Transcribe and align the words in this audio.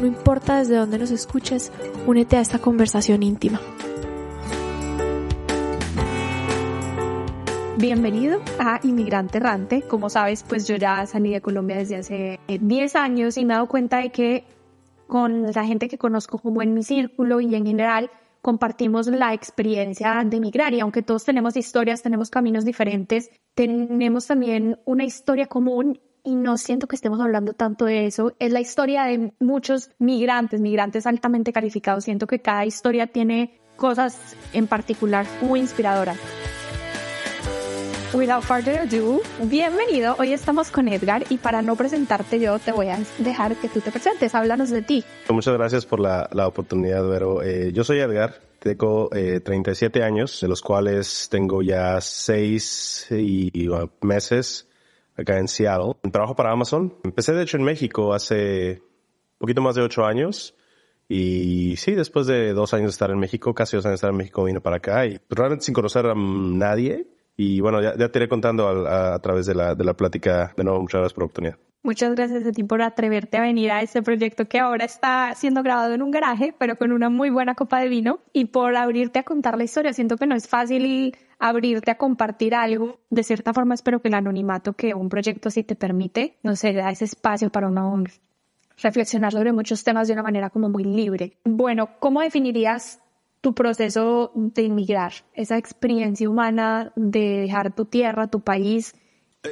No 0.00 0.06
importa 0.06 0.56
desde 0.56 0.76
dónde 0.76 0.98
nos 0.98 1.10
escuches, 1.10 1.70
únete 2.06 2.38
a 2.38 2.40
esta 2.40 2.58
conversación 2.58 3.22
íntima. 3.22 3.60
Bienvenido 7.76 8.40
a 8.58 8.80
Inmigrante 8.82 9.36
Errante. 9.36 9.82
Como 9.82 10.08
sabes, 10.08 10.42
pues 10.42 10.66
yo 10.66 10.76
ya 10.76 11.04
salí 11.04 11.34
de 11.34 11.42
Colombia 11.42 11.76
desde 11.76 11.96
hace 11.96 12.40
10 12.48 12.96
años 12.96 13.36
y 13.36 13.44
me 13.44 13.52
he 13.52 13.56
dado 13.56 13.68
cuenta 13.68 13.98
de 13.98 14.10
que 14.10 14.44
con 15.06 15.52
la 15.52 15.64
gente 15.66 15.86
que 15.86 15.98
conozco 15.98 16.38
como 16.38 16.62
en 16.62 16.72
mi 16.72 16.82
círculo 16.82 17.42
y 17.42 17.54
en 17.54 17.66
general 17.66 18.10
compartimos 18.40 19.06
la 19.06 19.34
experiencia 19.34 20.22
de 20.24 20.38
emigrar 20.38 20.72
y 20.72 20.80
aunque 20.80 21.02
todos 21.02 21.26
tenemos 21.26 21.58
historias, 21.58 22.00
tenemos 22.00 22.30
caminos 22.30 22.64
diferentes, 22.64 23.30
tenemos 23.54 24.26
también 24.26 24.78
una 24.86 25.04
historia 25.04 25.44
común 25.44 26.00
y 26.24 26.34
no 26.34 26.56
siento 26.56 26.86
que 26.86 26.96
estemos 26.96 27.20
hablando 27.20 27.52
tanto 27.52 27.84
de 27.84 28.06
eso. 28.06 28.34
Es 28.38 28.52
la 28.52 28.60
historia 28.60 29.04
de 29.04 29.32
muchos 29.40 29.90
migrantes, 29.98 30.60
migrantes 30.60 31.06
altamente 31.06 31.52
calificados. 31.52 32.04
Siento 32.04 32.26
que 32.26 32.40
cada 32.40 32.64
historia 32.66 33.06
tiene 33.06 33.58
cosas 33.76 34.36
en 34.52 34.66
particular 34.66 35.26
muy 35.42 35.60
inspiradoras. 35.60 36.18
Without 38.12 38.42
further 38.42 38.80
ado, 38.80 39.20
bienvenido. 39.44 40.16
Hoy 40.18 40.32
estamos 40.32 40.70
con 40.70 40.88
Edgar 40.88 41.24
y 41.28 41.38
para 41.38 41.62
no 41.62 41.76
presentarte 41.76 42.40
yo 42.40 42.58
te 42.58 42.72
voy 42.72 42.88
a 42.88 42.98
dejar 43.18 43.54
que 43.54 43.68
tú 43.68 43.80
te 43.80 43.92
presentes. 43.92 44.34
Háblanos 44.34 44.70
de 44.70 44.82
ti. 44.82 45.04
Muchas 45.28 45.54
gracias 45.54 45.86
por 45.86 46.00
la, 46.00 46.28
la 46.32 46.48
oportunidad, 46.48 47.06
Vero. 47.08 47.40
Eh, 47.40 47.70
yo 47.72 47.84
soy 47.84 48.00
Edgar, 48.00 48.40
tengo 48.58 49.10
eh, 49.14 49.38
37 49.38 50.02
años, 50.02 50.40
de 50.40 50.48
los 50.48 50.60
cuales 50.60 51.28
tengo 51.30 51.62
ya 51.62 52.00
6 52.00 53.06
y, 53.12 53.50
y, 53.52 53.68
uh, 53.68 53.88
meses 54.00 54.69
acá 55.20 55.38
en 55.38 55.48
Seattle. 55.48 55.94
Trabajo 56.12 56.34
para 56.34 56.52
Amazon. 56.52 56.94
Empecé 57.04 57.32
de 57.32 57.42
hecho 57.42 57.56
en 57.56 57.64
México 57.64 58.12
hace 58.14 58.82
poquito 59.38 59.62
más 59.62 59.74
de 59.74 59.82
8 59.82 60.04
años. 60.04 60.54
Y 61.08 61.76
sí, 61.76 61.92
después 61.92 62.26
de 62.26 62.52
dos 62.52 62.72
años 62.72 62.86
de 62.86 62.90
estar 62.90 63.10
en 63.10 63.18
México, 63.18 63.52
casi 63.52 63.76
dos 63.76 63.84
años 63.84 63.94
de 63.94 63.96
estar 63.96 64.10
en 64.10 64.16
México, 64.16 64.44
vine 64.44 64.60
para 64.60 64.76
acá 64.76 65.06
y 65.06 65.20
realmente 65.28 65.64
sin 65.64 65.74
conocer 65.74 66.06
a 66.06 66.14
nadie 66.14 67.08
y 67.40 67.58
bueno, 67.60 67.80
ya, 67.80 67.96
ya 67.96 68.10
te 68.10 68.18
iré 68.18 68.28
contando 68.28 68.68
a, 68.68 69.14
a, 69.14 69.18
través 69.20 69.46
de 69.46 69.54
la, 69.54 69.74
de 69.74 69.82
la 69.82 69.94
plática. 69.94 70.52
De 70.58 70.62
nuevo, 70.62 70.82
muchas 70.82 71.00
gracias 71.00 71.14
por 71.14 71.22
la 71.22 71.24
oportunidad. 71.24 71.56
Muchas 71.82 72.14
gracias 72.14 72.44
a 72.44 72.52
ti 72.52 72.62
por 72.64 72.82
atreverte 72.82 73.38
a 73.38 73.40
venir 73.40 73.70
a 73.70 73.80
este 73.80 74.02
proyecto 74.02 74.44
que 74.44 74.58
ahora 74.58 74.84
está 74.84 75.34
siendo 75.34 75.62
grabado 75.62 75.94
en 75.94 76.02
un 76.02 76.10
garaje, 76.10 76.54
pero 76.58 76.76
con 76.76 76.92
una 76.92 77.08
muy 77.08 77.30
buena 77.30 77.54
copa 77.54 77.80
de 77.80 77.88
vino, 77.88 78.20
y 78.34 78.44
por 78.44 78.76
abrirte 78.76 79.20
a 79.20 79.22
contar 79.22 79.56
la 79.56 79.64
historia. 79.64 79.94
Siento 79.94 80.18
que 80.18 80.26
no 80.26 80.34
es 80.34 80.48
fácil 80.48 81.16
abrirte 81.38 81.90
a 81.90 81.96
compartir 81.96 82.54
algo. 82.54 83.00
De 83.08 83.22
cierta 83.22 83.54
forma, 83.54 83.72
espero 83.72 84.02
que 84.02 84.08
el 84.08 84.14
anonimato 84.14 84.74
que 84.74 84.92
un 84.92 85.08
proyecto 85.08 85.48
así 85.48 85.64
te 85.64 85.76
permite, 85.76 86.36
no 86.42 86.56
sé, 86.56 86.74
da 86.74 86.90
ese 86.90 87.06
espacio 87.06 87.48
para 87.48 87.68
uno 87.68 88.04
reflexionar 88.82 89.32
sobre 89.32 89.54
muchos 89.54 89.82
temas 89.82 90.08
de 90.08 90.12
una 90.12 90.22
manera 90.22 90.50
como 90.50 90.68
muy 90.68 90.84
libre. 90.84 91.38
Bueno, 91.44 91.88
¿cómo 92.00 92.20
definirías 92.20 93.00
tu 93.40 93.54
proceso 93.54 94.32
de 94.34 94.62
inmigrar, 94.62 95.12
esa 95.34 95.56
experiencia 95.56 96.28
humana 96.28 96.92
de 96.96 97.40
dejar 97.40 97.74
tu 97.74 97.84
tierra, 97.84 98.28
tu 98.28 98.40
país. 98.40 98.94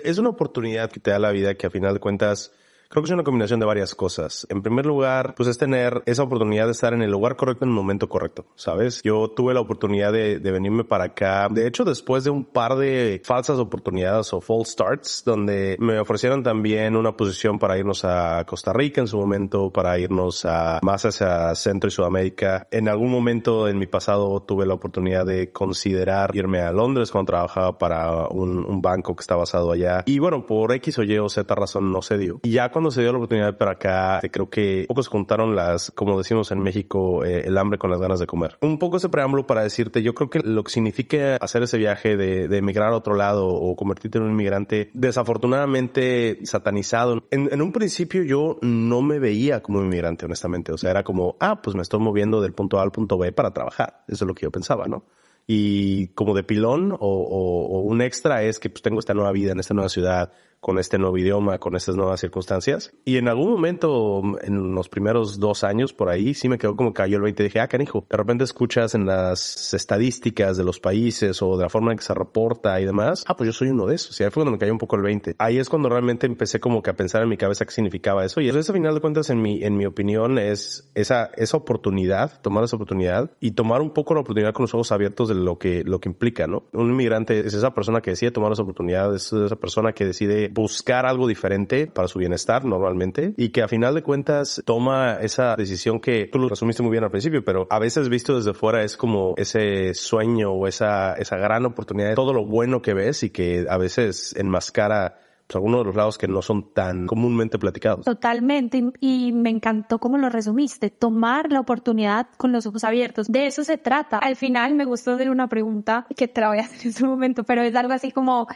Es 0.05 0.19
una 0.19 0.29
oportunidad 0.29 0.91
que 0.91 1.01
te 1.01 1.11
da 1.11 1.19
la 1.19 1.31
vida 1.31 1.55
que 1.55 1.67
a 1.67 1.71
final 1.71 1.95
de 1.95 2.01
cuentas 2.01 2.53
Creo 2.91 3.03
que 3.03 3.09
es 3.09 3.13
una 3.13 3.23
combinación 3.23 3.61
de 3.61 3.67
varias 3.67 3.95
cosas. 3.95 4.47
En 4.49 4.63
primer 4.63 4.87
lugar, 4.87 5.35
pues 5.37 5.47
es 5.47 5.59
tener 5.59 6.03
esa 6.07 6.23
oportunidad 6.23 6.65
de 6.65 6.73
estar 6.73 6.95
en 6.95 7.03
el 7.03 7.11
lugar 7.11 7.37
correcto 7.37 7.67
en 7.67 7.71
el 7.71 7.75
momento 7.75 8.09
correcto, 8.09 8.47
¿sabes? 8.55 9.03
Yo 9.05 9.29
tuve 9.29 9.53
la 9.53 9.61
oportunidad 9.61 10.11
de, 10.11 10.39
de 10.39 10.51
venirme 10.51 10.85
para 10.85 11.05
acá. 11.05 11.49
De 11.51 11.67
hecho, 11.67 11.85
después 11.85 12.25
de 12.25 12.31
un 12.31 12.47
par 12.47 12.77
de 12.77 13.21
falsas 13.27 13.59
oportunidades 13.59 14.33
o 14.33 14.41
false 14.41 14.73
starts, 14.73 15.23
donde 15.27 15.77
me 15.79 16.01
ofrecieron 16.01 16.43
también 16.43 16.97
una 16.97 17.15
posición 17.15 17.59
para 17.59 17.77
irnos 17.77 18.07
a 18.07 18.47
Costa 18.47 18.73
Rica 18.73 19.03
en 19.03 19.07
su 19.07 19.19
momento, 19.19 19.71
para 19.71 19.99
irnos 19.99 20.47
a 20.47 20.79
más 20.81 21.05
hacia 21.05 21.55
Centro 21.57 21.89
y 21.89 21.91
Sudamérica. 21.91 22.69
En 22.71 22.89
algún 22.89 23.11
momento 23.11 23.69
en 23.69 23.79
mi 23.79 23.87
pasado 23.87 24.41
tuve 24.41 24.65
la 24.65 24.73
oportunidad 24.73 25.27
de 25.27 25.53
considerar 25.53 26.35
irme 26.35 26.63
a 26.63 26.73
Londres 26.73 27.11
cuando 27.11 27.33
trabajaba 27.33 27.77
para 27.77 28.29
un, 28.29 28.65
un 28.65 28.81
banco 28.81 29.15
que 29.15 29.21
está 29.21 29.37
basado 29.37 29.73
allá. 29.73 30.05
Y 30.07 30.21
bueno, 30.21 30.47
por 30.47 30.73
X 30.73 30.99
o 30.99 31.03
Y 31.03 31.19
o 31.19 31.29
Z 31.29 31.55
razón 31.55 31.93
no 31.93 32.01
se 32.01 32.17
dio. 32.17 32.41
Y 32.45 32.53
ya 32.53 32.71
cuando 32.79 32.93
se 32.93 33.01
dio 33.01 33.11
la 33.11 33.19
oportunidad 33.19 33.59
para 33.59 33.73
acá, 33.73 34.21
creo 34.31 34.49
que 34.49 34.85
pocos 34.87 35.09
juntaron 35.09 35.57
las, 35.57 35.91
como 35.91 36.17
decimos 36.17 36.53
en 36.53 36.61
México, 36.61 37.25
eh, 37.25 37.43
el 37.45 37.59
hambre 37.59 37.77
con 37.77 37.91
las 37.91 37.99
ganas 37.99 38.21
de 38.21 38.27
comer. 38.29 38.57
Un 38.61 38.79
poco 38.79 38.99
ese 38.99 39.09
preámbulo 39.09 39.49
para 39.49 39.65
decirte, 39.65 40.01
yo 40.01 40.15
creo 40.15 40.31
que 40.31 40.39
lo 40.45 40.63
que 40.63 40.71
significa 40.71 41.39
hacer 41.39 41.65
ese 41.65 41.77
viaje 41.77 42.17
de, 42.17 42.47
de 42.47 42.57
emigrar 42.59 42.93
a 42.93 42.97
otro 42.97 43.17
lado 43.17 43.49
o 43.49 43.75
convertirte 43.75 44.19
en 44.19 44.25
un 44.25 44.31
inmigrante, 44.31 44.93
desafortunadamente 44.95 46.39
satanizado. 46.45 47.25
En, 47.33 47.49
en 47.53 47.63
un 47.63 47.73
principio 47.73 48.23
yo 48.23 48.59
no 48.63 49.03
me 49.03 49.19
veía 49.19 49.61
como 49.61 49.83
inmigrante, 49.83 50.27
honestamente. 50.27 50.71
O 50.73 50.79
sea, 50.79 50.93
era 50.93 51.03
como, 51.03 51.35
ah, 51.41 51.61
pues 51.61 51.75
me 51.75 51.83
estoy 51.83 51.99
moviendo 51.99 52.41
del 52.41 52.53
punto 52.53 52.79
A 52.79 52.83
al 52.85 52.93
punto 52.93 53.19
B 53.19 53.33
para 53.33 53.53
trabajar. 53.53 54.05
Eso 54.07 54.25
es 54.25 54.29
lo 54.29 54.35
que 54.37 54.45
yo 54.45 54.53
pensaba, 54.53 54.87
¿no? 54.87 55.03
y 55.51 56.09
como 56.09 56.35
de 56.35 56.43
pilón 56.45 56.93
o, 56.93 56.97
o, 57.01 57.79
o, 57.79 57.81
un 57.81 58.03
extra 58.03 58.43
es 58.43 58.59
que 58.59 58.69
pues 58.69 58.83
tengo 58.83 59.01
esta 59.01 59.15
nueva 59.15 59.33
vida 59.33 59.53
en 59.53 59.61
esta 59.61 59.73
nueva 59.73 59.89
ciudad, 59.89 60.31
con 60.61 60.79
este 60.79 60.99
nuevo 60.99 61.17
idioma, 61.19 61.59
con 61.59 61.77
estas 61.77 61.97
nuevas 61.97 62.21
circunstancias. 62.21 62.93
Y 63.05 63.17
en 63.17 63.29
algún 63.29 63.51
momento, 63.51 64.23
en 64.43 64.75
los 64.75 64.89
primeros 64.89 65.39
dos 65.39 65.65
años 65.65 65.93
por 65.93 66.09
ahí, 66.09 66.35
sí 66.35 66.49
me 66.49 66.59
quedó 66.59 66.77
como 66.77 66.93
cayó 66.93 67.17
el 67.17 67.23
20 67.23 67.43
y 67.43 67.47
dije, 67.47 67.61
ah, 67.61 67.69
canijo, 67.69 68.07
de 68.09 68.17
repente 68.17 68.45
escuchas 68.45 68.95
en 68.95 69.07
las 69.07 69.73
estadísticas 69.75 70.57
de 70.57 70.65
los 70.65 70.81
países 70.81 71.41
o 71.43 71.57
de 71.57 71.65
la 71.65 71.69
forma 71.69 71.93
en 71.93 71.99
que 71.99 72.05
se 72.05 72.15
reporta 72.15 72.81
y 72.81 72.85
demás, 72.85 73.25
ah, 73.27 73.37
pues 73.37 73.49
yo 73.49 73.53
soy 73.53 73.69
uno 73.69 73.87
de 73.87 73.95
esos. 73.95 74.19
Y 74.21 74.25
ahí 74.25 74.31
fue 74.31 74.43
cuando 74.43 74.53
me 74.53 74.59
cayó 74.59 74.73
un 74.73 74.79
poco 74.79 74.97
el 74.97 75.03
20. 75.03 75.37
Ahí 75.39 75.59
es 75.59 75.69
cuando 75.69 75.89
realmente 75.89 76.27
empecé 76.27 76.61
como 76.61 76.83
que 76.83 76.91
a 76.91 76.97
pensar 76.97 77.23
en 77.23 77.29
mi 77.29 77.37
cabeza 77.37 77.65
qué 77.65 77.71
significaba 77.71 78.25
eso. 78.25 78.41
Y 78.41 78.49
eso, 78.49 78.59
a 78.59 78.75
final 78.75 78.95
de 78.95 79.01
cuentas, 79.01 79.31
en 79.31 79.41
mi, 79.41 79.63
en 79.63 79.77
mi 79.77 79.87
opinión, 79.87 80.39
es 80.39 80.91
esa, 80.95 81.31
esa 81.37 81.57
oportunidad, 81.57 82.41
tomar 82.41 82.65
esa 82.65 82.77
oportunidad 82.77 83.31
y 83.41 83.53
tomar 83.53 83.81
un 83.81 83.91
poco 83.91 84.15
la 84.15 84.21
oportunidad 84.21 84.53
con 84.53 84.65
los 84.65 84.75
ojos 84.75 84.93
abiertos 84.93 85.29
de 85.29 85.35
lo 85.35 85.59
que, 85.59 85.85
lo 85.85 86.01
que 86.01 86.09
implica, 86.09 86.47
¿no? 86.47 86.65
Un 86.73 86.91
inmigrante 86.91 87.41
es 87.41 87.55
esa 87.55 87.75
persona 87.75 88.01
que 88.01 88.11
decide 88.11 88.31
tomar 88.31 88.53
esa 88.53 88.63
oportunidad, 88.63 89.15
es 89.15 89.33
esa 89.33 89.57
persona 89.57 89.93
que 89.93 90.05
decide 90.05 90.48
buscar 90.49 91.07
algo 91.07 91.27
diferente 91.27 91.87
para 91.87 92.09
su 92.09 92.19
bienestar 92.19 92.65
normalmente 92.65 93.35
y 93.37 93.51
que 93.51 93.63
a 93.63 93.69
final 93.69 93.95
de 93.95 94.03
cuentas 94.03 94.63
toma 94.65 95.19
esa 95.21 95.57
decisión 95.57 96.01
que 96.01 96.27
tú 96.27 96.39
lo 96.39 96.49
resumiste 96.49 96.83
muy 96.83 96.93
bien 96.93 97.05
al 97.05 97.11
principio, 97.11 97.45
pero 97.45 97.67
a 97.71 97.79
veces 97.79 98.09
visto 98.09 98.37
desde 98.37 98.55
fuera 98.55 98.83
es 98.83 98.97
como 98.97 99.35
ese 99.37 99.95
sueño 99.95 100.53
o 100.53 100.67
esa, 100.67 101.15
esa 101.15 101.37
gran 101.37 101.67
oportunidad 101.67 102.09
de 102.09 102.15
todo 102.15 102.33
lo 102.33 102.45
bueno 102.45 102.83
que 102.83 102.95
ves 102.95 103.23
y 103.23 103.31
que 103.31 103.67
a 103.69 103.79
veces 103.79 104.35
enmascara 104.37 105.19
pues, 105.49 105.57
algunos 105.57 105.81
de 105.81 105.85
los 105.87 105.97
lados 105.97 106.19
que 106.19 106.29
no 106.29 106.43
son 106.43 106.75
tan 106.75 107.07
comúnmente 107.07 107.59
platicados. 107.59 108.05
Totalmente, 108.05 108.85
y 109.01 109.33
me 109.33 109.49
encantó 109.49 109.99
cómo 109.99 110.19
lo 110.19 110.29
resumiste, 110.29 110.91
tomar 110.91 111.51
la 111.51 111.61
oportunidad 111.61 112.29
con 112.37 112.53
los 112.53 112.67
ojos 112.67 112.85
abiertos. 112.85 113.29
De 113.29 113.47
eso 113.47 113.65
se 113.65 113.79
trata. 113.79 114.19
Al 114.19 114.37
final 114.37 114.75
me 114.75 114.85
gustó 114.85 115.13
hacer 115.13 115.31
una 115.31 115.49
pregunta 115.49 116.07
que 116.15 116.29
te 116.29 116.43
la 116.43 116.49
voy 116.49 116.59
a 116.59 116.63
hacer 116.63 116.83
en 116.83 116.89
este 116.89 117.05
momento, 117.05 117.45
pero 117.45 117.63
es 117.63 117.75
algo 117.75 117.95
así 117.95 118.13
como, 118.13 118.47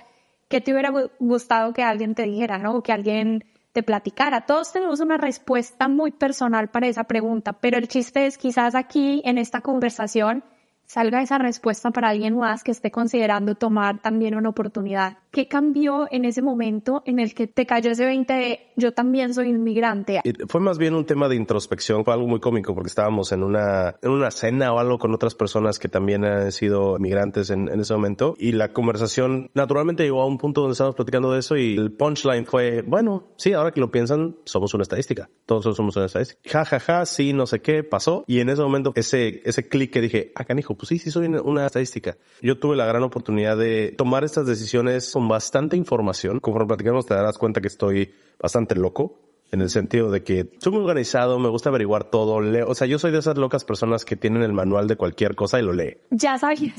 ¿qué 0.52 0.60
te 0.60 0.70
hubiera 0.70 0.92
gustado 1.18 1.72
que 1.72 1.82
alguien 1.82 2.14
te 2.14 2.24
dijera, 2.24 2.58
no? 2.58 2.82
Que 2.82 2.92
alguien 2.92 3.42
te 3.72 3.82
platicara. 3.82 4.42
Todos 4.42 4.70
tenemos 4.70 5.00
una 5.00 5.16
respuesta 5.16 5.88
muy 5.88 6.10
personal 6.10 6.68
para 6.68 6.88
esa 6.88 7.04
pregunta, 7.04 7.54
pero 7.54 7.78
el 7.78 7.88
chiste 7.88 8.26
es 8.26 8.36
quizás 8.36 8.74
aquí 8.74 9.22
en 9.24 9.38
esta 9.38 9.62
conversación 9.62 10.44
salga 10.84 11.22
esa 11.22 11.38
respuesta 11.38 11.90
para 11.90 12.10
alguien 12.10 12.36
más 12.36 12.64
que 12.64 12.70
esté 12.70 12.90
considerando 12.90 13.54
tomar 13.54 14.02
también 14.02 14.34
una 14.34 14.50
oportunidad. 14.50 15.21
¿Qué 15.32 15.48
cambió 15.48 16.08
en 16.10 16.26
ese 16.26 16.42
momento 16.42 17.02
en 17.06 17.18
el 17.18 17.32
que 17.32 17.46
te 17.46 17.64
cayó 17.64 17.90
ese 17.90 18.04
20 18.04 18.32
de 18.34 18.60
yo 18.76 18.92
también 18.92 19.32
soy 19.32 19.48
inmigrante? 19.48 20.20
Fue 20.46 20.60
más 20.60 20.76
bien 20.76 20.94
un 20.94 21.06
tema 21.06 21.26
de 21.26 21.36
introspección, 21.36 22.04
fue 22.04 22.12
algo 22.12 22.26
muy 22.26 22.38
cómico 22.38 22.74
porque 22.74 22.88
estábamos 22.88 23.32
en 23.32 23.42
una, 23.42 23.96
en 24.02 24.10
una 24.10 24.30
cena 24.30 24.74
o 24.74 24.78
algo 24.78 24.98
con 24.98 25.14
otras 25.14 25.34
personas 25.34 25.78
que 25.78 25.88
también 25.88 26.26
han 26.26 26.52
sido 26.52 26.98
inmigrantes 26.98 27.48
en, 27.48 27.70
en 27.70 27.80
ese 27.80 27.94
momento 27.94 28.34
y 28.38 28.52
la 28.52 28.74
conversación 28.74 29.50
naturalmente 29.54 30.02
llegó 30.02 30.20
a 30.20 30.26
un 30.26 30.36
punto 30.36 30.60
donde 30.60 30.72
estábamos 30.72 30.96
platicando 30.96 31.32
de 31.32 31.38
eso 31.38 31.56
y 31.56 31.76
el 31.76 31.92
punchline 31.92 32.44
fue, 32.44 32.82
bueno, 32.82 33.32
sí, 33.38 33.54
ahora 33.54 33.70
que 33.70 33.80
lo 33.80 33.90
piensan, 33.90 34.36
somos 34.44 34.74
una 34.74 34.82
estadística, 34.82 35.30
todos 35.46 35.74
somos 35.74 35.96
una 35.96 36.04
estadística. 36.04 36.40
Ja, 36.44 36.66
ja, 36.66 36.78
ja, 36.78 37.06
sí, 37.06 37.32
no 37.32 37.46
sé 37.46 37.62
qué, 37.62 37.82
pasó 37.84 38.24
y 38.26 38.40
en 38.40 38.50
ese 38.50 38.60
momento 38.60 38.92
ese, 38.96 39.40
ese 39.46 39.66
clic 39.66 39.94
que 39.94 40.02
dije, 40.02 40.32
ah, 40.34 40.44
canijo, 40.44 40.74
pues 40.74 40.90
sí, 40.90 40.98
sí 40.98 41.10
soy 41.10 41.26
una 41.26 41.64
estadística. 41.64 42.18
Yo 42.42 42.58
tuve 42.58 42.76
la 42.76 42.84
gran 42.84 43.02
oportunidad 43.02 43.56
de 43.56 43.94
tomar 43.96 44.24
estas 44.24 44.46
decisiones 44.46 45.14
con 45.22 45.28
bastante 45.28 45.76
información. 45.76 46.40
Conforme 46.40 46.66
platicamos 46.68 47.06
te 47.06 47.14
darás 47.14 47.38
cuenta 47.38 47.60
que 47.60 47.68
estoy 47.68 48.12
bastante 48.40 48.74
loco. 48.74 49.18
en 49.52 49.60
el 49.60 49.68
sentido 49.68 50.10
de 50.10 50.24
que 50.24 50.48
soy 50.60 50.72
muy 50.72 50.80
organizado, 50.80 51.38
me 51.38 51.50
gusta 51.50 51.68
averiguar 51.68 52.04
todo, 52.04 52.40
leo, 52.40 52.66
o 52.70 52.74
sea, 52.74 52.86
yo 52.86 52.98
soy 52.98 53.12
de 53.12 53.18
esas 53.18 53.36
locas 53.36 53.66
personas 53.66 54.06
que 54.06 54.16
tienen 54.16 54.42
el 54.42 54.54
manual 54.54 54.88
de 54.88 54.96
cualquier 54.96 55.34
cosa 55.34 55.60
y 55.60 55.62
lo 55.62 55.74
lee. 55.74 55.98
Ya 56.10 56.38
sabía. 56.38 56.72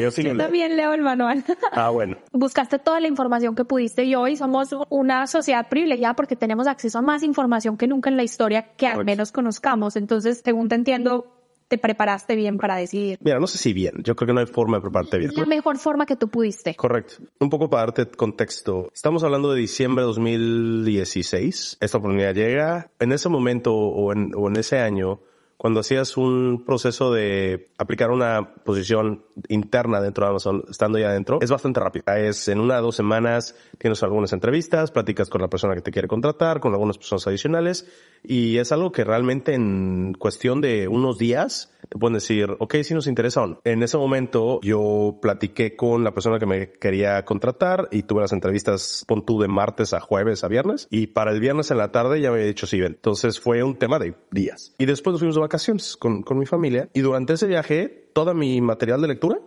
yo 0.00 0.10
sí 0.10 0.24
leo. 0.24 0.36
también 0.36 0.76
leo 0.76 0.92
el 0.92 1.02
manual. 1.02 1.44
Ah, 1.70 1.90
bueno. 1.90 2.16
Buscaste 2.32 2.80
toda 2.80 2.98
la 2.98 3.06
información 3.06 3.54
que 3.54 3.64
pudiste 3.64 4.02
y 4.02 4.16
hoy 4.16 4.34
somos 4.34 4.74
una 4.88 5.28
sociedad 5.28 5.68
privilegiada 5.68 6.16
porque 6.16 6.34
tenemos 6.34 6.66
acceso 6.66 6.98
a 6.98 7.02
más 7.02 7.22
información 7.22 7.76
que 7.76 7.86
nunca 7.86 8.10
en 8.10 8.16
la 8.16 8.24
historia 8.24 8.74
que 8.76 8.88
al 8.88 9.04
menos 9.04 9.30
conozcamos. 9.30 9.94
Entonces, 9.94 10.42
según 10.44 10.68
te 10.68 10.74
entiendo, 10.74 11.26
te 11.68 11.78
preparaste 11.78 12.36
bien 12.36 12.58
para 12.58 12.76
decidir. 12.76 13.18
Mira, 13.20 13.38
no 13.40 13.46
sé 13.46 13.58
si 13.58 13.72
bien, 13.72 13.94
yo 14.02 14.14
creo 14.14 14.26
que 14.26 14.32
no 14.32 14.40
hay 14.40 14.46
forma 14.46 14.78
de 14.78 14.82
prepararte 14.82 15.18
bien. 15.18 15.32
La 15.34 15.46
mejor 15.46 15.78
forma 15.78 16.06
que 16.06 16.16
tú 16.16 16.28
pudiste. 16.28 16.74
Correcto. 16.74 17.16
Un 17.40 17.50
poco 17.50 17.68
para 17.68 17.86
darte 17.86 18.06
contexto. 18.06 18.90
Estamos 18.94 19.24
hablando 19.24 19.52
de 19.52 19.60
diciembre 19.60 20.02
de 20.02 20.06
2016. 20.06 21.78
Esta 21.80 21.98
oportunidad 21.98 22.34
llega. 22.34 22.90
En 22.98 23.12
ese 23.12 23.28
momento 23.28 23.74
o 23.74 24.12
en, 24.12 24.32
o 24.34 24.48
en 24.48 24.56
ese 24.56 24.78
año, 24.78 25.20
cuando 25.56 25.80
hacías 25.80 26.16
un 26.16 26.64
proceso 26.66 27.12
de 27.12 27.70
aplicar 27.78 28.10
una 28.10 28.54
posición 28.64 29.24
interna 29.48 30.00
dentro 30.00 30.24
de 30.24 30.30
Amazon, 30.30 30.64
estando 30.70 30.98
ya 30.98 31.12
dentro, 31.12 31.38
es 31.40 31.50
bastante 31.50 31.80
rápido. 31.80 32.04
Es 32.14 32.48
en 32.48 32.60
una 32.60 32.78
o 32.78 32.82
dos 32.82 32.96
semanas 32.96 33.54
tienes 33.78 34.02
algunas 34.02 34.32
entrevistas, 34.32 34.90
platicas 34.90 35.28
con 35.28 35.40
la 35.40 35.48
persona 35.48 35.74
que 35.74 35.82
te 35.82 35.90
quiere 35.90 36.08
contratar, 36.08 36.60
con 36.60 36.72
algunas 36.72 36.98
personas 36.98 37.26
adicionales, 37.26 37.86
y 38.22 38.58
es 38.58 38.72
algo 38.72 38.92
que 38.92 39.04
realmente 39.04 39.54
en 39.54 40.14
cuestión 40.18 40.60
de 40.60 40.88
unos 40.88 41.18
días 41.18 41.72
te 41.88 41.98
pueden 41.98 42.14
decir, 42.14 42.50
ok, 42.58 42.76
si 42.82 42.94
nos 42.94 43.06
interesa 43.06 43.42
o 43.42 43.46
no. 43.46 43.60
En 43.64 43.82
ese 43.82 43.96
momento 43.96 44.60
yo 44.62 45.18
platiqué 45.22 45.76
con 45.76 46.02
la 46.02 46.12
persona 46.12 46.38
que 46.38 46.46
me 46.46 46.72
quería 46.72 47.24
contratar 47.24 47.88
y 47.92 48.02
tuve 48.02 48.22
las 48.22 48.32
entrevistas, 48.32 49.04
pon 49.06 49.24
tú 49.24 49.40
de 49.40 49.48
martes 49.48 49.92
a 49.92 50.00
jueves 50.00 50.42
a 50.42 50.48
viernes, 50.48 50.88
y 50.90 51.08
para 51.08 51.30
el 51.30 51.40
viernes 51.40 51.70
en 51.70 51.78
la 51.78 51.92
tarde 51.92 52.20
ya 52.20 52.30
me 52.30 52.36
había 52.36 52.48
dicho 52.48 52.66
sí, 52.66 52.80
ven. 52.80 52.94
Entonces 52.94 53.38
fue 53.38 53.62
un 53.62 53.76
tema 53.76 53.98
de 53.98 54.14
días. 54.30 54.74
Y 54.78 54.86
después 54.86 55.12
nos 55.12 55.20
fuimos 55.20 55.36
de 55.36 55.42
vacaciones 55.46 55.96
con, 55.96 56.22
con 56.22 56.38
mi 56.38 56.46
familia, 56.46 56.88
y 56.92 57.00
durante 57.00 57.32
ese 57.34 57.46
viaje, 57.46 58.10
todo 58.12 58.34
mi 58.34 58.60
material 58.60 59.00
de 59.00 59.08
lectura 59.08 59.38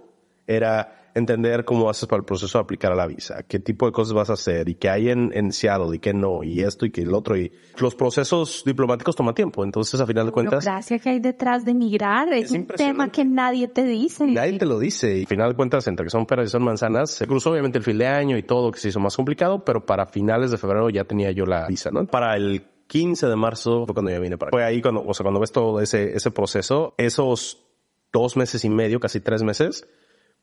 era 0.48 1.00
entender 1.14 1.66
cómo 1.66 1.90
haces 1.90 2.08
para 2.08 2.20
el 2.20 2.26
proceso 2.26 2.58
de 2.58 2.64
aplicar 2.64 2.92
a 2.92 2.96
la 2.96 3.08
visa, 3.08 3.44
qué 3.44 3.60
tipo 3.60 3.86
de 3.86 3.92
cosas 3.92 4.14
vas 4.14 4.30
a 4.30 4.34
hacer 4.34 4.70
y 4.70 4.76
qué 4.76 4.90
hay 4.90 5.10
en, 5.10 5.32
en 5.34 5.52
Seattle 5.52 5.96
y 5.96 6.00
qué 6.00 6.14
no, 6.14 6.44
y 6.44 6.62
esto 6.62 6.86
y 6.86 6.92
que 6.92 7.02
el 7.02 7.14
otro. 7.14 7.38
Y 7.38 7.52
los 7.78 7.96
procesos 7.96 8.64
diplomáticos 8.66 9.16
toman 9.16 9.36
tiempo. 9.36 9.64
Entonces, 9.64 10.00
a 10.00 10.06
final 10.06 10.28
de 10.28 10.32
cuentas. 10.32 10.66
La 10.66 10.74
gracia 10.74 11.00
que 11.00 11.10
hay 11.10 11.20
detrás 11.20 11.66
de 11.66 11.74
migrar 11.74 12.32
es, 12.34 12.52
un 12.52 12.68
tema 12.68 13.12
que 13.12 13.26
nadie 13.26 13.68
te 13.68 13.84
dice. 13.84 14.26
Nadie 14.28 14.58
te 14.58 14.66
lo 14.66 14.80
dice. 14.80 15.20
Y 15.20 15.24
a 15.24 15.28
final 15.28 15.50
de 15.50 15.56
cuentas, 15.56 15.88
entre 15.88 16.06
que 16.06 16.10
son 16.10 16.26
peras 16.26 16.48
y 16.48 16.52
son 16.52 16.64
manzanas, 16.64 17.12
se 17.12 17.28
cruzó 17.28 17.52
obviamente 17.52 17.78
el 17.78 17.84
fin 17.84 17.98
de 17.98 18.08
año 18.08 18.38
y 18.38 18.44
todo, 18.44 18.72
que 18.72 18.80
se 18.80 18.90
hizo 18.90 19.00
más 19.00 19.16
complicado, 19.16 19.64
pero 19.64 19.86
para 19.86 20.06
finales 20.06 20.52
de 20.52 20.58
febrero 20.58 20.90
ya 20.90 21.04
tenía 21.04 21.32
yo 21.32 21.46
la 21.46 21.68
visa, 21.68 21.92
¿no? 21.92 22.06
Para 22.06 22.36
el 22.36 22.64
15 22.90 23.28
de 23.28 23.36
marzo 23.36 23.86
fue 23.86 23.94
cuando 23.94 24.10
ya 24.10 24.20
vine 24.20 24.38
para 24.38 24.50
acá. 24.50 24.58
Fue 24.58 24.64
ahí 24.64 24.82
cuando, 24.82 25.06
o 25.06 25.14
sea, 25.14 25.24
cuando 25.24 25.40
ves 25.40 25.52
todo 25.52 25.80
ese, 25.80 26.18
ese 26.18 26.32
proceso, 26.32 26.96
esos 26.98 27.64
dos 28.12 28.36
meses 28.36 28.66
y 28.66 28.70
medio, 28.70 29.00
casi 29.00 29.20
tres 29.20 29.44
meses, 29.44 29.88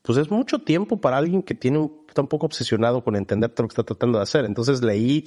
pues 0.01 0.17
es 0.17 0.31
mucho 0.31 0.59
tiempo 0.59 1.01
para 1.01 1.17
alguien 1.17 1.43
que 1.43 1.53
tiene 1.53 1.79
un, 1.79 2.05
está 2.07 2.21
un 2.21 2.29
poco 2.29 2.45
obsesionado 2.45 3.03
con 3.03 3.17
entender 3.17 3.49
todo 3.49 3.63
lo 3.63 3.67
que 3.67 3.73
está 3.73 3.83
tratando 3.83 4.19
de 4.19 4.23
hacer. 4.23 4.45
Entonces 4.45 4.81
leí 4.81 5.23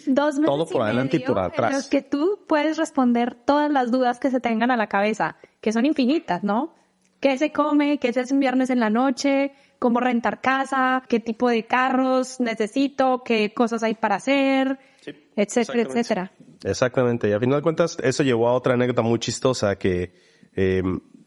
todo 0.46 0.64
por 0.66 0.80
adelante 0.80 1.18
y 1.18 1.20
por 1.20 1.38
atrás. 1.38 1.70
En 1.70 1.76
los 1.76 1.88
que 1.88 2.00
tú 2.00 2.40
puedes 2.48 2.78
responder 2.78 3.34
todas 3.34 3.70
las 3.70 3.90
dudas 3.90 4.18
que 4.18 4.30
se 4.30 4.40
tengan 4.40 4.70
a 4.70 4.78
la 4.78 4.86
cabeza, 4.86 5.36
que 5.60 5.72
son 5.72 5.84
infinitas, 5.84 6.42
¿no? 6.42 6.72
¿Qué 7.20 7.36
se 7.36 7.52
come? 7.52 7.98
¿Qué 7.98 8.14
se 8.14 8.20
hace 8.20 8.32
un 8.32 8.40
viernes 8.40 8.70
en 8.70 8.80
la 8.80 8.88
noche? 8.88 9.52
¿Cómo 9.78 10.00
rentar 10.00 10.40
casa? 10.40 11.02
¿Qué 11.06 11.20
tipo 11.20 11.50
de 11.50 11.66
carros 11.66 12.40
necesito? 12.40 13.22
¿Qué 13.22 13.52
cosas 13.52 13.82
hay 13.82 13.92
para 13.92 14.14
hacer? 14.14 14.78
Etcétera, 15.42 15.82
etcétera. 15.82 16.32
Exactamente. 16.64 17.28
Y 17.28 17.32
a 17.32 17.40
final 17.40 17.58
de 17.58 17.62
cuentas, 17.62 17.98
eso 18.02 18.22
llevó 18.22 18.48
a 18.48 18.54
otra 18.54 18.74
anécdota 18.74 19.02
muy 19.02 19.18
chistosa 19.18 19.76
que 19.76 20.12
eh, 20.54 20.82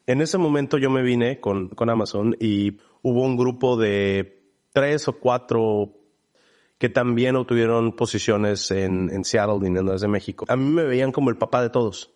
en 0.05 0.21
ese 0.21 0.37
momento 0.37 0.77
yo 0.77 0.89
me 0.89 1.01
vine 1.01 1.39
con, 1.39 1.69
con 1.69 1.89
Amazon 1.89 2.35
y 2.39 2.77
hubo 3.01 3.23
un 3.23 3.37
grupo 3.37 3.77
de 3.77 4.43
tres 4.71 5.07
o 5.07 5.13
cuatro 5.13 5.93
que 6.77 6.89
también 6.89 7.35
obtuvieron 7.35 7.95
posiciones 7.95 8.69
en, 8.71 9.09
en 9.09 9.23
Seattle, 9.23 9.59
viniendo 9.61 9.93
desde 9.93 10.07
México. 10.07 10.45
A 10.49 10.55
mí 10.55 10.65
me 10.65 10.83
veían 10.83 11.11
como 11.11 11.29
el 11.29 11.37
papá 11.37 11.61
de 11.61 11.69
todos. 11.69 12.11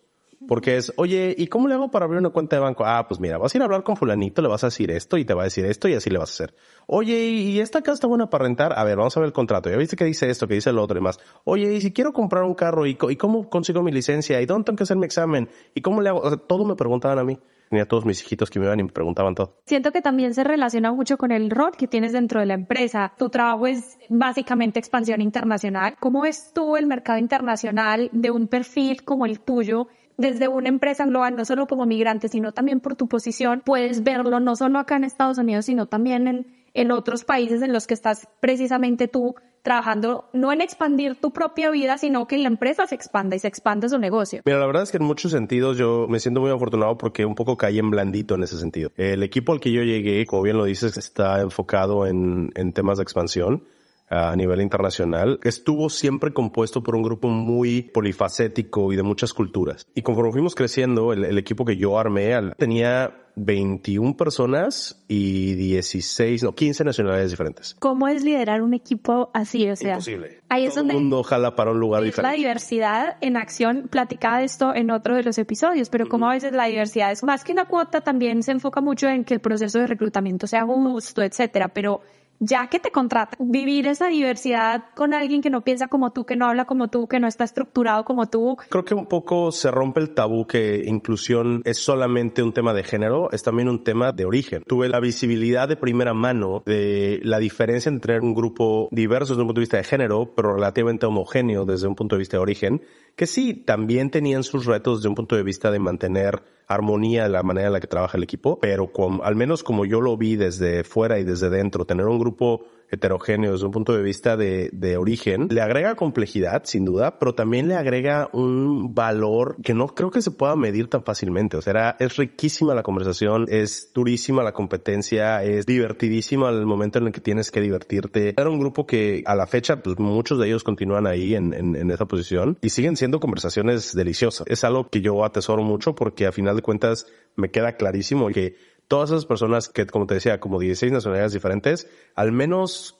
Porque 0.48 0.78
es, 0.78 0.94
oye, 0.96 1.34
¿y 1.36 1.48
cómo 1.48 1.68
le 1.68 1.74
hago 1.74 1.90
para 1.90 2.06
abrir 2.06 2.18
una 2.18 2.30
cuenta 2.30 2.56
de 2.56 2.60
banco? 2.60 2.84
Ah, 2.86 3.06
pues 3.06 3.20
mira, 3.20 3.36
vas 3.36 3.54
a 3.54 3.58
ir 3.58 3.62
a 3.62 3.66
hablar 3.66 3.82
con 3.82 3.96
fulanito, 3.96 4.40
le 4.40 4.48
vas 4.48 4.64
a 4.64 4.68
decir 4.68 4.90
esto 4.90 5.18
y 5.18 5.26
te 5.26 5.34
va 5.34 5.42
a 5.42 5.44
decir 5.44 5.66
esto 5.66 5.88
y 5.88 5.94
así 5.94 6.08
le 6.08 6.18
vas 6.18 6.30
a 6.30 6.32
hacer. 6.32 6.54
Oye, 6.86 7.26
¿y 7.26 7.60
esta 7.60 7.82
casa 7.82 7.92
está 7.94 8.06
buena 8.06 8.30
para 8.30 8.44
rentar? 8.44 8.72
A 8.78 8.82
ver, 8.82 8.96
vamos 8.96 9.14
a 9.14 9.20
ver 9.20 9.26
el 9.26 9.34
contrato. 9.34 9.68
Ya 9.68 9.76
viste 9.76 9.94
que 9.94 10.06
dice 10.06 10.30
esto, 10.30 10.48
que 10.48 10.54
dice 10.54 10.70
el 10.70 10.78
otro 10.78 10.98
y 10.98 11.02
más. 11.02 11.20
Oye, 11.44 11.74
¿y 11.74 11.82
si 11.82 11.92
quiero 11.92 12.14
comprar 12.14 12.44
un 12.44 12.54
carro? 12.54 12.86
¿Y, 12.86 12.94
cómo 12.94 13.50
consigo 13.50 13.82
mi 13.82 13.92
licencia? 13.92 14.40
¿Y 14.40 14.46
dónde 14.46 14.64
tengo 14.64 14.78
que 14.78 14.84
hacer 14.84 14.96
mi 14.96 15.04
examen? 15.04 15.50
¿Y 15.74 15.82
cómo 15.82 16.00
le 16.00 16.08
hago? 16.08 16.38
Todo 16.38 16.64
me 16.64 16.76
preguntaban 16.76 17.18
a 17.18 17.24
mí 17.24 17.38
tenía 17.68 17.86
todos 17.86 18.04
mis 18.04 18.22
hijitos 18.22 18.50
que 18.50 18.58
me 18.58 18.66
iban 18.66 18.80
y 18.80 18.84
me 18.84 18.88
preguntaban 18.88 19.34
todo. 19.34 19.58
Siento 19.66 19.92
que 19.92 20.00
también 20.00 20.34
se 20.34 20.44
relaciona 20.44 20.92
mucho 20.92 21.18
con 21.18 21.32
el 21.32 21.50
rol 21.50 21.72
que 21.76 21.86
tienes 21.86 22.12
dentro 22.12 22.40
de 22.40 22.46
la 22.46 22.54
empresa. 22.54 23.12
Tu 23.18 23.28
trabajo 23.28 23.66
es 23.66 23.98
básicamente 24.08 24.78
expansión 24.78 25.20
internacional. 25.20 25.96
¿Cómo 26.00 26.22
ves 26.22 26.52
tú 26.54 26.76
el 26.76 26.86
mercado 26.86 27.18
internacional 27.18 28.08
de 28.12 28.30
un 28.30 28.48
perfil 28.48 29.04
como 29.04 29.26
el 29.26 29.40
tuyo? 29.40 29.88
Desde 30.18 30.48
una 30.48 30.68
empresa 30.68 31.06
global, 31.06 31.36
no 31.36 31.44
solo 31.44 31.66
como 31.66 31.86
migrante, 31.86 32.28
sino 32.28 32.52
también 32.52 32.80
por 32.80 32.96
tu 32.96 33.08
posición, 33.08 33.62
puedes 33.64 34.02
verlo 34.02 34.40
no 34.40 34.56
solo 34.56 34.80
acá 34.80 34.96
en 34.96 35.04
Estados 35.04 35.38
Unidos, 35.38 35.66
sino 35.66 35.86
también 35.86 36.26
en, 36.26 36.46
en 36.74 36.90
otros 36.90 37.24
países 37.24 37.62
en 37.62 37.72
los 37.72 37.86
que 37.86 37.94
estás 37.94 38.28
precisamente 38.40 39.06
tú 39.06 39.36
trabajando 39.62 40.28
no 40.32 40.52
en 40.52 40.60
expandir 40.60 41.16
tu 41.20 41.32
propia 41.32 41.70
vida, 41.70 41.98
sino 41.98 42.26
que 42.26 42.38
la 42.38 42.48
empresa 42.48 42.86
se 42.86 42.94
expanda 42.94 43.36
y 43.36 43.38
se 43.38 43.48
expande 43.48 43.88
su 43.88 43.98
negocio. 43.98 44.42
Mira, 44.44 44.58
la 44.58 44.66
verdad 44.66 44.82
es 44.82 44.90
que 44.90 44.96
en 44.96 45.04
muchos 45.04 45.30
sentidos 45.30 45.76
yo 45.76 46.06
me 46.08 46.20
siento 46.20 46.40
muy 46.40 46.50
afortunado 46.50 46.96
porque 46.98 47.24
un 47.24 47.34
poco 47.34 47.56
caí 47.56 47.78
en 47.78 47.90
blandito 47.90 48.34
en 48.34 48.42
ese 48.42 48.58
sentido. 48.58 48.90
El 48.96 49.22
equipo 49.22 49.52
al 49.52 49.60
que 49.60 49.70
yo 49.70 49.82
llegué, 49.82 50.26
como 50.26 50.42
bien 50.42 50.56
lo 50.56 50.64
dices, 50.64 50.96
está 50.96 51.40
enfocado 51.40 52.06
en, 52.06 52.50
en 52.54 52.72
temas 52.72 52.98
de 52.98 53.04
expansión 53.04 53.62
a 54.10 54.34
nivel 54.36 54.60
internacional, 54.60 55.38
estuvo 55.42 55.90
siempre 55.90 56.32
compuesto 56.32 56.82
por 56.82 56.96
un 56.96 57.02
grupo 57.02 57.28
muy 57.28 57.82
polifacético 57.82 58.92
y 58.92 58.96
de 58.96 59.02
muchas 59.02 59.32
culturas. 59.32 59.86
Y 59.94 60.02
conforme 60.02 60.32
fuimos 60.32 60.54
creciendo, 60.54 61.12
el, 61.12 61.24
el 61.24 61.38
equipo 61.38 61.64
que 61.64 61.76
yo 61.76 61.98
armé 61.98 62.28
tenía 62.56 63.14
21 63.36 64.16
personas 64.16 65.04
y 65.08 65.54
16, 65.54 66.42
no, 66.42 66.54
15 66.54 66.84
nacionalidades 66.84 67.30
diferentes. 67.30 67.76
¿Cómo 67.78 68.08
es 68.08 68.24
liderar 68.24 68.62
un 68.62 68.74
equipo 68.74 69.30
así? 69.32 69.68
O 69.70 69.76
sea, 69.76 69.92
Imposible. 69.92 70.40
ahí 70.48 70.64
es 70.64 70.70
Todo 70.74 70.80
donde 70.80 70.94
el 70.94 71.00
mundo 71.00 71.22
jala 71.22 71.54
para 71.54 71.70
un 71.70 71.78
lugar 71.80 72.00
es 72.02 72.06
la 72.06 72.10
diferente. 72.10 72.36
diversidad 72.38 73.16
en 73.20 73.36
acción. 73.36 73.88
Platicaba 73.88 74.38
de 74.38 74.44
esto 74.44 74.74
en 74.74 74.90
otro 74.90 75.14
de 75.14 75.22
los 75.22 75.38
episodios, 75.38 75.88
pero 75.88 76.08
como 76.08 76.28
a 76.28 76.32
veces 76.34 76.52
la 76.52 76.64
diversidad 76.66 77.12
es 77.12 77.22
más 77.22 77.44
que 77.44 77.52
una 77.52 77.66
cuota, 77.66 78.00
también 78.00 78.42
se 78.42 78.52
enfoca 78.52 78.80
mucho 78.80 79.08
en 79.08 79.24
que 79.24 79.34
el 79.34 79.40
proceso 79.40 79.78
de 79.78 79.86
reclutamiento 79.86 80.46
sea 80.46 80.64
justo, 80.64 81.22
etcétera. 81.22 81.68
Pero 81.68 82.00
ya 82.40 82.68
que 82.68 82.78
te 82.78 82.90
contratan, 82.90 83.38
vivir 83.50 83.86
esa 83.86 84.08
diversidad 84.08 84.84
con 84.94 85.14
alguien 85.14 85.42
que 85.42 85.50
no 85.50 85.62
piensa 85.62 85.88
como 85.88 86.12
tú, 86.12 86.24
que 86.24 86.36
no 86.36 86.46
habla 86.46 86.64
como 86.64 86.88
tú, 86.88 87.08
que 87.08 87.20
no 87.20 87.26
está 87.26 87.44
estructurado 87.44 88.04
como 88.04 88.28
tú, 88.28 88.56
Creo 88.68 88.84
que 88.84 88.94
un 88.94 89.06
poco 89.06 89.52
se 89.52 89.70
rompe 89.70 90.00
el 90.00 90.14
tabú 90.14 90.46
que 90.46 90.82
inclusión 90.86 91.62
es 91.64 91.78
solamente 91.78 92.42
un 92.42 92.52
tema 92.52 92.72
de 92.74 92.84
género, 92.84 93.30
es 93.32 93.42
también 93.42 93.68
un 93.68 93.84
tema 93.84 94.12
de 94.12 94.24
origen. 94.24 94.62
Tuve 94.66 94.88
la 94.88 95.00
visibilidad 95.00 95.68
de 95.68 95.76
primera 95.76 96.14
mano 96.14 96.62
de 96.66 97.20
la 97.22 97.38
diferencia 97.38 97.88
entre 97.88 98.20
un 98.20 98.34
grupo 98.34 98.88
diverso 98.90 99.34
desde 99.34 99.42
un 99.42 99.48
punto 99.48 99.60
de 99.60 99.62
vista 99.62 99.76
de 99.76 99.84
género, 99.84 100.32
pero 100.34 100.54
relativamente 100.54 101.06
homogéneo 101.06 101.64
desde 101.64 101.86
un 101.86 101.94
punto 101.94 102.16
de 102.16 102.20
vista 102.20 102.36
de 102.36 102.42
origen, 102.42 102.82
que 103.18 103.26
sí, 103.26 103.52
también 103.52 104.10
tenían 104.10 104.44
sus 104.44 104.64
retos 104.64 105.00
desde 105.00 105.08
un 105.08 105.16
punto 105.16 105.34
de 105.34 105.42
vista 105.42 105.72
de 105.72 105.80
mantener 105.80 106.40
armonía 106.68 107.26
en 107.26 107.32
la 107.32 107.42
manera 107.42 107.66
en 107.66 107.72
la 107.72 107.80
que 107.80 107.88
trabaja 107.88 108.16
el 108.16 108.22
equipo, 108.22 108.60
pero 108.60 108.92
con, 108.92 109.20
al 109.24 109.34
menos 109.34 109.64
como 109.64 109.84
yo 109.84 110.00
lo 110.00 110.16
vi 110.16 110.36
desde 110.36 110.84
fuera 110.84 111.18
y 111.18 111.24
desde 111.24 111.50
dentro, 111.50 111.84
tener 111.84 112.06
un 112.06 112.20
grupo 112.20 112.66
heterogéneo 112.90 113.52
desde 113.52 113.66
un 113.66 113.72
punto 113.72 113.92
de 113.96 114.02
vista 114.02 114.36
de, 114.36 114.70
de 114.72 114.96
origen, 114.96 115.48
le 115.50 115.60
agrega 115.60 115.94
complejidad, 115.94 116.62
sin 116.64 116.84
duda, 116.84 117.18
pero 117.18 117.34
también 117.34 117.68
le 117.68 117.74
agrega 117.74 118.28
un 118.32 118.94
valor 118.94 119.56
que 119.62 119.74
no 119.74 119.88
creo 119.88 120.10
que 120.10 120.22
se 120.22 120.30
pueda 120.30 120.56
medir 120.56 120.88
tan 120.88 121.02
fácilmente. 121.04 121.56
O 121.56 121.62
sea, 121.62 121.70
era- 121.72 121.96
es 122.00 122.16
riquísima 122.16 122.74
la 122.74 122.82
conversación, 122.82 123.46
es 123.48 123.92
durísima 123.94 124.42
la 124.42 124.52
competencia, 124.52 125.42
es 125.44 125.66
divertidísima 125.66 126.50
el 126.50 126.66
momento 126.66 126.98
en 126.98 127.06
el 127.06 127.12
que 127.12 127.20
tienes 127.20 127.50
que 127.50 127.60
divertirte. 127.60 128.34
Era 128.36 128.48
un 128.50 128.58
grupo 128.58 128.86
que 128.86 129.22
a 129.26 129.34
la 129.34 129.46
fecha, 129.46 129.82
pues 129.82 129.98
muchos 129.98 130.38
de 130.38 130.46
ellos 130.48 130.64
continúan 130.64 131.06
ahí 131.06 131.34
en, 131.34 131.52
en, 131.54 131.76
en 131.76 131.90
esa 131.90 132.06
posición 132.06 132.58
y 132.62 132.70
siguen 132.70 132.96
siendo 132.96 133.20
conversaciones 133.20 133.94
deliciosas. 133.94 134.46
Es 134.48 134.64
algo 134.64 134.88
que 134.88 135.00
yo 135.00 135.24
atesoro 135.24 135.62
mucho 135.62 135.94
porque 135.94 136.26
a 136.26 136.32
final 136.32 136.56
de 136.56 136.62
cuentas 136.62 137.06
me 137.36 137.50
queda 137.50 137.72
clarísimo 137.76 138.28
que 138.28 138.56
todas 138.88 139.10
esas 139.10 139.26
personas 139.26 139.68
que, 139.68 139.86
como 139.86 140.06
te 140.06 140.14
decía, 140.14 140.40
como 140.40 140.58
16 140.58 140.90
nacionalidades 140.92 141.32
diferentes, 141.32 141.88
al 142.14 142.32
menos 142.32 142.98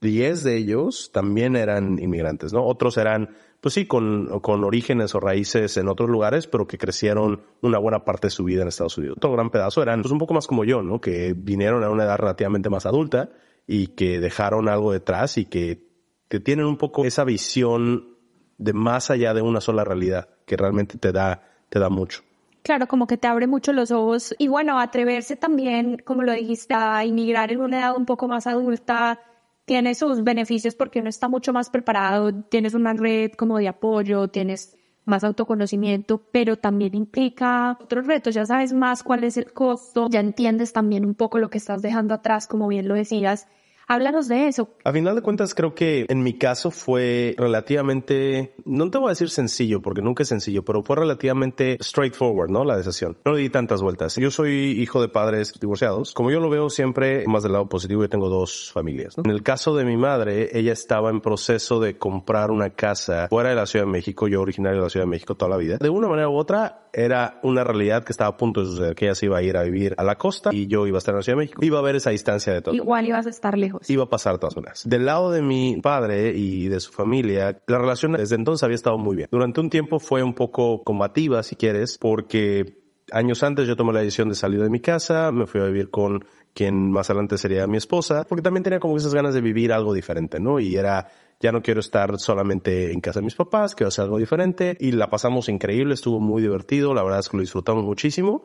10 0.00 0.44
de 0.44 0.56
ellos 0.56 1.10
también 1.12 1.56
eran 1.56 1.98
inmigrantes, 1.98 2.52
¿no? 2.52 2.64
Otros 2.64 2.96
eran, 2.98 3.30
pues 3.60 3.74
sí, 3.74 3.86
con, 3.86 4.40
con 4.40 4.64
orígenes 4.64 5.14
o 5.14 5.20
raíces 5.20 5.76
en 5.76 5.88
otros 5.88 6.08
lugares, 6.08 6.46
pero 6.46 6.66
que 6.66 6.78
crecieron 6.78 7.42
una 7.62 7.78
buena 7.78 8.04
parte 8.04 8.26
de 8.26 8.30
su 8.32 8.44
vida 8.44 8.62
en 8.62 8.68
Estados 8.68 8.98
Unidos. 8.98 9.16
Otro 9.16 9.32
gran 9.32 9.50
pedazo 9.50 9.82
eran, 9.82 10.02
pues 10.02 10.12
un 10.12 10.18
poco 10.18 10.34
más 10.34 10.46
como 10.46 10.64
yo, 10.64 10.82
¿no? 10.82 11.00
Que 11.00 11.34
vinieron 11.36 11.82
a 11.82 11.90
una 11.90 12.04
edad 12.04 12.18
relativamente 12.18 12.70
más 12.70 12.86
adulta 12.86 13.30
y 13.66 13.88
que 13.88 14.20
dejaron 14.20 14.68
algo 14.68 14.92
detrás 14.92 15.38
y 15.38 15.44
que, 15.44 15.88
que 16.28 16.40
tienen 16.40 16.66
un 16.66 16.76
poco 16.76 17.04
esa 17.04 17.24
visión 17.24 18.18
de 18.56 18.72
más 18.72 19.10
allá 19.10 19.34
de 19.34 19.42
una 19.42 19.60
sola 19.60 19.84
realidad, 19.84 20.28
que 20.46 20.56
realmente 20.56 20.98
te 20.98 21.12
da, 21.12 21.42
te 21.68 21.78
da 21.78 21.88
mucho. 21.88 22.22
Claro, 22.62 22.86
como 22.86 23.06
que 23.06 23.16
te 23.16 23.28
abre 23.28 23.46
mucho 23.46 23.72
los 23.72 23.90
ojos 23.90 24.34
y 24.38 24.48
bueno, 24.48 24.78
atreverse 24.78 25.36
también, 25.36 25.98
como 26.04 26.22
lo 26.22 26.32
dijiste, 26.32 26.74
a 26.74 27.04
inmigrar 27.04 27.50
en 27.52 27.60
una 27.60 27.78
edad 27.78 27.96
un 27.96 28.04
poco 28.04 28.28
más 28.28 28.46
adulta 28.46 29.20
tiene 29.68 29.94
sus 29.94 30.24
beneficios 30.24 30.74
porque 30.74 31.00
uno 31.00 31.10
está 31.10 31.28
mucho 31.28 31.52
más 31.52 31.68
preparado, 31.68 32.34
tienes 32.34 32.72
una 32.72 32.94
red 32.94 33.32
como 33.32 33.58
de 33.58 33.68
apoyo, 33.68 34.28
tienes 34.28 34.76
más 35.04 35.24
autoconocimiento, 35.24 36.22
pero 36.32 36.56
también 36.56 36.94
implica 36.94 37.76
otros 37.80 38.06
retos, 38.06 38.34
ya 38.34 38.46
sabes 38.46 38.72
más 38.72 39.02
cuál 39.02 39.24
es 39.24 39.36
el 39.36 39.52
costo, 39.52 40.08
ya 40.10 40.20
entiendes 40.20 40.72
también 40.72 41.04
un 41.04 41.14
poco 41.14 41.38
lo 41.38 41.50
que 41.50 41.58
estás 41.58 41.82
dejando 41.82 42.14
atrás, 42.14 42.46
como 42.46 42.66
bien 42.66 42.88
lo 42.88 42.94
decías, 42.94 43.46
Háblanos 43.90 44.28
de 44.28 44.48
eso. 44.48 44.68
A 44.84 44.92
final 44.92 45.14
de 45.14 45.22
cuentas, 45.22 45.54
creo 45.54 45.74
que 45.74 46.04
en 46.10 46.22
mi 46.22 46.34
caso 46.34 46.70
fue 46.70 47.34
relativamente, 47.38 48.54
no 48.66 48.90
te 48.90 48.98
voy 48.98 49.06
a 49.06 49.10
decir 49.10 49.30
sencillo, 49.30 49.80
porque 49.80 50.02
nunca 50.02 50.24
es 50.24 50.28
sencillo, 50.28 50.62
pero 50.62 50.82
fue 50.82 50.96
relativamente 50.96 51.78
straightforward, 51.80 52.50
¿no? 52.50 52.66
La 52.66 52.76
decisión. 52.76 53.16
No 53.24 53.32
le 53.32 53.40
di 53.40 53.48
tantas 53.48 53.80
vueltas. 53.80 54.16
Yo 54.16 54.30
soy 54.30 54.78
hijo 54.78 55.00
de 55.00 55.08
padres 55.08 55.54
divorciados. 55.58 56.12
Como 56.12 56.30
yo 56.30 56.38
lo 56.38 56.50
veo 56.50 56.68
siempre 56.68 57.26
más 57.26 57.42
del 57.42 57.52
lado 57.52 57.66
positivo, 57.66 58.02
yo 58.02 58.10
tengo 58.10 58.28
dos 58.28 58.70
familias, 58.74 59.16
¿no? 59.16 59.22
En 59.24 59.30
el 59.30 59.42
caso 59.42 59.74
de 59.74 59.86
mi 59.86 59.96
madre, 59.96 60.50
ella 60.52 60.74
estaba 60.74 61.08
en 61.08 61.22
proceso 61.22 61.80
de 61.80 61.96
comprar 61.96 62.50
una 62.50 62.68
casa 62.68 63.28
fuera 63.28 63.48
de 63.48 63.54
la 63.54 63.64
Ciudad 63.64 63.86
de 63.86 63.92
México, 63.92 64.28
yo 64.28 64.42
originario 64.42 64.80
de 64.80 64.84
la 64.84 64.90
Ciudad 64.90 65.06
de 65.06 65.10
México 65.10 65.34
toda 65.34 65.50
la 65.50 65.56
vida. 65.56 65.78
De 65.78 65.88
una 65.88 66.08
manera 66.08 66.28
u 66.28 66.36
otra, 66.36 66.90
era 66.92 67.40
una 67.42 67.64
realidad 67.64 68.04
que 68.04 68.12
estaba 68.12 68.30
a 68.30 68.36
punto 68.36 68.60
de 68.60 68.66
suceder, 68.66 68.94
que 68.94 69.06
ella 69.06 69.14
se 69.14 69.26
iba 69.26 69.38
a 69.38 69.42
ir 69.42 69.56
a 69.56 69.62
vivir 69.62 69.94
a 69.96 70.04
la 70.04 70.16
costa 70.16 70.50
y 70.52 70.66
yo 70.66 70.86
iba 70.86 70.96
a 70.96 71.00
estar 71.00 71.14
en 71.14 71.16
la 71.16 71.22
Ciudad 71.22 71.38
de 71.38 71.44
México. 71.44 71.64
Iba 71.64 71.78
a 71.78 71.80
haber 71.80 71.96
esa 71.96 72.10
distancia 72.10 72.52
de 72.52 72.60
todo. 72.60 72.74
Igual 72.74 73.06
ibas 73.06 73.26
a 73.26 73.30
estar 73.30 73.56
lejos. 73.56 73.77
Iba 73.86 74.04
a 74.04 74.08
pasar 74.08 74.38
todas 74.38 74.56
horas. 74.56 74.82
Del 74.88 75.06
lado 75.06 75.30
de 75.30 75.42
mi 75.42 75.80
padre 75.80 76.32
y 76.34 76.68
de 76.68 76.80
su 76.80 76.92
familia, 76.92 77.60
la 77.66 77.78
relación 77.78 78.12
desde 78.12 78.34
entonces 78.34 78.62
había 78.64 78.74
estado 78.74 78.98
muy 78.98 79.16
bien. 79.16 79.28
Durante 79.30 79.60
un 79.60 79.70
tiempo 79.70 79.98
fue 79.98 80.22
un 80.22 80.34
poco 80.34 80.82
combativa, 80.82 81.42
si 81.42 81.56
quieres, 81.56 81.98
porque 81.98 82.78
años 83.12 83.42
antes 83.42 83.66
yo 83.66 83.76
tomé 83.76 83.92
la 83.92 84.00
decisión 84.00 84.28
de 84.28 84.34
salir 84.34 84.62
de 84.62 84.70
mi 84.70 84.80
casa, 84.80 85.32
me 85.32 85.46
fui 85.46 85.60
a 85.60 85.64
vivir 85.64 85.90
con 85.90 86.24
quien 86.54 86.90
más 86.90 87.08
adelante 87.10 87.38
sería 87.38 87.66
mi 87.66 87.76
esposa, 87.76 88.24
porque 88.28 88.42
también 88.42 88.64
tenía 88.64 88.80
como 88.80 88.96
esas 88.96 89.14
ganas 89.14 89.34
de 89.34 89.40
vivir 89.40 89.72
algo 89.72 89.94
diferente, 89.94 90.40
¿no? 90.40 90.58
Y 90.58 90.76
era, 90.76 91.08
ya 91.40 91.52
no 91.52 91.62
quiero 91.62 91.80
estar 91.80 92.18
solamente 92.18 92.92
en 92.92 93.00
casa 93.00 93.20
de 93.20 93.24
mis 93.24 93.34
papás, 93.34 93.74
quiero 93.74 93.88
hacer 93.88 94.04
algo 94.04 94.18
diferente. 94.18 94.76
Y 94.80 94.92
la 94.92 95.08
pasamos 95.08 95.48
increíble, 95.48 95.94
estuvo 95.94 96.20
muy 96.20 96.42
divertido, 96.42 96.94
la 96.94 97.02
verdad 97.02 97.20
es 97.20 97.28
que 97.28 97.36
lo 97.36 97.42
disfrutamos 97.42 97.84
muchísimo 97.84 98.44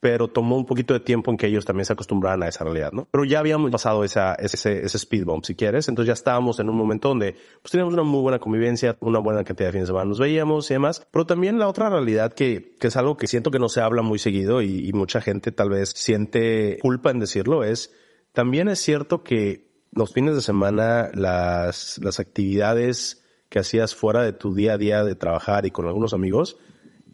pero 0.00 0.28
tomó 0.28 0.56
un 0.56 0.66
poquito 0.66 0.94
de 0.94 1.00
tiempo 1.00 1.30
en 1.30 1.36
que 1.36 1.46
ellos 1.46 1.64
también 1.64 1.84
se 1.84 1.92
acostumbraran 1.92 2.42
a 2.42 2.48
esa 2.48 2.64
realidad, 2.64 2.90
¿no? 2.92 3.06
Pero 3.10 3.24
ya 3.24 3.38
habíamos 3.38 3.70
pasado 3.70 4.02
esa, 4.02 4.34
ese, 4.34 4.84
ese 4.84 4.96
speed 4.96 5.24
bump, 5.24 5.44
si 5.44 5.54
quieres, 5.54 5.88
entonces 5.88 6.08
ya 6.08 6.14
estábamos 6.14 6.58
en 6.58 6.68
un 6.70 6.76
momento 6.76 7.08
donde 7.08 7.36
pues 7.62 7.70
teníamos 7.70 7.94
una 7.94 8.02
muy 8.02 8.22
buena 8.22 8.38
convivencia, 8.38 8.96
una 9.00 9.18
buena 9.18 9.44
cantidad 9.44 9.68
de 9.68 9.72
fines 9.72 9.88
de 9.88 9.92
semana 9.92 10.08
nos 10.08 10.18
veíamos 10.18 10.70
y 10.70 10.74
demás, 10.74 11.06
pero 11.10 11.26
también 11.26 11.58
la 11.58 11.68
otra 11.68 11.90
realidad 11.90 12.32
que, 12.32 12.74
que 12.80 12.88
es 12.88 12.96
algo 12.96 13.16
que 13.16 13.26
siento 13.26 13.50
que 13.50 13.58
no 13.58 13.68
se 13.68 13.80
habla 13.80 14.02
muy 14.02 14.18
seguido 14.18 14.62
y, 14.62 14.88
y 14.88 14.92
mucha 14.92 15.20
gente 15.20 15.52
tal 15.52 15.68
vez 15.68 15.90
siente 15.90 16.78
culpa 16.80 17.10
en 17.10 17.20
decirlo 17.20 17.62
es, 17.62 17.92
también 18.32 18.68
es 18.68 18.80
cierto 18.80 19.22
que 19.22 19.70
los 19.92 20.12
fines 20.12 20.34
de 20.34 20.42
semana, 20.42 21.10
las, 21.14 21.98
las 22.02 22.20
actividades 22.20 23.24
que 23.48 23.58
hacías 23.58 23.94
fuera 23.94 24.22
de 24.22 24.32
tu 24.32 24.54
día 24.54 24.74
a 24.74 24.78
día 24.78 25.04
de 25.04 25.16
trabajar 25.16 25.66
y 25.66 25.70
con 25.70 25.86
algunos 25.86 26.14
amigos, 26.14 26.56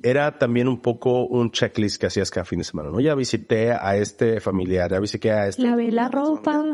era 0.03 0.39
también 0.39 0.69
un 0.69 0.81
poco 0.81 1.27
un 1.27 1.51
checklist 1.51 2.01
que 2.01 2.07
hacías 2.07 2.31
cada 2.31 2.45
fin 2.45 2.59
de 2.59 2.65
semana, 2.65 2.91
¿no? 2.91 3.01
Ya 3.01 3.15
visité 3.15 3.73
a 3.73 3.97
este 3.97 4.41
familiar, 4.41 4.91
ya 4.91 5.01
visité 5.01 5.33
a 5.33 5.49
este... 5.49 5.63
Lavé 5.63 5.91
la 5.91 6.09
ropa. 6.09 6.65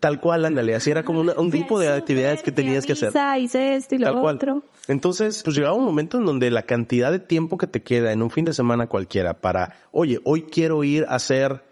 Tal 0.00 0.18
cual, 0.18 0.46
ándale, 0.46 0.74
así 0.74 0.90
era 0.90 1.02
como 1.04 1.20
un 1.20 1.50
tipo 1.50 1.78
de 1.78 1.88
actividades 1.92 2.42
que 2.42 2.52
tenías 2.52 2.86
que 2.86 2.92
hacer. 2.92 3.12
Hice 3.38 3.76
esto 3.76 3.94
y 3.94 3.98
lo 3.98 4.22
otro. 4.22 4.62
Entonces, 4.88 5.42
pues 5.42 5.56
llegaba 5.56 5.74
un 5.74 5.84
momento 5.84 6.18
en 6.18 6.24
donde 6.24 6.50
la 6.50 6.62
cantidad 6.62 7.12
de 7.12 7.18
tiempo 7.18 7.58
que 7.58 7.66
te 7.66 7.82
queda 7.82 8.12
en 8.12 8.22
un 8.22 8.30
fin 8.30 8.44
de 8.44 8.54
semana 8.54 8.86
cualquiera 8.86 9.34
para, 9.40 9.76
oye, 9.92 10.20
hoy 10.24 10.42
quiero 10.42 10.84
ir 10.84 11.04
a 11.08 11.16
hacer 11.16 11.62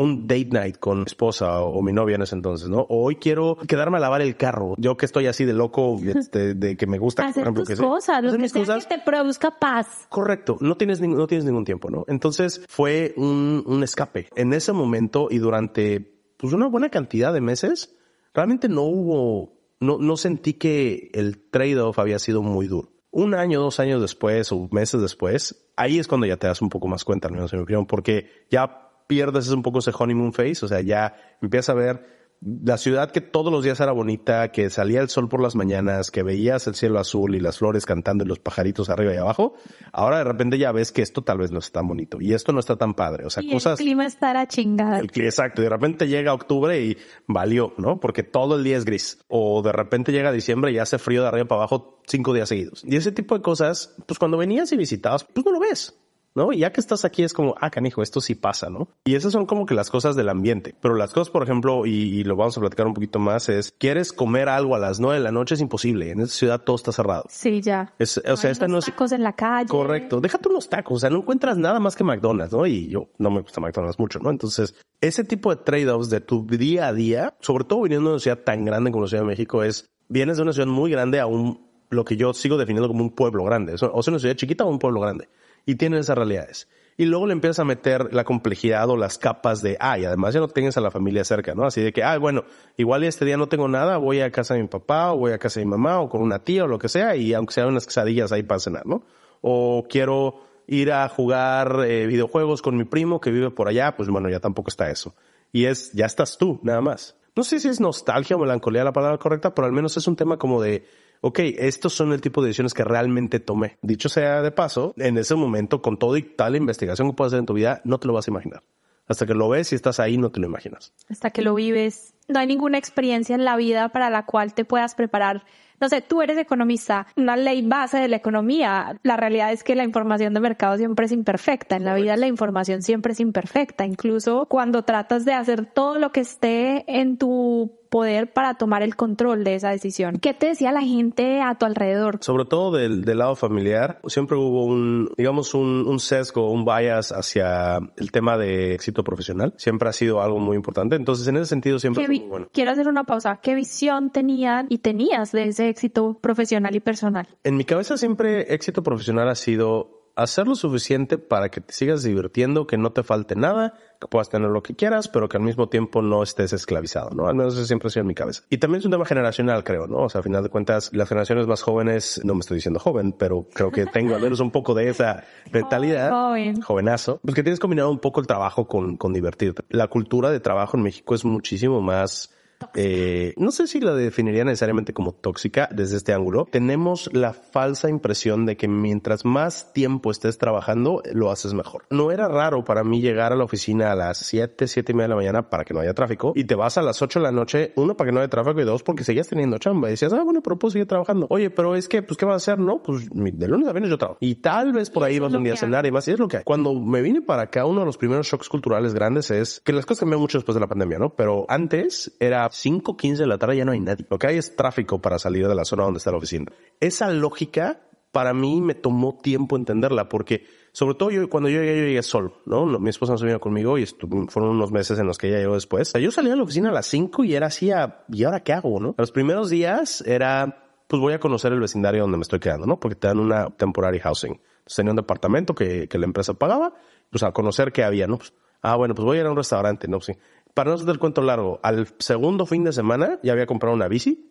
un 0.00 0.26
date 0.26 0.48
night 0.50 0.78
con 0.78 0.98
mi 0.98 1.04
esposa 1.04 1.60
o, 1.60 1.82
mi 1.82 1.92
novia 1.92 2.16
en 2.16 2.22
ese 2.22 2.34
entonces, 2.34 2.68
¿no? 2.68 2.80
O 2.88 3.04
hoy 3.04 3.16
quiero 3.16 3.56
quedarme 3.68 3.98
a 3.98 4.00
lavar 4.00 4.22
el 4.22 4.36
carro. 4.36 4.74
Yo 4.78 4.96
que 4.96 5.04
estoy 5.04 5.26
así 5.26 5.44
de 5.44 5.52
loco, 5.52 5.98
este, 6.16 6.54
de 6.54 6.76
que 6.76 6.86
me 6.86 6.98
gusta, 6.98 7.22
Hacer 7.22 7.34
por 7.34 7.42
ejemplo, 7.42 7.64
tus 7.64 7.78
que 7.78 7.84
cosas, 7.84 8.22
lo 8.22 8.36
que, 8.36 8.48
sea 8.48 8.78
que 8.78 8.86
te 8.86 8.98
produzca 8.98 9.58
paz. 9.58 10.06
Correcto, 10.08 10.56
no 10.60 10.76
tienes, 10.76 11.00
no 11.00 11.26
tienes 11.26 11.44
ningún 11.44 11.64
tiempo, 11.64 11.90
¿no? 11.90 12.04
Entonces 12.08 12.62
fue 12.68 13.12
un, 13.16 13.62
un 13.66 13.82
escape. 13.82 14.28
En 14.36 14.52
ese 14.52 14.72
momento 14.72 15.28
y 15.30 15.38
durante 15.38 16.20
pues 16.38 16.54
una 16.54 16.66
buena 16.66 16.88
cantidad 16.88 17.34
de 17.34 17.42
meses, 17.42 17.94
realmente 18.32 18.68
no 18.70 18.82
hubo, 18.84 19.52
no, 19.80 19.98
no 19.98 20.16
sentí 20.16 20.54
que 20.54 21.10
el 21.12 21.50
trade-off 21.50 21.98
había 21.98 22.18
sido 22.18 22.42
muy 22.42 22.66
duro. 22.66 22.88
Un 23.10 23.34
año, 23.34 23.60
dos 23.60 23.80
años 23.80 24.00
después 24.00 24.50
o 24.52 24.68
meses 24.70 25.02
después, 25.02 25.68
ahí 25.76 25.98
es 25.98 26.06
cuando 26.06 26.26
ya 26.26 26.38
te 26.38 26.46
das 26.46 26.62
un 26.62 26.70
poco 26.70 26.88
más 26.88 27.04
cuenta, 27.04 27.28
al 27.28 27.34
menos 27.34 27.52
en 27.52 27.58
mi 27.58 27.64
opinión, 27.64 27.86
porque 27.86 28.46
ya 28.50 28.89
pierdes 29.10 29.48
un 29.48 29.62
poco 29.62 29.80
ese 29.80 29.90
honeymoon 29.92 30.32
face, 30.32 30.64
o 30.64 30.68
sea, 30.68 30.80
ya 30.82 31.16
empiezas 31.42 31.70
a 31.70 31.74
ver 31.74 32.20
la 32.40 32.78
ciudad 32.78 33.10
que 33.10 33.20
todos 33.20 33.52
los 33.52 33.64
días 33.64 33.80
era 33.80 33.90
bonita, 33.90 34.52
que 34.52 34.70
salía 34.70 35.00
el 35.00 35.08
sol 35.08 35.28
por 35.28 35.42
las 35.42 35.56
mañanas, 35.56 36.12
que 36.12 36.22
veías 36.22 36.64
el 36.68 36.76
cielo 36.76 37.00
azul 37.00 37.34
y 37.34 37.40
las 37.40 37.58
flores 37.58 37.84
cantando 37.84 38.22
y 38.24 38.28
los 38.28 38.38
pajaritos 38.38 38.88
arriba 38.88 39.12
y 39.12 39.16
abajo. 39.16 39.54
Ahora 39.92 40.18
de 40.18 40.24
repente 40.24 40.58
ya 40.58 40.70
ves 40.70 40.92
que 40.92 41.02
esto 41.02 41.22
tal 41.22 41.38
vez 41.38 41.50
no 41.50 41.58
es 41.58 41.72
tan 41.72 41.88
bonito 41.88 42.18
y 42.20 42.32
esto 42.32 42.52
no 42.52 42.60
está 42.60 42.76
tan 42.76 42.94
padre. 42.94 43.26
O 43.26 43.30
sea, 43.30 43.42
y 43.42 43.50
cosas. 43.50 43.80
El 43.80 43.84
clima 43.84 44.06
estará 44.06 44.46
chingado. 44.46 45.04
exacto. 45.16 45.60
Y 45.60 45.64
de 45.64 45.70
repente 45.70 46.06
llega 46.06 46.32
octubre 46.32 46.80
y 46.80 46.96
valió, 47.26 47.74
¿no? 47.78 47.98
Porque 47.98 48.22
todo 48.22 48.56
el 48.56 48.64
día 48.64 48.78
es 48.78 48.84
gris. 48.84 49.18
O 49.26 49.60
de 49.60 49.72
repente 49.72 50.12
llega 50.12 50.32
diciembre 50.32 50.72
y 50.72 50.78
hace 50.78 50.98
frío 50.98 51.22
de 51.22 51.28
arriba 51.28 51.46
para 51.46 51.62
abajo 51.62 52.00
cinco 52.06 52.32
días 52.32 52.48
seguidos. 52.48 52.82
Y 52.86 52.96
ese 52.96 53.12
tipo 53.12 53.36
de 53.36 53.42
cosas, 53.42 53.96
pues 54.06 54.18
cuando 54.18 54.38
venías 54.38 54.72
y 54.72 54.78
visitabas, 54.78 55.24
pues 55.24 55.44
no 55.44 55.52
lo 55.52 55.60
ves. 55.60 55.94
¿No? 56.34 56.52
Y 56.52 56.58
ya 56.58 56.72
que 56.72 56.80
estás 56.80 57.04
aquí 57.04 57.22
es 57.22 57.32
como, 57.32 57.54
ah, 57.60 57.70
canijo, 57.70 58.02
esto 58.02 58.20
sí 58.20 58.34
pasa, 58.34 58.70
¿no? 58.70 58.88
Y 59.04 59.14
esas 59.14 59.32
son 59.32 59.46
como 59.46 59.66
que 59.66 59.74
las 59.74 59.90
cosas 59.90 60.16
del 60.16 60.28
ambiente. 60.28 60.74
Pero 60.80 60.94
las 60.94 61.12
cosas, 61.12 61.30
por 61.30 61.42
ejemplo, 61.42 61.86
y, 61.86 62.22
lo 62.24 62.36
vamos 62.36 62.56
a 62.56 62.60
platicar 62.60 62.86
un 62.86 62.94
poquito 62.94 63.18
más, 63.18 63.48
es, 63.48 63.72
quieres 63.78 64.12
comer 64.12 64.48
algo 64.48 64.74
a 64.74 64.78
las 64.78 65.00
nueve 65.00 65.18
de 65.18 65.24
la 65.24 65.32
noche, 65.32 65.54
es 65.54 65.60
imposible. 65.60 66.10
En 66.10 66.20
esta 66.20 66.34
ciudad 66.34 66.60
todo 66.60 66.76
está 66.76 66.92
cerrado. 66.92 67.24
Sí, 67.28 67.60
ya. 67.60 67.92
Es, 67.98 68.18
o 68.18 68.36
sea, 68.36 68.50
esta 68.50 68.68
no 68.68 68.78
es... 68.78 68.84
tacos 68.84 69.12
en 69.12 69.22
la 69.22 69.32
calle. 69.32 69.68
Correcto. 69.68 70.20
Déjate 70.20 70.48
unos 70.48 70.68
tacos. 70.68 70.96
O 70.96 71.00
sea, 71.00 71.10
no 71.10 71.18
encuentras 71.18 71.56
nada 71.56 71.80
más 71.80 71.96
que 71.96 72.04
McDonald's, 72.04 72.52
¿no? 72.52 72.66
Y 72.66 72.88
yo 72.88 73.08
no 73.18 73.30
me 73.30 73.40
gusta 73.40 73.60
McDonald's 73.60 73.98
mucho, 73.98 74.18
¿no? 74.18 74.30
Entonces, 74.30 74.74
ese 75.00 75.24
tipo 75.24 75.54
de 75.54 75.62
trade-offs 75.62 76.10
de 76.10 76.20
tu 76.20 76.46
día 76.46 76.88
a 76.88 76.92
día, 76.92 77.34
sobre 77.40 77.64
todo 77.64 77.82
viniendo 77.82 78.10
de 78.10 78.14
una 78.14 78.20
ciudad 78.20 78.38
tan 78.38 78.64
grande 78.64 78.90
como 78.90 79.04
la 79.04 79.08
Ciudad 79.08 79.22
de 79.22 79.28
México, 79.28 79.62
es, 79.62 79.90
vienes 80.08 80.36
de 80.36 80.42
una 80.42 80.52
ciudad 80.52 80.68
muy 80.68 80.90
grande 80.90 81.20
a 81.20 81.26
un, 81.26 81.66
lo 81.90 82.04
que 82.04 82.16
yo 82.16 82.32
sigo 82.34 82.56
definiendo 82.56 82.88
como 82.88 83.02
un 83.02 83.14
pueblo 83.14 83.44
grande. 83.44 83.74
O 83.74 83.78
sea, 83.78 83.90
una 83.90 84.18
ciudad 84.18 84.34
chiquita 84.34 84.64
o 84.64 84.68
un 84.68 84.78
pueblo 84.78 85.00
grande. 85.00 85.28
Y 85.66 85.76
tienen 85.76 86.00
esas 86.00 86.16
realidades 86.16 86.68
y 87.00 87.06
luego 87.06 87.26
le 87.26 87.32
empiezas 87.32 87.60
a 87.60 87.64
meter 87.64 88.12
la 88.12 88.24
complejidad 88.24 88.86
o 88.90 88.94
las 88.94 89.16
capas 89.16 89.62
de, 89.62 89.78
ah, 89.80 89.98
y 89.98 90.04
además 90.04 90.34
ya 90.34 90.40
no 90.40 90.48
tienes 90.48 90.76
a 90.76 90.82
la 90.82 90.90
familia 90.90 91.24
cerca, 91.24 91.54
¿no? 91.54 91.64
Así 91.64 91.80
de 91.80 91.94
que, 91.94 92.02
ah, 92.02 92.18
bueno, 92.18 92.44
igual 92.76 93.04
este 93.04 93.24
día 93.24 93.38
no 93.38 93.48
tengo 93.48 93.68
nada, 93.68 93.96
voy 93.96 94.20
a 94.20 94.30
casa 94.30 94.52
de 94.52 94.60
mi 94.60 94.68
papá 94.68 95.14
o 95.14 95.16
voy 95.16 95.32
a 95.32 95.38
casa 95.38 95.60
de 95.60 95.64
mi 95.64 95.70
mamá 95.70 95.98
o 95.98 96.10
con 96.10 96.20
una 96.20 96.40
tía 96.40 96.64
o 96.64 96.66
lo 96.66 96.78
que 96.78 96.90
sea 96.90 97.16
y 97.16 97.32
aunque 97.32 97.54
sean 97.54 97.68
unas 97.68 97.86
quesadillas 97.86 98.32
ahí 98.32 98.42
para 98.42 98.60
cenar, 98.60 98.84
¿no? 98.84 99.02
O 99.40 99.86
quiero 99.88 100.42
ir 100.66 100.92
a 100.92 101.08
jugar 101.08 101.86
eh, 101.86 102.06
videojuegos 102.06 102.60
con 102.60 102.76
mi 102.76 102.84
primo 102.84 103.18
que 103.18 103.30
vive 103.30 103.50
por 103.50 103.68
allá, 103.68 103.96
pues 103.96 104.10
bueno, 104.10 104.28
ya 104.28 104.40
tampoco 104.40 104.68
está 104.68 104.90
eso. 104.90 105.14
Y 105.52 105.64
es, 105.64 105.92
ya 105.92 106.04
estás 106.04 106.36
tú, 106.36 106.60
nada 106.62 106.82
más. 106.82 107.16
No 107.34 107.44
sé 107.44 107.60
si 107.60 107.68
es 107.68 107.80
nostalgia 107.80 108.36
o 108.36 108.40
melancolía 108.40 108.84
la 108.84 108.92
palabra 108.92 109.16
correcta, 109.16 109.54
pero 109.54 109.64
al 109.64 109.72
menos 109.72 109.96
es 109.96 110.06
un 110.06 110.16
tema 110.16 110.36
como 110.36 110.60
de, 110.60 110.84
ok, 111.20 111.38
estos 111.58 111.92
son 111.92 112.12
el 112.12 112.20
tipo 112.20 112.40
de 112.42 112.48
decisiones 112.48 112.74
que 112.74 112.84
realmente 112.84 113.40
tomé. 113.40 113.78
Dicho 113.82 114.08
sea 114.08 114.42
de 114.42 114.50
paso, 114.50 114.94
en 114.96 115.18
ese 115.18 115.34
momento, 115.34 115.82
con 115.82 115.98
todo 115.98 116.16
y 116.16 116.22
tal 116.22 116.56
investigación 116.56 117.10
que 117.10 117.16
puedes 117.16 117.30
hacer 117.30 117.40
en 117.40 117.46
tu 117.46 117.54
vida, 117.54 117.80
no 117.84 117.98
te 117.98 118.06
lo 118.06 118.14
vas 118.14 118.28
a 118.28 118.30
imaginar. 118.30 118.62
Hasta 119.06 119.26
que 119.26 119.34
lo 119.34 119.48
ves 119.48 119.72
y 119.72 119.74
estás 119.74 119.98
ahí, 119.98 120.18
no 120.18 120.30
te 120.30 120.38
lo 120.38 120.46
imaginas. 120.46 120.92
Hasta 121.08 121.30
que 121.30 121.42
lo 121.42 121.54
vives. 121.54 122.14
No 122.30 122.38
hay 122.38 122.46
ninguna 122.46 122.78
experiencia 122.78 123.34
en 123.34 123.44
la 123.44 123.56
vida 123.56 123.88
para 123.90 124.08
la 124.08 124.24
cual 124.24 124.54
te 124.54 124.64
puedas 124.64 124.94
preparar. 124.94 125.42
No 125.80 125.88
sé, 125.88 126.02
tú 126.02 126.20
eres 126.20 126.36
economista, 126.36 127.06
una 127.16 127.36
ley 127.36 127.62
base 127.62 127.98
de 127.98 128.08
la 128.08 128.16
economía. 128.16 128.98
La 129.02 129.16
realidad 129.16 129.50
es 129.50 129.64
que 129.64 129.74
la 129.74 129.82
información 129.82 130.34
de 130.34 130.40
mercado 130.40 130.76
siempre 130.76 131.06
es 131.06 131.12
imperfecta. 131.12 131.76
En 131.76 131.84
la 131.84 131.94
vida 131.94 132.16
la 132.16 132.26
información 132.26 132.82
siempre 132.82 133.14
es 133.14 133.20
imperfecta. 133.20 133.86
Incluso 133.86 134.46
cuando 134.46 134.84
tratas 134.84 135.24
de 135.24 135.32
hacer 135.32 135.64
todo 135.64 135.98
lo 135.98 136.12
que 136.12 136.20
esté 136.20 136.84
en 136.86 137.16
tu 137.16 137.80
poder 137.90 138.32
para 138.32 138.54
tomar 138.54 138.82
el 138.82 138.96
control 138.96 139.44
de 139.44 139.56
esa 139.56 139.70
decisión. 139.70 140.18
¿Qué 140.20 140.32
te 140.32 140.46
decía 140.46 140.72
la 140.72 140.80
gente 140.80 141.42
a 141.42 141.56
tu 141.56 141.66
alrededor? 141.66 142.18
Sobre 142.20 142.44
todo 142.44 142.70
del, 142.70 143.04
del 143.04 143.18
lado 143.18 143.34
familiar, 143.34 144.00
siempre 144.06 144.36
hubo 144.36 144.64
un, 144.64 145.10
digamos, 145.16 145.54
un, 145.54 145.86
un, 145.86 145.98
sesgo, 145.98 146.50
un 146.50 146.64
bias 146.64 147.10
hacia 147.10 147.78
el 147.96 148.12
tema 148.12 148.38
de 148.38 148.74
éxito 148.74 149.02
profesional. 149.02 149.52
Siempre 149.56 149.88
ha 149.88 149.92
sido 149.92 150.22
algo 150.22 150.38
muy 150.38 150.56
importante. 150.56 150.94
Entonces, 150.94 151.26
en 151.26 151.36
ese 151.36 151.46
sentido, 151.46 151.78
siempre 151.78 152.04
bueno. 152.28 152.48
Quiero 152.52 152.70
hacer 152.70 152.88
una 152.88 153.04
pausa. 153.04 153.40
¿Qué 153.42 153.54
visión 153.54 154.10
tenían 154.10 154.66
y 154.68 154.78
tenías 154.78 155.32
de 155.32 155.44
ese 155.44 155.68
éxito 155.68 156.18
profesional 156.20 156.74
y 156.74 156.80
personal? 156.80 157.28
En 157.44 157.56
mi 157.56 157.64
cabeza 157.64 157.96
siempre 157.96 158.54
éxito 158.54 158.82
profesional 158.82 159.28
ha 159.28 159.34
sido 159.34 159.99
hacer 160.16 160.46
lo 160.46 160.54
suficiente 160.54 161.18
para 161.18 161.50
que 161.50 161.60
te 161.60 161.72
sigas 161.72 162.02
divirtiendo, 162.02 162.66
que 162.66 162.76
no 162.76 162.92
te 162.92 163.02
falte 163.02 163.36
nada, 163.36 163.74
que 164.00 164.06
puedas 164.08 164.28
tener 164.28 164.50
lo 164.50 164.62
que 164.62 164.74
quieras, 164.74 165.08
pero 165.08 165.28
que 165.28 165.36
al 165.36 165.42
mismo 165.42 165.68
tiempo 165.68 166.02
no 166.02 166.22
estés 166.22 166.52
esclavizado, 166.52 167.10
¿no? 167.10 167.28
Al 167.28 167.34
menos 167.34 167.54
eso 167.54 167.64
siempre 167.64 167.88
ha 167.88 167.90
sido 167.90 168.02
en 168.02 168.08
mi 168.08 168.14
cabeza. 168.14 168.42
Y 168.50 168.58
también 168.58 168.80
es 168.80 168.84
un 168.84 168.92
tema 168.92 169.04
generacional, 169.04 169.64
creo, 169.64 169.86
¿no? 169.86 170.04
O 170.04 170.08
sea, 170.08 170.20
a 170.20 170.22
final 170.22 170.42
de 170.42 170.48
cuentas, 170.48 170.90
las 170.92 171.08
generaciones 171.08 171.46
más 171.46 171.62
jóvenes, 171.62 172.20
no 172.24 172.34
me 172.34 172.40
estoy 172.40 172.56
diciendo 172.56 172.80
joven, 172.80 173.12
pero 173.12 173.46
creo 173.52 173.70
que 173.70 173.86
tengo 173.86 174.14
al 174.14 174.22
menos 174.22 174.40
un 174.40 174.50
poco 174.50 174.74
de 174.74 174.88
esa 174.88 175.24
mentalidad. 175.52 176.10
Joven. 176.30 176.60
Jovenazo. 176.60 177.20
Pues 177.22 177.34
que 177.34 177.42
tienes 177.42 177.60
combinado 177.60 177.90
un 177.90 177.98
poco 177.98 178.20
el 178.20 178.26
trabajo 178.26 178.66
con, 178.66 178.96
con 178.96 179.12
divertirte. 179.12 179.62
La 179.68 179.88
cultura 179.88 180.30
de 180.30 180.40
trabajo 180.40 180.76
en 180.76 180.82
México 180.82 181.14
es 181.14 181.24
muchísimo 181.24 181.80
más 181.80 182.30
eh, 182.74 183.34
no 183.36 183.50
sé 183.50 183.66
si 183.66 183.80
la 183.80 183.94
definiría 183.94 184.44
necesariamente 184.44 184.92
como 184.92 185.12
tóxica 185.12 185.68
desde 185.72 185.96
este 185.96 186.12
ángulo. 186.12 186.46
Tenemos 186.50 187.10
la 187.12 187.32
falsa 187.32 187.88
impresión 187.88 188.46
de 188.46 188.56
que 188.56 188.68
mientras 188.68 189.24
más 189.24 189.72
tiempo 189.72 190.10
estés 190.10 190.38
trabajando, 190.38 191.02
lo 191.12 191.30
haces 191.30 191.54
mejor. 191.54 191.84
No 191.90 192.12
era 192.12 192.28
raro 192.28 192.64
para 192.64 192.84
mí 192.84 193.00
llegar 193.00 193.32
a 193.32 193.36
la 193.36 193.44
oficina 193.44 193.92
a 193.92 193.94
las 193.94 194.18
7, 194.18 194.66
7 194.66 194.92
y 194.92 194.94
media 194.94 195.04
de 195.04 195.08
la 195.10 195.16
mañana 195.16 195.50
para 195.50 195.64
que 195.64 195.74
no 195.74 195.80
haya 195.80 195.94
tráfico 195.94 196.32
y 196.34 196.44
te 196.44 196.54
vas 196.54 196.78
a 196.78 196.82
las 196.82 197.00
8 197.00 197.18
de 197.18 197.22
la 197.22 197.32
noche, 197.32 197.72
uno 197.76 197.96
para 197.96 198.08
que 198.08 198.12
no 198.12 198.20
haya 198.20 198.28
tráfico 198.28 198.60
y 198.60 198.64
dos 198.64 198.82
porque 198.82 199.04
seguías 199.04 199.28
teniendo 199.28 199.58
chamba. 199.58 199.88
Y 199.88 199.92
decías, 199.92 200.12
ah, 200.12 200.22
bueno, 200.22 200.42
pero 200.42 200.58
puedo 200.58 200.72
seguir 200.72 200.86
trabajando. 200.86 201.26
Oye, 201.30 201.50
pero 201.50 201.74
es 201.74 201.88
que, 201.88 202.02
pues, 202.02 202.16
¿qué 202.16 202.24
vas 202.24 202.34
a 202.34 202.36
hacer? 202.36 202.58
No, 202.58 202.82
pues 202.82 203.08
de 203.10 203.48
lunes 203.48 203.68
a 203.68 203.72
viernes 203.72 203.90
yo 203.90 203.98
trabajo. 203.98 204.18
Y 204.20 204.36
tal 204.36 204.72
vez 204.72 204.90
por 204.90 205.04
ahí 205.04 205.18
vas 205.18 205.32
un 205.32 205.44
día 205.44 205.54
a 205.54 205.56
cenar 205.56 205.86
y 205.86 205.90
más. 205.90 206.06
Y 206.08 206.12
es 206.12 206.18
lo 206.18 206.28
que 206.28 206.38
hay. 206.38 206.44
Cuando 206.44 206.74
me 206.74 207.02
vine 207.02 207.22
para 207.22 207.42
acá, 207.42 207.64
uno 207.66 207.80
de 207.80 207.86
los 207.86 207.96
primeros 207.96 208.26
shocks 208.26 208.48
culturales 208.48 208.94
grandes 208.94 209.30
es 209.30 209.60
que 209.60 209.72
las 209.72 209.86
cosas 209.86 210.00
cambiaron 210.00 210.22
mucho 210.22 210.38
después 210.38 210.54
de 210.54 210.60
la 210.60 210.66
pandemia, 210.66 210.98
¿no? 210.98 211.14
Pero 211.14 211.46
antes 211.48 212.16
era 212.20 212.49
5, 212.50 212.96
15 212.96 213.22
de 213.22 213.26
la 213.26 213.38
tarde 213.38 213.56
ya 213.56 213.64
no 213.64 213.72
hay 213.72 213.80
nadie. 213.80 214.06
Lo 214.10 214.18
que 214.18 214.26
hay 214.26 214.38
es 214.38 214.56
tráfico 214.56 215.00
para 215.00 215.18
salir 215.18 215.48
de 215.48 215.54
la 215.54 215.64
zona 215.64 215.84
donde 215.84 215.98
está 215.98 216.10
la 216.10 216.18
oficina. 216.18 216.46
Esa 216.80 217.10
lógica 217.10 217.80
para 218.12 218.34
mí 218.34 218.60
me 218.60 218.74
tomó 218.74 219.18
tiempo 219.22 219.56
entenderla 219.56 220.08
porque 220.08 220.44
sobre 220.72 220.94
todo 220.94 221.10
yo 221.10 221.28
cuando 221.28 221.48
yo 221.48 221.60
llegué, 221.60 221.78
yo 221.78 221.84
llegué 221.86 222.02
solo, 222.02 222.40
¿no? 222.46 222.66
Mi 222.78 222.90
esposa 222.90 223.12
no 223.12 223.18
se 223.18 223.26
vino 223.26 223.40
conmigo 223.40 223.78
y 223.78 223.86
fueron 223.86 224.50
unos 224.50 224.70
meses 224.70 224.98
en 224.98 225.06
los 225.06 225.18
que 225.18 225.28
ella 225.28 225.38
llegó 225.38 225.54
después. 225.54 225.92
yo 225.92 226.10
salía 226.10 226.30
de 226.30 226.36
la 226.36 226.42
oficina 226.42 226.70
a 226.70 226.72
las 226.72 226.86
5 226.86 227.24
y 227.24 227.34
era 227.34 227.48
así 227.48 227.70
a, 227.70 228.04
¿y 228.08 228.24
ahora 228.24 228.40
qué 228.40 228.52
hago, 228.52 228.80
no? 228.80 228.94
Los 228.96 229.12
primeros 229.12 229.50
días 229.50 230.02
era, 230.06 230.68
pues 230.86 231.00
voy 231.00 231.12
a 231.12 231.20
conocer 231.20 231.52
el 231.52 231.60
vecindario 231.60 232.02
donde 232.02 232.18
me 232.18 232.22
estoy 232.22 232.40
quedando, 232.40 232.66
¿no? 232.66 232.78
Porque 232.78 232.96
te 232.96 233.08
dan 233.08 233.18
una 233.18 233.50
temporary 233.50 233.98
housing. 234.00 234.32
Entonces 234.32 234.76
tenía 234.76 234.92
un 234.92 234.96
departamento 234.96 235.54
que, 235.54 235.88
que 235.88 235.98
la 235.98 236.06
empresa 236.06 236.34
pagaba, 236.34 236.74
pues 237.10 237.22
a 237.22 237.32
conocer 237.32 237.72
qué 237.72 237.82
había, 237.82 238.06
¿no? 238.06 238.18
Pues, 238.18 238.32
ah, 238.62 238.76
bueno, 238.76 238.94
pues 238.94 239.04
voy 239.04 239.18
a 239.18 239.20
ir 239.20 239.26
a 239.26 239.30
un 239.30 239.36
restaurante, 239.36 239.88
¿no? 239.88 240.00
Sí 240.00 240.12
para 240.54 240.70
no 240.70 240.76
hacer 240.76 240.88
el 240.88 240.98
cuento 240.98 241.22
largo, 241.22 241.60
al 241.62 241.88
segundo 241.98 242.46
fin 242.46 242.64
de 242.64 242.72
semana 242.72 243.18
ya 243.22 243.32
había 243.32 243.46
comprado 243.46 243.74
una 243.74 243.88
bici 243.88 244.26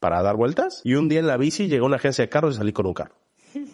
para 0.00 0.22
dar 0.22 0.36
vueltas 0.36 0.80
y 0.84 0.94
un 0.94 1.08
día 1.08 1.20
en 1.20 1.26
la 1.26 1.36
bici 1.36 1.68
llegó 1.68 1.86
una 1.86 1.96
agencia 1.96 2.24
de 2.24 2.28
carros 2.28 2.54
y 2.54 2.58
salí 2.58 2.72
con 2.72 2.86
un 2.86 2.94
carro. 2.94 3.14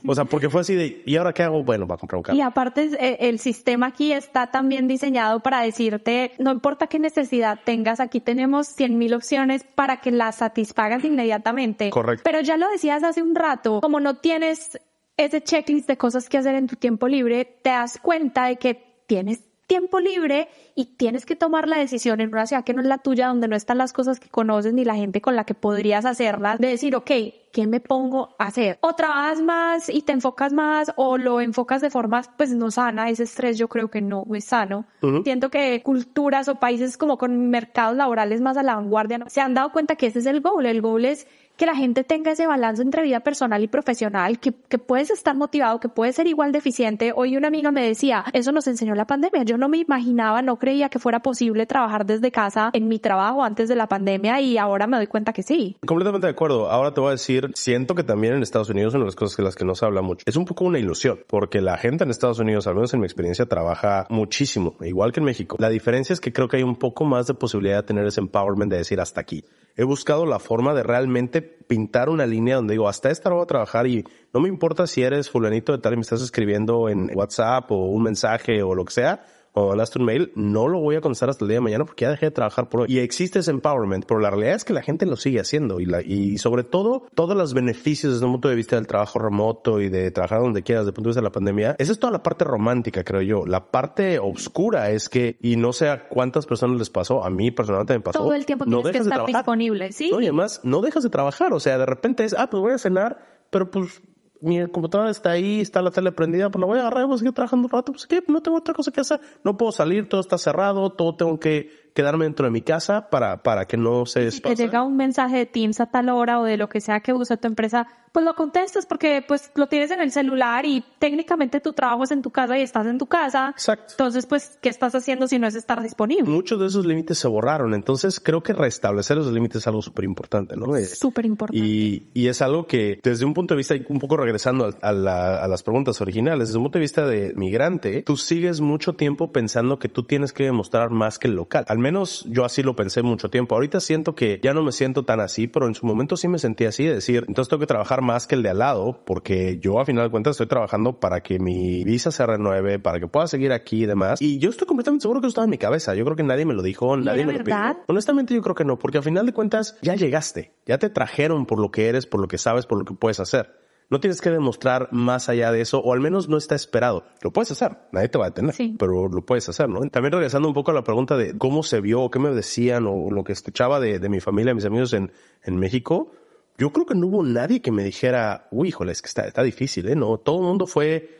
O 0.06 0.14
sea, 0.14 0.24
porque 0.24 0.48
fue 0.50 0.60
así 0.60 0.74
de, 0.74 1.02
¿y 1.04 1.16
ahora 1.16 1.32
qué 1.32 1.42
hago? 1.42 1.64
Bueno, 1.64 1.86
va 1.86 1.96
a 1.96 1.98
comprar 1.98 2.18
un 2.18 2.22
carro. 2.22 2.38
Y 2.38 2.40
aparte, 2.40 2.90
eh, 2.98 3.28
el 3.28 3.38
sistema 3.38 3.86
aquí 3.86 4.12
está 4.12 4.50
también 4.50 4.86
diseñado 4.86 5.40
para 5.40 5.62
decirte, 5.62 6.32
no 6.38 6.52
importa 6.52 6.86
qué 6.86 6.98
necesidad 6.98 7.58
tengas, 7.64 8.00
aquí 8.00 8.20
tenemos 8.20 8.68
100 8.68 8.96
mil 8.96 9.14
opciones 9.14 9.64
para 9.64 10.00
que 10.00 10.10
las 10.10 10.36
satisfagas 10.36 11.04
inmediatamente. 11.04 11.90
Correcto. 11.90 12.22
Pero 12.24 12.40
ya 12.40 12.56
lo 12.56 12.68
decías 12.70 13.02
hace 13.02 13.22
un 13.22 13.34
rato, 13.34 13.80
como 13.80 14.00
no 14.00 14.16
tienes 14.16 14.78
ese 15.16 15.42
checklist 15.42 15.88
de 15.88 15.96
cosas 15.96 16.28
que 16.28 16.38
hacer 16.38 16.54
en 16.54 16.66
tu 16.66 16.76
tiempo 16.76 17.08
libre, 17.08 17.44
te 17.44 17.70
das 17.70 17.98
cuenta 17.98 18.46
de 18.46 18.56
que 18.56 19.02
tienes 19.06 19.40
tiempo 19.66 20.00
libre 20.00 20.48
y 20.74 20.96
tienes 20.96 21.26
que 21.26 21.36
tomar 21.36 21.68
la 21.68 21.78
decisión 21.78 22.20
en 22.20 22.28
una 22.28 22.46
ciudad 22.46 22.64
que 22.64 22.74
no 22.74 22.80
es 22.80 22.86
la 22.86 22.98
tuya, 22.98 23.28
donde 23.28 23.48
no 23.48 23.56
están 23.56 23.78
las 23.78 23.92
cosas 23.92 24.20
que 24.20 24.28
conoces 24.28 24.72
ni 24.74 24.84
la 24.84 24.94
gente 24.94 25.20
con 25.20 25.36
la 25.36 25.44
que 25.44 25.54
podrías 25.54 26.04
hacerlas, 26.04 26.58
de 26.58 26.68
decir, 26.68 26.96
ok, 26.96 27.10
¿qué 27.52 27.66
me 27.66 27.80
pongo 27.80 28.34
a 28.38 28.46
hacer? 28.46 28.78
O 28.80 28.94
trabajas 28.94 29.40
más 29.40 29.88
y 29.88 30.02
te 30.02 30.12
enfocas 30.12 30.52
más 30.52 30.92
o 30.96 31.18
lo 31.18 31.40
enfocas 31.40 31.80
de 31.80 31.90
forma 31.90 32.22
pues 32.36 32.52
no 32.52 32.70
sana, 32.70 33.08
ese 33.08 33.22
estrés 33.22 33.56
yo 33.56 33.68
creo 33.68 33.88
que 33.88 34.00
no 34.00 34.24
es 34.34 34.44
sano. 34.44 34.86
Siento 35.22 35.50
que 35.50 35.80
culturas 35.82 36.48
o 36.48 36.56
países 36.56 36.96
como 36.96 37.16
con 37.16 37.50
mercados 37.50 37.96
laborales 37.96 38.40
más 38.40 38.56
a 38.56 38.62
la 38.62 38.74
vanguardia 38.74 39.24
se 39.28 39.40
han 39.40 39.54
dado 39.54 39.70
cuenta 39.72 39.96
que 39.96 40.06
ese 40.06 40.18
es 40.18 40.26
el 40.26 40.40
goal, 40.40 40.66
el 40.66 40.82
goal 40.82 41.04
es 41.04 41.26
que 41.56 41.66
la 41.66 41.76
gente 41.76 42.04
tenga 42.04 42.32
ese 42.32 42.46
balance 42.46 42.82
entre 42.82 43.02
vida 43.02 43.20
personal 43.20 43.62
y 43.62 43.68
profesional, 43.68 44.38
que, 44.38 44.52
que 44.52 44.78
puedes 44.78 45.10
estar 45.10 45.36
motivado, 45.36 45.80
que 45.80 45.88
puedes 45.88 46.16
ser 46.16 46.26
igual 46.26 46.52
de 46.52 46.58
eficiente. 46.58 47.12
Hoy 47.14 47.36
una 47.36 47.48
amiga 47.48 47.70
me 47.70 47.86
decía, 47.86 48.24
eso 48.32 48.52
nos 48.52 48.66
enseñó 48.66 48.94
la 48.94 49.06
pandemia. 49.06 49.44
Yo 49.44 49.56
no 49.56 49.68
me 49.68 49.78
imaginaba, 49.78 50.42
no 50.42 50.58
creía 50.58 50.88
que 50.88 50.98
fuera 50.98 51.20
posible 51.20 51.66
trabajar 51.66 52.06
desde 52.06 52.30
casa 52.30 52.70
en 52.72 52.88
mi 52.88 52.98
trabajo 52.98 53.44
antes 53.44 53.68
de 53.68 53.76
la 53.76 53.86
pandemia 53.86 54.40
y 54.40 54.58
ahora 54.58 54.86
me 54.86 54.96
doy 54.96 55.06
cuenta 55.06 55.32
que 55.32 55.42
sí. 55.42 55.76
Completamente 55.86 56.26
de 56.26 56.32
acuerdo. 56.32 56.70
Ahora 56.70 56.92
te 56.92 57.00
voy 57.00 57.08
a 57.08 57.12
decir, 57.12 57.50
siento 57.54 57.94
que 57.94 58.02
también 58.02 58.34
en 58.34 58.42
Estados 58.42 58.70
Unidos, 58.70 58.94
una 58.94 59.04
de 59.04 59.08
las 59.08 59.16
cosas 59.16 59.36
que 59.36 59.42
las 59.42 59.54
que 59.54 59.64
no 59.64 59.74
se 59.74 59.84
habla 59.84 60.02
mucho, 60.02 60.24
es 60.26 60.36
un 60.36 60.44
poco 60.44 60.64
una 60.64 60.78
ilusión, 60.78 61.20
porque 61.28 61.60
la 61.60 61.76
gente 61.76 62.04
en 62.04 62.10
Estados 62.10 62.38
Unidos, 62.38 62.66
al 62.66 62.74
menos 62.74 62.92
en 62.94 63.00
mi 63.00 63.06
experiencia, 63.06 63.46
trabaja 63.46 64.06
muchísimo, 64.10 64.76
igual 64.80 65.12
que 65.12 65.20
en 65.20 65.26
México. 65.26 65.56
La 65.58 65.68
diferencia 65.68 66.12
es 66.12 66.20
que 66.20 66.32
creo 66.32 66.48
que 66.48 66.56
hay 66.56 66.62
un 66.62 66.76
poco 66.76 67.04
más 67.04 67.26
de 67.26 67.34
posibilidad 67.34 67.76
de 67.76 67.82
tener 67.84 68.06
ese 68.06 68.20
empowerment 68.20 68.70
de 68.70 68.78
decir 68.78 69.00
hasta 69.00 69.20
aquí. 69.20 69.44
He 69.76 69.82
buscado 69.82 70.24
la 70.24 70.38
forma 70.38 70.72
de 70.72 70.84
realmente 70.84 71.42
pintar 71.42 72.08
una 72.08 72.26
línea 72.26 72.56
donde 72.56 72.74
digo, 72.74 72.88
hasta 72.88 73.10
esta 73.10 73.28
hora 73.28 73.36
voy 73.36 73.44
a 73.44 73.46
trabajar 73.46 73.86
y 73.86 74.04
no 74.32 74.40
me 74.40 74.48
importa 74.48 74.86
si 74.86 75.02
eres 75.02 75.28
fulanito 75.28 75.72
de 75.72 75.78
tal 75.78 75.94
y 75.94 75.96
me 75.96 76.02
estás 76.02 76.22
escribiendo 76.22 76.88
en 76.88 77.10
WhatsApp 77.14 77.70
o 77.72 77.86
un 77.86 78.02
mensaje 78.02 78.62
o 78.62 78.74
lo 78.74 78.84
que 78.84 78.92
sea, 78.92 79.24
o 79.56 79.68
mandaste 79.68 80.00
un 80.00 80.04
mail, 80.04 80.32
no 80.34 80.66
lo 80.66 80.80
voy 80.80 80.96
a 80.96 81.00
contestar 81.00 81.30
hasta 81.30 81.44
el 81.44 81.48
día 81.48 81.58
de 81.58 81.60
mañana 81.60 81.84
porque 81.84 82.04
ya 82.04 82.10
dejé 82.10 82.26
de 82.26 82.30
trabajar 82.32 82.68
por 82.68 82.82
hoy. 82.82 82.86
Y 82.90 82.98
existe 82.98 83.38
ese 83.38 83.52
empowerment, 83.52 84.04
pero 84.04 84.18
la 84.18 84.30
realidad 84.30 84.56
es 84.56 84.64
que 84.64 84.72
la 84.72 84.82
gente 84.82 85.06
lo 85.06 85.16
sigue 85.16 85.40
haciendo 85.40 85.80
y, 85.80 85.86
la, 85.86 86.02
y 86.02 86.38
sobre 86.38 86.64
todo 86.64 87.06
todos 87.14 87.36
los 87.36 87.54
beneficios 87.54 88.14
desde 88.14 88.26
un 88.26 88.32
punto 88.32 88.48
de 88.48 88.56
vista 88.56 88.74
del 88.74 88.88
trabajo 88.88 89.20
remoto 89.20 89.80
y 89.80 89.88
de 89.88 90.10
trabajar 90.10 90.40
donde 90.40 90.62
quieras 90.62 90.84
desde 90.84 90.90
el 90.90 90.94
punto 90.94 91.08
de 91.08 91.10
vista 91.12 91.20
de 91.20 91.26
la 91.26 91.32
pandemia. 91.32 91.76
Esa 91.78 91.92
es 91.92 91.98
toda 92.00 92.12
la 92.12 92.22
parte 92.22 92.44
romántica, 92.44 93.04
creo 93.04 93.22
yo. 93.22 93.46
La 93.46 93.70
parte 93.70 94.18
oscura 94.18 94.90
es 94.90 95.08
que, 95.08 95.36
y 95.40 95.54
no 95.54 95.72
sé 95.72 95.88
a 95.88 96.08
cuántas 96.08 96.46
personas 96.46 96.76
les 96.78 96.90
pasó, 96.90 97.24
a 97.24 97.30
mí 97.30 97.52
personalmente 97.52 97.94
me 97.94 98.00
pasó. 98.00 98.18
Todo 98.18 98.34
el 98.34 98.46
tiempo 98.46 98.66
no 98.66 98.82
tienes 98.82 99.02
que 99.02 99.08
estar 99.08 99.24
disponible, 99.24 99.92
¿sí? 99.92 100.10
No, 100.10 100.20
y 100.20 100.24
además 100.24 100.62
no 100.64 100.80
dejas 100.80 101.04
de 101.04 101.10
trabajar. 101.10 101.52
O 101.52 101.60
sea, 101.60 101.78
de 101.78 101.86
repente 101.86 102.24
es, 102.24 102.34
ah, 102.36 102.50
pues 102.50 102.60
voy 102.60 102.72
a 102.72 102.78
cenar, 102.78 103.18
pero 103.50 103.70
pues 103.70 104.02
mi 104.44 104.66
computadora 104.68 105.10
está 105.10 105.30
ahí, 105.30 105.60
está 105.60 105.82
la 105.82 105.90
tele 105.90 106.12
prendida, 106.12 106.50
pues 106.50 106.60
la 106.60 106.66
voy 106.66 106.78
a 106.78 106.82
agarrar 106.82 107.04
y 107.04 107.06
voy 107.06 107.14
a 107.14 107.18
seguir 107.18 107.32
trabajando 107.32 107.66
un 107.66 107.72
rato, 107.72 107.92
pues 107.92 108.06
qué, 108.06 108.22
no 108.28 108.42
tengo 108.42 108.58
otra 108.58 108.74
cosa 108.74 108.92
que 108.92 109.00
hacer, 109.00 109.20
no 109.42 109.56
puedo 109.56 109.72
salir, 109.72 110.08
todo 110.08 110.20
está 110.20 110.38
cerrado, 110.38 110.90
todo 110.90 111.16
tengo 111.16 111.40
que 111.40 111.83
quedarme 111.94 112.24
dentro 112.24 112.44
de 112.44 112.50
mi 112.50 112.60
casa 112.60 113.08
para, 113.08 113.42
para 113.42 113.66
que 113.66 113.76
no 113.76 114.04
se 114.04 114.30
Si 114.30 114.40
te 114.40 114.56
llega 114.56 114.82
un 114.82 114.96
mensaje 114.96 115.38
de 115.38 115.46
Teams 115.46 115.80
a 115.80 115.86
tal 115.86 116.08
hora 116.10 116.40
o 116.40 116.44
de 116.44 116.56
lo 116.56 116.68
que 116.68 116.80
sea 116.80 117.00
que 117.00 117.12
usa 117.12 117.36
tu 117.36 117.46
empresa, 117.46 117.86
pues 118.14 118.24
lo 118.24 118.34
contestas 118.36 118.86
porque 118.86 119.24
pues 119.26 119.50
lo 119.56 119.66
tienes 119.66 119.90
en 119.90 120.00
el 120.00 120.12
celular 120.12 120.64
y 120.66 120.84
técnicamente 121.00 121.60
tu 121.60 121.72
trabajo 121.72 122.04
es 122.04 122.12
en 122.12 122.22
tu 122.22 122.30
casa 122.30 122.56
y 122.56 122.62
estás 122.62 122.86
en 122.86 122.96
tu 122.96 123.06
casa. 123.06 123.50
Exacto. 123.50 123.94
Entonces, 123.94 124.26
pues, 124.26 124.56
¿qué 124.60 124.68
estás 124.68 124.94
haciendo 124.94 125.26
si 125.26 125.40
no 125.40 125.48
es 125.48 125.56
estar 125.56 125.82
disponible? 125.82 126.30
Muchos 126.30 126.60
de 126.60 126.66
esos 126.66 126.86
límites 126.86 127.18
se 127.18 127.26
borraron. 127.26 127.74
Entonces, 127.74 128.20
creo 128.20 128.40
que 128.40 128.52
restablecer 128.52 129.18
esos 129.18 129.32
límites 129.32 129.56
es 129.56 129.66
algo 129.66 129.82
súper 129.82 130.04
importante, 130.04 130.56
¿no? 130.56 130.66
Súper 130.84 131.26
importante. 131.26 131.66
Y, 131.66 132.08
y 132.14 132.28
es 132.28 132.40
algo 132.40 132.68
que, 132.68 133.00
desde 133.02 133.24
un 133.24 133.34
punto 133.34 133.54
de 133.54 133.58
vista, 133.58 133.74
un 133.88 133.98
poco 133.98 134.16
regresando 134.16 134.72
a, 134.80 134.92
la, 134.92 135.42
a 135.42 135.48
las 135.48 135.64
preguntas 135.64 136.00
originales, 136.00 136.48
desde 136.48 136.58
un 136.58 136.64
punto 136.66 136.78
de 136.78 136.82
vista 136.82 137.06
de 137.06 137.34
migrante, 137.34 138.02
tú 138.02 138.16
sigues 138.16 138.60
mucho 138.60 138.92
tiempo 138.92 139.32
pensando 139.32 139.80
que 139.80 139.88
tú 139.88 140.04
tienes 140.04 140.32
que 140.32 140.44
demostrar 140.44 140.90
más 140.90 141.18
que 141.18 141.26
el 141.26 141.34
local. 141.34 141.64
Al 141.66 141.78
menos 141.84 142.24
yo 142.28 142.44
así 142.44 142.62
lo 142.62 142.74
pensé 142.74 143.02
mucho 143.02 143.28
tiempo. 143.28 143.54
Ahorita 143.54 143.78
siento 143.78 144.14
que 144.14 144.40
ya 144.42 144.54
no 144.54 144.62
me 144.62 144.72
siento 144.72 145.04
tan 145.04 145.20
así, 145.20 145.46
pero 145.46 145.66
en 145.66 145.74
su 145.74 145.84
momento 145.84 146.16
sí 146.16 146.28
me 146.28 146.38
sentí 146.38 146.64
así, 146.64 146.84
de 146.84 146.94
decir, 146.94 147.24
entonces 147.28 147.50
tengo 147.50 147.60
que 147.60 147.66
trabajar 147.66 148.00
más 148.00 148.26
que 148.26 148.34
el 148.34 148.42
de 148.42 148.48
al 148.48 148.58
lado, 148.58 149.02
porque 149.04 149.58
yo 149.60 149.78
a 149.78 149.84
final 149.84 150.04
de 150.04 150.10
cuentas 150.10 150.32
estoy 150.32 150.46
trabajando 150.46 150.98
para 150.98 151.20
que 151.20 151.38
mi 151.38 151.84
visa 151.84 152.10
se 152.10 152.24
renueve, 152.24 152.78
para 152.78 152.98
que 152.98 153.06
pueda 153.06 153.26
seguir 153.26 153.52
aquí 153.52 153.82
y 153.82 153.86
demás. 153.86 154.22
Y 154.22 154.38
yo 154.38 154.48
estoy 154.48 154.66
completamente 154.66 155.02
seguro 155.02 155.20
que 155.20 155.26
eso 155.26 155.32
estaba 155.32 155.44
en 155.44 155.50
mi 155.50 155.58
cabeza. 155.58 155.94
Yo 155.94 156.04
creo 156.04 156.16
que 156.16 156.22
nadie 156.22 156.46
me 156.46 156.54
lo 156.54 156.62
dijo, 156.62 156.96
nadie 156.96 157.26
me 157.26 157.34
lo 157.34 157.44
pidió. 157.44 157.76
Honestamente 157.86 158.34
yo 158.34 158.40
creo 158.40 158.54
que 158.54 158.64
no, 158.64 158.78
porque 158.78 158.98
a 158.98 159.02
final 159.02 159.26
de 159.26 159.34
cuentas 159.34 159.76
ya 159.82 159.94
llegaste, 159.94 160.52
ya 160.66 160.78
te 160.78 160.88
trajeron 160.88 161.44
por 161.44 161.60
lo 161.60 161.70
que 161.70 161.88
eres, 161.88 162.06
por 162.06 162.20
lo 162.20 162.28
que 162.28 162.38
sabes, 162.38 162.66
por 162.66 162.78
lo 162.78 162.84
que 162.84 162.94
puedes 162.94 163.20
hacer. 163.20 163.63
No 163.90 164.00
tienes 164.00 164.20
que 164.20 164.30
demostrar 164.30 164.88
más 164.92 165.28
allá 165.28 165.52
de 165.52 165.60
eso, 165.60 165.78
o 165.78 165.92
al 165.92 166.00
menos 166.00 166.28
no 166.28 166.36
está 166.36 166.54
esperado. 166.54 167.04
Lo 167.22 167.32
puedes 167.32 167.50
hacer, 167.50 167.76
nadie 167.92 168.08
te 168.08 168.18
va 168.18 168.26
a 168.26 168.30
detener, 168.30 168.54
pero 168.78 169.08
lo 169.08 169.24
puedes 169.24 169.48
hacer, 169.48 169.68
¿no? 169.68 169.80
También 169.90 170.12
regresando 170.12 170.48
un 170.48 170.54
poco 170.54 170.70
a 170.70 170.74
la 170.74 170.82
pregunta 170.82 171.16
de 171.16 171.36
cómo 171.36 171.62
se 171.62 171.80
vio, 171.80 172.02
o 172.02 172.10
qué 172.10 172.18
me 172.18 172.30
decían, 172.30 172.86
o 172.86 173.10
lo 173.10 173.24
que 173.24 173.32
escuchaba 173.32 173.80
de, 173.80 173.98
de 173.98 174.08
mi 174.08 174.20
familia, 174.20 174.54
mis 174.54 174.64
amigos 174.64 174.92
en, 174.94 175.12
en 175.42 175.56
México, 175.56 176.12
yo 176.56 176.72
creo 176.72 176.86
que 176.86 176.94
no 176.94 177.08
hubo 177.08 177.22
nadie 177.22 177.60
que 177.60 177.72
me 177.72 177.82
dijera, 177.82 178.48
uy, 178.50 178.68
híjole, 178.68 178.92
es 178.92 179.02
que 179.02 179.08
está, 179.08 179.26
está 179.26 179.42
difícil, 179.42 179.88
¿eh? 179.88 179.96
No, 179.96 180.18
todo 180.18 180.38
el 180.38 180.46
mundo 180.46 180.66
fue, 180.66 181.10